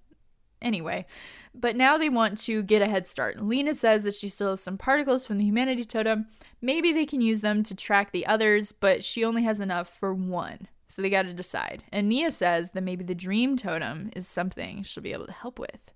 Anyway, 0.61 1.05
but 1.53 1.75
now 1.75 1.97
they 1.97 2.09
want 2.09 2.37
to 2.39 2.61
get 2.61 2.81
a 2.81 2.87
head 2.87 3.07
start. 3.07 3.41
Lena 3.41 3.73
says 3.73 4.03
that 4.03 4.15
she 4.15 4.29
still 4.29 4.51
has 4.51 4.61
some 4.61 4.77
particles 4.77 5.25
from 5.25 5.37
the 5.37 5.45
humanity 5.45 5.83
totem. 5.83 6.27
Maybe 6.61 6.91
they 6.91 7.05
can 7.05 7.21
use 7.21 7.41
them 7.41 7.63
to 7.63 7.75
track 7.75 8.11
the 8.11 8.25
others, 8.25 8.71
but 8.71 9.03
she 9.03 9.23
only 9.23 9.43
has 9.43 9.59
enough 9.59 9.89
for 9.89 10.13
one. 10.13 10.67
So 10.87 11.01
they 11.01 11.09
got 11.09 11.23
to 11.23 11.33
decide. 11.33 11.83
And 11.91 12.09
Nia 12.09 12.31
says 12.31 12.71
that 12.71 12.83
maybe 12.83 13.03
the 13.03 13.15
dream 13.15 13.57
totem 13.57 14.09
is 14.15 14.27
something 14.27 14.83
she'll 14.83 15.03
be 15.03 15.13
able 15.13 15.27
to 15.27 15.31
help 15.31 15.59
with. 15.59 15.91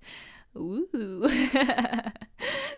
Ooh. 0.55 0.87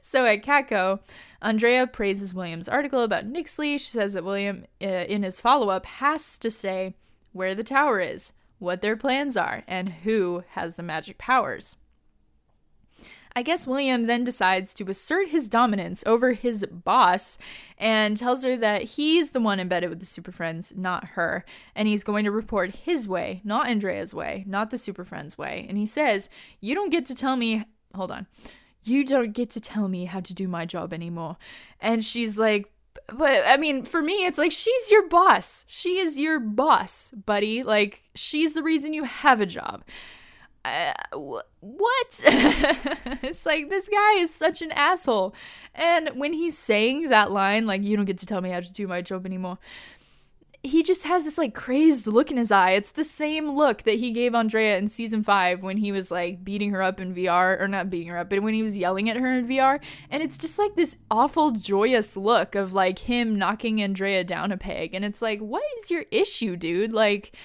so 0.01 0.25
at 0.25 0.41
Catco, 0.41 1.01
Andrea 1.41 1.85
praises 1.85 2.33
William's 2.33 2.69
article 2.69 3.01
about 3.01 3.31
Nyxly. 3.31 3.73
She 3.73 3.91
says 3.91 4.13
that 4.13 4.23
William, 4.23 4.65
uh, 4.81 4.85
in 4.85 5.23
his 5.23 5.39
follow 5.39 5.69
up, 5.69 5.85
has 5.85 6.37
to 6.37 6.49
say 6.49 6.95
where 7.33 7.53
the 7.53 7.65
tower 7.65 7.99
is, 7.99 8.31
what 8.59 8.81
their 8.81 8.95
plans 8.95 9.35
are, 9.35 9.63
and 9.67 9.89
who 9.89 10.43
has 10.51 10.75
the 10.75 10.83
magic 10.83 11.17
powers. 11.17 11.75
I 13.37 13.43
guess 13.43 13.67
William 13.67 14.05
then 14.05 14.23
decides 14.23 14.73
to 14.75 14.89
assert 14.89 15.27
his 15.27 15.49
dominance 15.49 16.05
over 16.05 16.31
his 16.31 16.65
boss 16.71 17.37
and 17.77 18.15
tells 18.15 18.45
her 18.45 18.55
that 18.55 18.83
he's 18.83 19.31
the 19.31 19.41
one 19.41 19.59
embedded 19.59 19.89
with 19.89 19.99
the 19.99 20.05
Super 20.05 20.31
Friends, 20.31 20.73
not 20.73 21.09
her. 21.09 21.43
And 21.75 21.85
he's 21.85 22.05
going 22.05 22.23
to 22.23 22.31
report 22.31 22.73
his 22.73 23.09
way, 23.09 23.41
not 23.43 23.67
Andrea's 23.67 24.13
way, 24.13 24.45
not 24.47 24.71
the 24.71 24.77
Super 24.77 25.03
Friends 25.03 25.37
way. 25.37 25.65
And 25.67 25.77
he 25.77 25.85
says, 25.85 26.29
You 26.61 26.75
don't 26.75 26.91
get 26.91 27.05
to 27.07 27.15
tell 27.15 27.35
me. 27.35 27.65
Hold 27.93 28.11
on. 28.11 28.25
You 28.85 29.03
don't 29.03 29.33
get 29.33 29.49
to 29.51 29.59
tell 29.59 29.89
me 29.89 30.05
how 30.05 30.21
to 30.21 30.33
do 30.33 30.47
my 30.47 30.65
job 30.65 30.93
anymore. 30.93 31.35
And 31.81 32.05
she's 32.05 32.39
like, 32.39 32.71
but 33.07 33.43
I 33.45 33.57
mean, 33.57 33.83
for 33.83 34.01
me, 34.01 34.25
it's 34.25 34.37
like 34.37 34.51
she's 34.51 34.91
your 34.91 35.07
boss. 35.07 35.65
She 35.67 35.99
is 35.99 36.17
your 36.17 36.39
boss, 36.39 37.11
buddy. 37.11 37.63
Like, 37.63 38.03
she's 38.15 38.53
the 38.53 38.63
reason 38.63 38.93
you 38.93 39.03
have 39.03 39.41
a 39.41 39.45
job. 39.45 39.83
Uh, 40.63 40.93
what? 41.11 42.21
it's 43.21 43.45
like 43.45 43.69
this 43.69 43.87
guy 43.87 44.13
is 44.13 44.33
such 44.33 44.61
an 44.63 44.71
asshole. 44.71 45.35
And 45.75 46.09
when 46.15 46.33
he's 46.33 46.57
saying 46.57 47.09
that 47.09 47.31
line, 47.31 47.67
like, 47.67 47.83
you 47.83 47.95
don't 47.95 48.05
get 48.05 48.17
to 48.19 48.25
tell 48.25 48.41
me 48.41 48.49
how 48.49 48.61
to 48.61 48.71
do 48.71 48.87
my 48.87 49.01
job 49.01 49.25
anymore, 49.25 49.59
he 50.65 50.83
just 50.83 51.03
has 51.03 51.23
this 51.23 51.37
like 51.37 51.53
crazed 51.53 52.07
look 52.07 52.31
in 52.31 52.37
his 52.37 52.51
eye. 52.51 52.71
It's 52.71 52.91
the 52.91 53.03
same 53.03 53.51
look 53.51 53.83
that 53.83 53.99
he 53.99 54.11
gave 54.11 54.33
Andrea 54.33 54.77
in 54.77 54.87
season 54.87 55.23
five 55.23 55.61
when 55.61 55.77
he 55.77 55.91
was 55.91 56.11
like 56.11 56.43
beating 56.43 56.71
her 56.71 56.81
up 56.81 56.99
in 56.99 57.13
VR, 57.13 57.59
or 57.59 57.67
not 57.67 57.89
beating 57.89 58.07
her 58.09 58.17
up, 58.17 58.29
but 58.29 58.41
when 58.41 58.53
he 58.53 58.63
was 58.63 58.77
yelling 58.77 59.09
at 59.09 59.17
her 59.17 59.37
in 59.37 59.47
VR. 59.47 59.79
And 60.09 60.23
it's 60.23 60.37
just 60.37 60.57
like 60.57 60.75
this 60.75 60.97
awful, 61.11 61.51
joyous 61.51 62.17
look 62.17 62.55
of 62.55 62.73
like 62.73 62.99
him 62.99 63.37
knocking 63.37 63.81
Andrea 63.81 64.23
down 64.23 64.51
a 64.51 64.57
peg. 64.57 64.93
And 64.93 65.05
it's 65.05 65.21
like, 65.21 65.39
what 65.39 65.63
is 65.79 65.91
your 65.91 66.05
issue, 66.11 66.55
dude? 66.55 66.93
Like, 66.93 67.35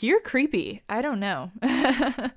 you're 0.00 0.20
creepy. 0.20 0.82
I 0.88 1.02
don't 1.02 1.20
know. 1.20 1.52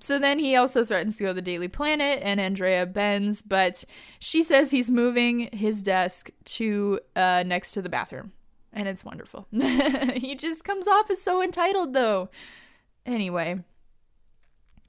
so 0.00 0.18
then 0.18 0.38
he 0.38 0.54
also 0.54 0.84
threatens 0.84 1.16
to 1.16 1.24
go 1.24 1.30
to 1.30 1.34
the 1.34 1.42
Daily 1.42 1.68
Planet, 1.68 2.20
and 2.22 2.40
Andrea 2.40 2.86
bends, 2.86 3.42
but 3.42 3.84
she 4.20 4.42
says 4.42 4.70
he's 4.70 4.90
moving 4.90 5.48
his 5.52 5.82
desk 5.82 6.30
to 6.44 7.00
uh, 7.16 7.42
next 7.44 7.72
to 7.72 7.82
the 7.82 7.88
bathroom 7.88 8.32
and 8.76 8.86
it's 8.86 9.04
wonderful. 9.04 9.48
he 9.50 10.36
just 10.36 10.64
comes 10.64 10.86
off 10.86 11.10
as 11.10 11.20
so 11.20 11.42
entitled, 11.42 11.94
though. 11.94 12.28
Anyway, 13.06 13.60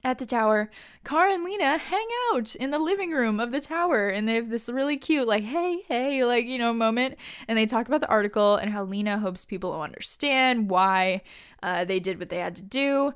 at 0.04 0.18
the 0.18 0.26
tower, 0.26 0.70
Kara 1.04 1.32
and 1.32 1.42
Lena 1.42 1.78
hang 1.78 2.06
out 2.30 2.54
in 2.54 2.70
the 2.70 2.78
living 2.78 3.12
room 3.12 3.40
of 3.40 3.50
the 3.50 3.60
tower, 3.60 4.08
and 4.08 4.28
they 4.28 4.34
have 4.34 4.50
this 4.50 4.68
really 4.68 4.98
cute, 4.98 5.26
like, 5.26 5.42
hey, 5.42 5.82
hey, 5.88 6.22
like, 6.22 6.44
you 6.44 6.58
know, 6.58 6.74
moment. 6.74 7.16
And 7.48 7.56
they 7.56 7.64
talk 7.64 7.88
about 7.88 8.02
the 8.02 8.08
article 8.08 8.56
and 8.56 8.70
how 8.70 8.84
Lena 8.84 9.18
hopes 9.18 9.46
people 9.46 9.70
will 9.70 9.82
understand 9.82 10.68
why 10.68 11.22
uh, 11.62 11.86
they 11.86 11.98
did 11.98 12.18
what 12.18 12.28
they 12.28 12.38
had 12.38 12.56
to 12.56 12.62
do. 12.62 13.14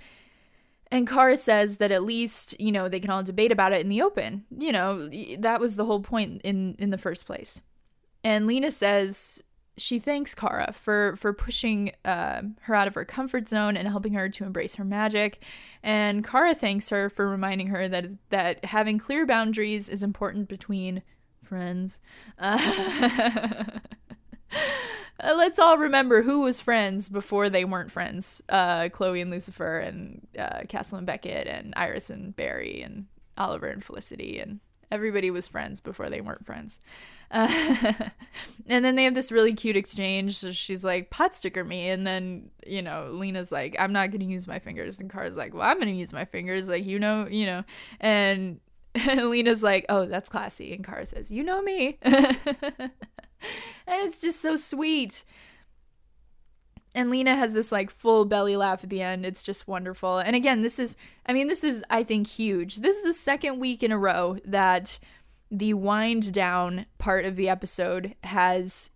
And 0.90 1.06
Kara 1.06 1.36
says 1.36 1.76
that 1.78 1.92
at 1.92 2.02
least, 2.02 2.58
you 2.58 2.72
know, 2.72 2.88
they 2.88 3.00
can 3.00 3.10
all 3.10 3.22
debate 3.22 3.52
about 3.52 3.72
it 3.72 3.80
in 3.80 3.88
the 3.90 4.02
open. 4.02 4.44
You 4.50 4.72
know, 4.72 5.08
that 5.38 5.60
was 5.60 5.76
the 5.76 5.84
whole 5.84 6.00
point 6.00 6.40
in, 6.42 6.76
in 6.78 6.90
the 6.90 6.98
first 6.98 7.26
place. 7.26 7.62
And 8.24 8.46
Lena 8.46 8.70
says 8.70 9.42
she 9.82 9.98
thanks 9.98 10.34
Kara 10.34 10.72
for 10.72 11.16
for 11.16 11.32
pushing 11.32 11.92
uh, 12.04 12.42
her 12.62 12.74
out 12.74 12.86
of 12.86 12.94
her 12.94 13.04
comfort 13.04 13.48
zone 13.48 13.76
and 13.76 13.88
helping 13.88 14.14
her 14.14 14.28
to 14.28 14.44
embrace 14.44 14.76
her 14.76 14.84
magic. 14.84 15.42
And 15.82 16.26
Kara 16.26 16.54
thanks 16.54 16.88
her 16.90 17.10
for 17.10 17.28
reminding 17.28 17.66
her 17.68 17.88
that 17.88 18.06
that 18.30 18.64
having 18.66 18.98
clear 18.98 19.26
boundaries 19.26 19.88
is 19.88 20.02
important 20.02 20.48
between 20.48 21.02
friends. 21.42 22.00
Uh, 25.20 25.34
let's 25.36 25.58
all 25.58 25.78
remember 25.78 26.22
who 26.22 26.40
was 26.40 26.60
friends 26.60 27.08
before 27.08 27.48
they 27.48 27.64
weren't 27.64 27.92
friends. 27.92 28.42
Uh, 28.48 28.88
Chloe 28.88 29.20
and 29.20 29.30
Lucifer, 29.30 29.78
and 29.78 30.26
uh, 30.36 30.62
Castle 30.68 30.98
and 30.98 31.06
Beckett, 31.06 31.46
and 31.46 31.72
Iris 31.76 32.10
and 32.10 32.34
Barry, 32.34 32.82
and 32.82 33.06
Oliver 33.38 33.68
and 33.68 33.84
Felicity, 33.84 34.40
and 34.40 34.58
everybody 34.90 35.30
was 35.30 35.46
friends 35.46 35.80
before 35.80 36.10
they 36.10 36.20
weren't 36.20 36.44
friends. 36.44 36.80
Uh, 37.32 37.92
and 38.66 38.84
then 38.84 38.94
they 38.94 39.04
have 39.04 39.14
this 39.14 39.32
really 39.32 39.54
cute 39.54 39.76
exchange. 39.76 40.36
So 40.36 40.52
she's 40.52 40.84
like, 40.84 41.10
pot 41.10 41.34
sticker 41.34 41.64
me. 41.64 41.88
And 41.88 42.06
then, 42.06 42.50
you 42.66 42.82
know, 42.82 43.08
Lena's 43.12 43.50
like, 43.50 43.74
I'm 43.78 43.92
not 43.92 44.10
going 44.10 44.20
to 44.20 44.26
use 44.26 44.46
my 44.46 44.58
fingers. 44.58 45.00
And 45.00 45.10
Kara's 45.10 45.36
like, 45.36 45.54
well, 45.54 45.62
I'm 45.62 45.78
going 45.78 45.88
to 45.88 45.94
use 45.94 46.12
my 46.12 46.24
fingers. 46.24 46.68
Like, 46.68 46.84
you 46.84 46.98
know, 46.98 47.26
you 47.26 47.46
know. 47.46 47.64
And 48.00 48.60
Lena's 49.06 49.62
like, 49.62 49.86
oh, 49.88 50.06
that's 50.06 50.28
classy. 50.28 50.74
And 50.74 50.84
Kara 50.84 51.06
says, 51.06 51.32
you 51.32 51.42
know 51.42 51.62
me. 51.62 51.98
and 52.02 52.20
it's 53.88 54.20
just 54.20 54.40
so 54.40 54.56
sweet. 54.56 55.24
And 56.94 57.08
Lena 57.08 57.36
has 57.36 57.54
this 57.54 57.72
like 57.72 57.90
full 57.90 58.26
belly 58.26 58.54
laugh 58.54 58.84
at 58.84 58.90
the 58.90 59.00
end. 59.00 59.24
It's 59.24 59.42
just 59.42 59.66
wonderful. 59.66 60.18
And 60.18 60.36
again, 60.36 60.60
this 60.60 60.78
is, 60.78 60.96
I 61.24 61.32
mean, 61.32 61.48
this 61.48 61.64
is, 61.64 61.82
I 61.88 62.04
think, 62.04 62.26
huge. 62.26 62.76
This 62.76 62.98
is 62.98 63.04
the 63.04 63.14
second 63.14 63.60
week 63.60 63.82
in 63.82 63.92
a 63.92 63.98
row 63.98 64.36
that 64.44 64.98
the 65.52 65.74
wind 65.74 66.32
down 66.32 66.86
part 66.96 67.26
of 67.26 67.36
the 67.36 67.50
episode 67.50 68.14
has 68.24 68.90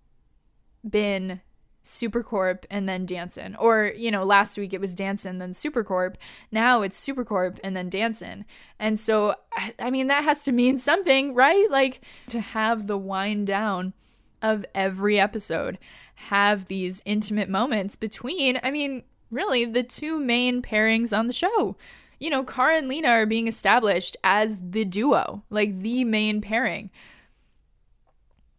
been 0.89 1.43
Supercorp 1.85 2.65
and 2.71 2.89
then 2.89 3.05
Danson. 3.05 3.55
Or, 3.57 3.93
you 3.95 4.11
know, 4.11 4.25
last 4.25 4.57
week 4.57 4.73
it 4.73 4.81
was 4.81 4.95
Danson, 4.95 5.37
then 5.37 5.53
Supercorp. 5.53 6.15
Now 6.51 6.81
it's 6.81 7.05
Supercorp 7.05 7.59
and 7.63 7.77
then 7.77 7.91
Danson. 7.91 8.47
And 8.79 8.99
so, 8.99 9.35
I 9.79 9.91
mean, 9.91 10.07
that 10.07 10.25
has 10.25 10.45
to 10.45 10.53
mean 10.53 10.79
something, 10.79 11.35
right? 11.35 11.71
Like 11.71 12.01
to 12.31 12.41
have 12.41 12.87
the 12.87 12.99
wind 12.99 13.47
down 13.47 13.93
of 14.41 14.65
every 14.75 15.21
episode, 15.21 15.79
have 16.15 16.65
these 16.65 17.03
intimate 17.05 17.51
moments 17.51 17.97
between, 17.97 18.59
I 18.63 18.71
mean, 18.71 19.05
really 19.31 19.67
the 19.67 19.83
two 19.83 20.19
main 20.19 20.63
pairings 20.63 21.17
on 21.17 21.27
the 21.27 21.35
show 21.35 21.77
you 22.19 22.31
know, 22.31 22.45
Kara 22.45 22.79
and 22.79 22.89
Lena 22.89 23.09
are 23.09 23.27
being 23.27 23.47
established 23.47 24.17
as 24.25 24.61
the 24.71 24.85
duo, 24.85 25.43
like 25.51 25.81
the 25.81 26.05
main 26.05 26.41
pairing. 26.41 26.91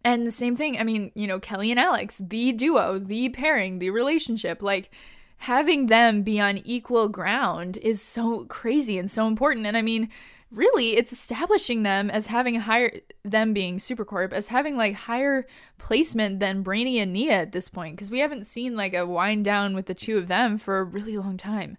And 0.04 0.26
the 0.26 0.32
same 0.32 0.56
thing, 0.56 0.80
I 0.80 0.84
mean, 0.84 1.12
you 1.16 1.28
know, 1.28 1.40
Kelly 1.40 1.72
and 1.72 1.80
Alex, 1.80 2.22
the 2.24 2.52
duo, 2.54 3.00
the 3.00 3.30
pairing, 3.30 3.80
the 3.80 3.90
relationship, 3.90 4.62
like 4.62 4.90
having 5.38 5.88
them 5.88 6.24
be 6.24 6.40
on 6.40 6.60
equal 6.60 7.10
ground 7.10 7.78
is 7.78 8.02
so 8.02 8.46
crazy 8.46 8.98
and 8.98 9.10
so 9.10 9.28
important. 9.28 9.66
And 9.66 9.76
I 9.76 9.82
mean, 9.82 10.10
really, 10.52 10.96
it's 10.96 11.12
establishing 11.12 11.84
them 11.84 12.10
as 12.10 12.28
having 12.28 12.56
higher, 12.56 13.02
them 13.24 13.54
being 13.54 13.80
Supercorp, 13.80 14.32
as 14.32 14.48
having 14.48 14.78
like 14.78 14.94
higher 14.94 15.46
placement 15.78 16.40
than 16.40 16.62
Brainy 16.62 17.00
and 17.00 17.12
Nia 17.12 17.34
at 17.34 17.52
this 17.52 17.68
point, 17.68 17.96
because 17.96 18.12
we 18.12 18.20
haven't 18.20 18.48
seen 18.48 18.78
like 18.78 18.94
a 18.94 19.06
wind 19.06 19.44
down 19.44 19.76
with 19.76 19.88
the 19.88 19.94
two 19.94 20.18
of 20.18 20.28
them 20.28 20.58
for 20.58 20.78
a 20.78 20.84
really 20.84 21.18
long 21.18 21.38
time 21.38 21.78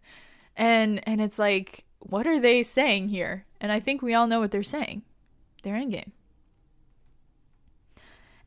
and 0.58 1.00
and 1.08 1.22
it's 1.22 1.38
like 1.38 1.84
what 2.00 2.26
are 2.26 2.38
they 2.38 2.62
saying 2.62 3.08
here? 3.08 3.46
And 3.60 3.72
i 3.72 3.80
think 3.80 4.02
we 4.02 4.12
all 4.12 4.26
know 4.26 4.40
what 4.40 4.50
they're 4.50 4.62
saying. 4.62 5.02
They're 5.62 5.76
in 5.76 5.88
game 5.88 6.12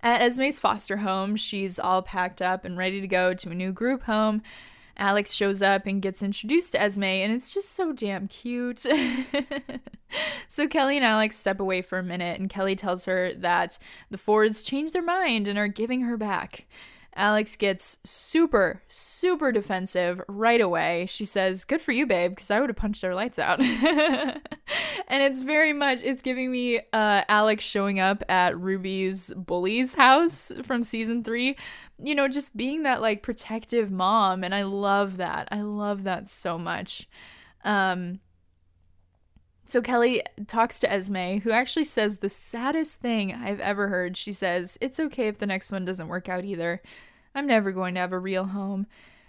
at 0.04 0.22
esme's 0.22 0.58
foster 0.60 0.98
home 0.98 1.36
she's 1.36 1.78
all 1.78 2.02
packed 2.02 2.42
up 2.42 2.66
and 2.66 2.78
ready 2.78 3.02
to 3.02 3.08
go 3.08 3.34
to 3.34 3.50
a 3.50 3.56
new 3.56 3.72
group 3.72 4.04
home. 4.04 4.42
Alex 4.98 5.32
shows 5.34 5.62
up 5.62 5.88
and 5.88 6.02
gets 6.02 6.22
introduced 6.22 6.74
to 6.74 6.82
esme 6.82 7.04
and 7.04 7.32
it's 7.32 7.54
just 7.54 7.72
so 7.72 7.92
damn 7.92 8.28
cute. 8.28 8.86
So 10.50 10.68
kelly 10.68 10.98
and 10.98 11.06
alex 11.06 11.38
step 11.38 11.62
away 11.62 11.82
for 11.82 11.98
a 11.98 12.04
minute 12.04 12.38
and 12.38 12.50
kelly 12.50 12.76
tells 12.76 13.06
her 13.06 13.34
that 13.34 13.80
the 14.10 14.18
fords 14.18 14.64
changed 14.64 14.94
their 14.94 15.02
mind 15.02 15.48
and 15.48 15.58
are 15.58 15.70
giving 15.70 16.02
her 16.02 16.18
back 16.18 16.66
Alex 17.16 17.56
gets 17.56 17.98
super, 18.06 18.82
super 18.88 19.52
defensive 19.52 20.22
right 20.28 20.62
away. 20.62 21.06
She 21.08 21.26
says, 21.26 21.66
Good 21.66 21.82
for 21.82 21.92
you, 21.92 22.06
babe, 22.06 22.32
because 22.32 22.50
I 22.50 22.60
would 22.60 22.70
have 22.70 22.78
punched 22.78 23.02
their 23.02 23.16
lights 23.16 23.38
out. 23.38 23.60
and 23.60 24.42
it's 25.10 25.42
very 25.42 25.74
much, 25.74 26.00
it's 26.04 26.22
giving 26.22 26.52
me 26.52 26.80
uh, 26.94 27.24
Alex 27.28 27.64
showing 27.64 28.00
up 28.00 28.24
at 28.30 28.58
Ruby's 28.58 29.34
bully's 29.36 29.96
house 29.96 30.52
from 30.64 30.84
season 30.84 31.24
three. 31.24 31.58
You 32.02 32.16
know, 32.16 32.28
just 32.28 32.56
being 32.56 32.84
that 32.84 33.02
like 33.02 33.24
protective 33.24 33.92
mom. 33.92 34.44
And 34.44 34.56
I 34.56 34.64
love 34.64 35.18
that. 35.18 35.50
I 35.52 35.62
love 35.62 36.04
that 36.04 36.28
so 36.30 36.58
much. 36.58 37.10
Um, 37.64 38.22
so 39.64 39.82
Kelly 39.82 40.24
talks 40.48 40.80
to 40.80 40.92
Esme, 40.92 41.38
who 41.40 41.52
actually 41.52 41.86
says 41.86 42.18
the 42.18 42.30
saddest 42.30 43.00
thing 43.00 43.34
I've 43.34 43.60
ever 43.60 43.88
heard. 43.88 44.18
She 44.18 44.34
says, 44.34 44.78
It's 44.82 45.00
okay 45.00 45.28
if 45.28 45.38
the 45.38 45.46
next 45.46 45.72
one 45.72 45.86
doesn't 45.86 46.08
work 46.08 46.28
out 46.28 46.46
either. 46.46 46.82
I'm 47.34 47.48
never 47.48 47.72
going 47.72 47.94
to 47.94 48.00
have 48.00 48.12
a 48.12 48.20
real 48.20 48.46
home. 48.46 48.88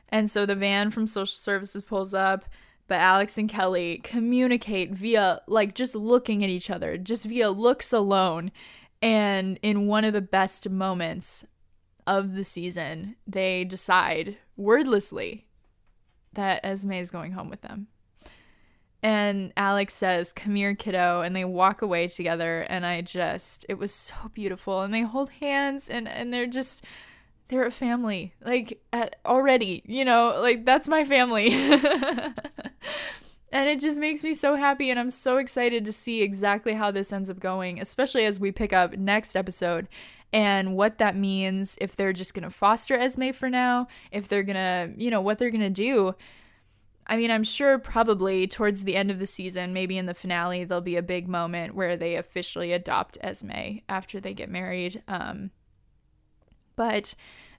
And 0.09 0.30
so 0.30 0.45
the 0.45 0.57
van 0.57 0.91
from 0.91 1.07
social 1.07 1.37
services 1.37 1.83
pulls 1.83 2.12
up, 2.12 2.45
but 2.89 2.97
Alex 2.97 3.39
and 3.39 3.49
Kelly 3.49 4.01
communicate 4.03 4.91
via, 4.93 5.41
like, 5.47 5.74
just 5.74 5.95
looking 5.95 6.43
at 6.43 6.51
each 6.51 6.70
other, 6.70 6.99
just 6.99 7.24
via 7.24 7.51
looks 7.51 7.93
alone. 7.93 8.53
And 9.01 9.59
in 9.62 9.87
one 9.87 10.05
of 10.05 10.12
the 10.12 10.20
best 10.20 10.68
moments 10.68 11.47
of 12.07 12.35
the 12.35 12.45
season, 12.45 13.16
they 13.26 13.64
decide 13.64 14.37
wordlessly 14.57 15.47
that 16.35 16.61
Esme 16.64 16.93
is 16.93 17.11
going 17.11 17.33
home 17.33 17.49
with 17.49 17.62
them. 17.62 17.89
And 19.03 19.53
Alex 19.57 19.94
says, 19.94 20.32
Come 20.32 20.55
here, 20.55 20.74
kiddo. 20.74 21.22
And 21.22 21.34
they 21.34 21.44
walk 21.44 21.82
away 21.82 22.07
together. 22.09 22.61
And 22.62 22.86
I 22.86 23.00
just, 23.00 23.66
it 23.68 23.74
was 23.74 23.92
so 23.92 24.14
beautiful. 24.32 24.82
And 24.82 24.94
they 24.94 25.03
hold 25.03 25.30
hands 25.30 25.90
and, 25.90 26.09
and 26.09 26.32
they're 26.32 26.46
just, 26.46 26.84
they're 27.48 27.66
a 27.66 27.70
family. 27.72 28.34
Like, 28.44 28.80
at, 28.92 29.16
already, 29.26 29.82
you 29.86 30.05
know, 30.05 30.38
like 30.40 30.64
that's 30.64 30.86
my 30.86 31.05
family. 31.05 31.53
and 31.53 32.34
it 33.53 33.80
just 33.80 33.98
makes 33.98 34.22
me 34.22 34.34
so 34.34 34.55
happy. 34.55 34.88
And 34.88 35.00
I'm 35.00 35.11
so 35.11 35.38
excited 35.38 35.84
to 35.84 35.92
see 35.92 36.22
exactly 36.22 36.74
how 36.74 36.92
this 36.92 37.12
ends 37.12 37.28
up 37.28 37.40
going, 37.40 37.80
especially 37.80 38.24
as 38.24 38.38
we 38.38 38.53
pick 38.53 38.72
up 38.72 38.96
next 38.96 39.34
episode 39.34 39.88
and 40.32 40.76
what 40.76 40.98
that 40.98 41.16
means 41.16 41.76
if 41.80 41.94
they're 41.96 42.12
just 42.12 42.34
going 42.34 42.44
to 42.44 42.50
foster 42.50 42.96
Esme 42.96 43.32
for 43.32 43.50
now, 43.50 43.88
if 44.12 44.28
they're 44.28 44.44
going 44.44 44.55
to, 44.57 44.90
you 44.96 45.11
know, 45.11 45.20
what 45.20 45.38
they're 45.38 45.50
going 45.50 45.61
to 45.61 45.68
do 45.70 46.14
I 47.12 47.16
mean, 47.18 47.30
I'm 47.30 47.44
sure 47.44 47.78
probably 47.78 48.46
towards 48.46 48.84
the 48.84 48.96
end 48.96 49.10
of 49.10 49.18
the 49.18 49.26
season, 49.26 49.74
maybe 49.74 49.98
in 49.98 50.06
the 50.06 50.14
finale, 50.14 50.64
there'll 50.64 50.80
be 50.80 50.96
a 50.96 51.02
big 51.02 51.28
moment 51.28 51.74
where 51.74 51.94
they 51.94 52.16
officially 52.16 52.72
adopt 52.72 53.18
Esme 53.20 53.80
after 53.86 54.18
they 54.18 54.32
get 54.32 54.48
married. 54.48 55.02
Um, 55.06 55.50
but 56.74 57.14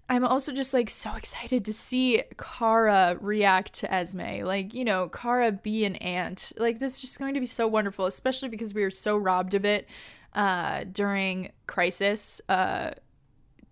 I'm 0.10 0.26
also 0.26 0.54
just 0.54 0.74
like 0.74 0.90
so 0.90 1.14
excited 1.14 1.66
to 1.66 1.72
see 1.72 2.24
Kara 2.36 3.16
react 3.22 3.74
to 3.74 3.94
Esme. 3.94 4.44
Like, 4.44 4.74
you 4.74 4.84
know, 4.84 5.10
Kara 5.10 5.52
be 5.52 5.86
an 5.86 5.98
aunt. 5.98 6.52
Like, 6.58 6.80
this 6.80 6.96
is 6.96 7.02
just 7.02 7.20
going 7.20 7.36
to 7.36 7.40
be 7.40 7.46
so 7.46 7.68
wonderful, 7.68 8.08
especially 8.08 8.50
because 8.50 8.74
we 8.74 8.82
were 8.82 8.90
so 8.90 9.16
robbed 9.16 9.54
of 9.54 9.66
it 9.66 9.88
uh, 10.34 10.86
during 10.92 11.52
Crisis, 11.68 12.42
uh, 12.50 12.94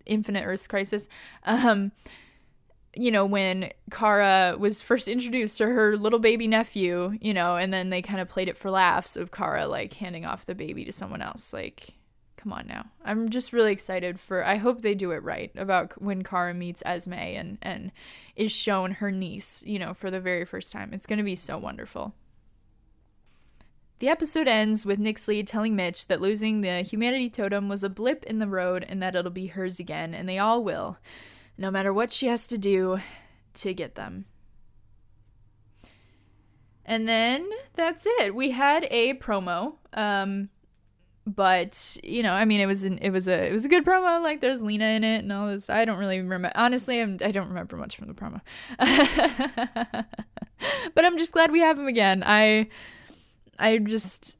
Infinite 0.06 0.44
Earths 0.44 0.68
Crisis. 0.68 1.08
Um, 1.42 1.90
you 2.94 3.10
know, 3.10 3.24
when 3.24 3.70
Kara 3.90 4.56
was 4.58 4.82
first 4.82 5.08
introduced 5.08 5.56
to 5.58 5.66
her 5.66 5.96
little 5.96 6.18
baby 6.18 6.46
nephew, 6.46 7.16
you 7.20 7.32
know, 7.32 7.56
and 7.56 7.72
then 7.72 7.90
they 7.90 8.02
kind 8.02 8.20
of 8.20 8.28
played 8.28 8.48
it 8.48 8.56
for 8.56 8.70
laughs 8.70 9.16
of 9.16 9.30
Kara 9.30 9.66
like 9.66 9.94
handing 9.94 10.26
off 10.26 10.46
the 10.46 10.54
baby 10.54 10.84
to 10.84 10.92
someone 10.92 11.22
else. 11.22 11.52
Like, 11.52 11.94
come 12.36 12.52
on 12.52 12.66
now. 12.66 12.86
I'm 13.04 13.30
just 13.30 13.52
really 13.52 13.72
excited 13.72 14.20
for 14.20 14.44
I 14.44 14.56
hope 14.56 14.82
they 14.82 14.94
do 14.94 15.12
it 15.12 15.22
right 15.22 15.50
about 15.56 16.00
when 16.02 16.22
Kara 16.22 16.52
meets 16.52 16.82
Esme 16.84 17.14
and 17.14 17.58
and 17.62 17.92
is 18.36 18.52
shown 18.52 18.92
her 18.92 19.10
niece, 19.10 19.62
you 19.64 19.78
know, 19.78 19.94
for 19.94 20.10
the 20.10 20.20
very 20.20 20.44
first 20.44 20.70
time. 20.70 20.92
It's 20.92 21.06
going 21.06 21.18
to 21.18 21.24
be 21.24 21.34
so 21.34 21.56
wonderful. 21.56 22.14
The 24.00 24.08
episode 24.08 24.48
ends 24.48 24.84
with 24.84 24.98
Nyxly 24.98 25.46
telling 25.46 25.76
Mitch 25.76 26.08
that 26.08 26.20
losing 26.20 26.60
the 26.60 26.82
humanity 26.82 27.30
totem 27.30 27.68
was 27.68 27.84
a 27.84 27.88
blip 27.88 28.24
in 28.24 28.40
the 28.40 28.48
road 28.48 28.84
and 28.86 29.00
that 29.00 29.14
it'll 29.14 29.30
be 29.30 29.46
hers 29.46 29.78
again, 29.78 30.12
and 30.12 30.28
they 30.28 30.38
all 30.38 30.62
will 30.64 30.98
no 31.56 31.70
matter 31.70 31.92
what 31.92 32.12
she 32.12 32.26
has 32.26 32.46
to 32.48 32.58
do 32.58 33.00
to 33.54 33.74
get 33.74 33.94
them. 33.94 34.26
And 36.84 37.08
then 37.08 37.48
that's 37.74 38.06
it. 38.06 38.34
We 38.34 38.50
had 38.50 38.86
a 38.90 39.14
promo. 39.14 39.74
Um 39.92 40.48
but 41.26 41.96
you 42.02 42.22
know, 42.22 42.32
I 42.32 42.44
mean, 42.44 42.60
it 42.60 42.66
was 42.66 42.82
an, 42.84 42.98
it 42.98 43.10
was 43.10 43.28
a 43.28 43.48
it 43.48 43.52
was 43.52 43.64
a 43.64 43.68
good 43.68 43.84
promo. 43.84 44.22
Like 44.22 44.40
there's 44.40 44.60
Lena 44.60 44.86
in 44.86 45.04
it 45.04 45.18
and 45.18 45.32
all 45.32 45.48
this. 45.48 45.70
I 45.70 45.84
don't 45.84 45.98
really 45.98 46.18
remember. 46.18 46.50
Honestly, 46.54 47.00
I'm, 47.00 47.18
I 47.24 47.30
don't 47.30 47.48
remember 47.48 47.76
much 47.76 47.96
from 47.96 48.08
the 48.08 48.14
promo. 48.14 48.40
but 50.94 51.04
I'm 51.04 51.18
just 51.18 51.32
glad 51.32 51.52
we 51.52 51.60
have 51.60 51.78
him 51.78 51.86
again. 51.86 52.24
I 52.26 52.68
I 53.58 53.78
just 53.78 54.36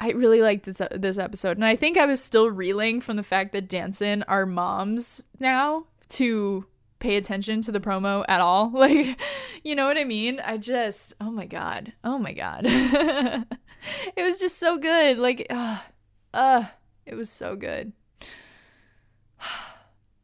I 0.00 0.10
really 0.10 0.42
liked 0.42 0.64
this 0.64 0.80
this 0.90 1.18
episode, 1.18 1.56
and 1.56 1.64
I 1.64 1.76
think 1.76 1.96
I 1.96 2.06
was 2.06 2.22
still 2.22 2.50
reeling 2.50 3.00
from 3.00 3.16
the 3.16 3.22
fact 3.22 3.52
that 3.52 3.68
Danson 3.68 4.24
are 4.24 4.44
moms 4.44 5.22
now 5.38 5.86
to 6.10 6.66
pay 7.04 7.16
attention 7.16 7.60
to 7.60 7.70
the 7.70 7.80
promo 7.80 8.24
at 8.28 8.40
all. 8.40 8.70
Like, 8.74 9.18
you 9.62 9.74
know 9.74 9.86
what 9.86 9.98
I 9.98 10.04
mean? 10.04 10.40
I 10.40 10.56
just, 10.58 11.14
oh 11.20 11.30
my 11.30 11.46
god, 11.46 11.92
oh 12.02 12.18
my 12.18 12.32
god, 12.32 12.64
it 12.66 13.46
was 14.22 14.38
just 14.38 14.58
so 14.58 14.78
good. 14.78 15.18
Like, 15.18 15.46
uh, 15.48 15.78
uh, 16.34 16.64
it 17.06 17.14
was 17.14 17.30
so 17.30 17.56
good. 17.56 17.92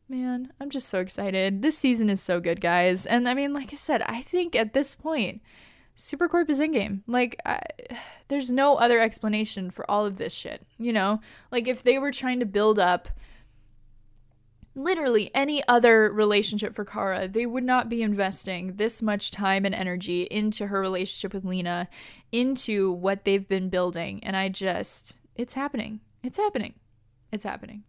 Man, 0.09 0.53
I'm 0.61 0.71
just 0.71 0.89
so 0.89 0.99
excited. 0.99 1.63
This 1.63 1.79
season 1.79 2.11
is 2.11 2.21
so 2.21 2.41
good, 2.41 2.61
guys. 2.61 3.07
And 3.07 3.29
I 3.29 3.35
mean, 3.35 3.53
like 3.53 3.73
I 3.73 3.77
said, 3.77 4.03
I 4.03 4.23
think 4.23 4.57
at 4.57 4.73
this 4.73 4.95
point, 4.95 5.41
Supercorp 5.97 6.51
is 6.51 6.61
in 6.61 6.73
game. 6.73 7.05
Like, 7.07 7.37
I, 7.45 7.61
there's 8.29 8.51
no 8.51 8.77
other 8.77 9.01
explanation 9.01 9.71
for 9.71 9.89
all 9.91 10.07
of 10.07 10.19
this 10.19 10.33
shit. 10.33 10.67
You 10.79 10.93
know, 10.93 11.21
like 11.53 11.69
if 11.69 11.83
they 11.83 11.99
were 11.99 12.11
trying 12.11 12.41
to 12.41 12.47
build 12.47 12.79
up 12.79 13.09
literally 14.75 15.31
any 15.35 15.67
other 15.67 16.11
relationship 16.13 16.75
for 16.75 16.85
Kara, 16.85 17.29
they 17.29 17.47
would 17.47 17.65
not 17.65 17.89
be 17.89 18.03
investing 18.03 18.77
this 18.77 19.03
much 19.03 19.31
time 19.31 19.65
and 19.65 19.75
energy 19.75 20.23
into 20.31 20.69
her 20.69 20.81
relationship 20.81 21.35
with 21.35 21.45
Lena, 21.45 21.89
into 22.33 22.93
what 22.93 23.25
they've 23.25 23.49
been 23.49 23.69
building. 23.69 24.23
And 24.23 24.37
I 24.37 24.49
just, 24.49 25.15
it's 25.35 25.55
happening. 25.55 26.01
It's 26.23 26.39
happening. 26.39 26.75
It's 27.33 27.45
happening. 27.45 27.85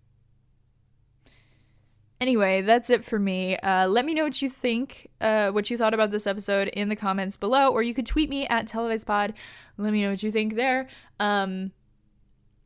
Anyway, 2.19 2.61
that's 2.61 2.91
it 2.91 3.03
for 3.03 3.17
me. 3.17 3.57
Uh, 3.57 3.87
let 3.87 4.05
me 4.05 4.13
know 4.13 4.23
what 4.23 4.43
you 4.43 4.49
think, 4.49 5.09
uh, 5.21 5.49
what 5.49 5.71
you 5.71 5.77
thought 5.77 5.95
about 5.95 6.11
this 6.11 6.27
episode 6.27 6.67
in 6.67 6.87
the 6.87 6.95
comments 6.95 7.35
below, 7.35 7.69
or 7.69 7.81
you 7.81 7.95
could 7.95 8.05
tweet 8.05 8.29
me 8.29 8.45
at 8.45 8.67
televisepod. 8.67 9.33
Let 9.77 9.91
me 9.91 10.03
know 10.03 10.11
what 10.11 10.21
you 10.21 10.31
think 10.31 10.53
there. 10.53 10.87
Um, 11.19 11.71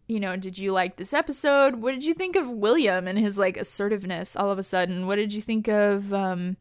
you 0.07 0.19
know, 0.19 0.35
did 0.35 0.57
you 0.57 0.71
like 0.71 0.97
this 0.97 1.13
episode? 1.13 1.77
What 1.77 1.93
did 1.93 2.03
you 2.03 2.13
think 2.13 2.35
of 2.35 2.49
William 2.49 3.07
and 3.07 3.17
his 3.17 3.37
like 3.37 3.57
assertiveness 3.57 4.35
all 4.35 4.51
of 4.51 4.59
a 4.59 4.63
sudden? 4.63 5.07
What 5.07 5.15
did 5.15 5.33
you 5.33 5.41
think 5.41 5.67
of 5.67 6.13
um, 6.13 6.57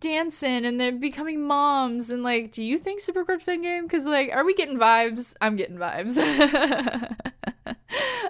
Danson 0.00 0.64
and 0.64 0.80
they're 0.80 0.92
becoming 0.92 1.46
moms? 1.46 2.10
And 2.10 2.22
like, 2.22 2.50
do 2.50 2.64
you 2.64 2.78
think 2.78 3.00
super 3.00 3.24
Supercorp's 3.24 3.46
game 3.46 3.84
Because 3.84 4.06
like, 4.06 4.30
are 4.32 4.44
we 4.44 4.54
getting 4.54 4.78
vibes? 4.78 5.34
I'm 5.40 5.56
getting 5.56 5.76
vibes. 5.76 6.16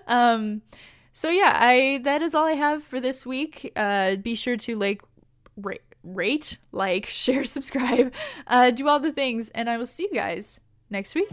um, 0.09 0.63
so 1.13 1.31
yeah, 1.31 1.57
I 1.61 2.01
that 2.05 2.23
is 2.23 2.35
all 2.35 2.45
I 2.45 2.53
have 2.53 2.83
for 2.83 3.01
this 3.01 3.25
week. 3.25 3.73
Uh, 3.77 4.17
be 4.17 4.35
sure 4.35 4.57
to 4.57 4.77
like 4.77 5.03
rate, 5.57 5.83
rate 6.03 6.59
like, 6.73 7.07
share, 7.07 7.45
subscribe, 7.45 8.13
uh, 8.47 8.71
do 8.71 8.89
all 8.89 8.99
the 8.99 9.13
things, 9.13 9.51
and 9.51 9.71
I 9.71 9.79
will 9.79 9.87
see 9.87 10.05
you 10.05 10.15
guys 10.15 10.61
next 10.91 11.15
week. 11.15 11.31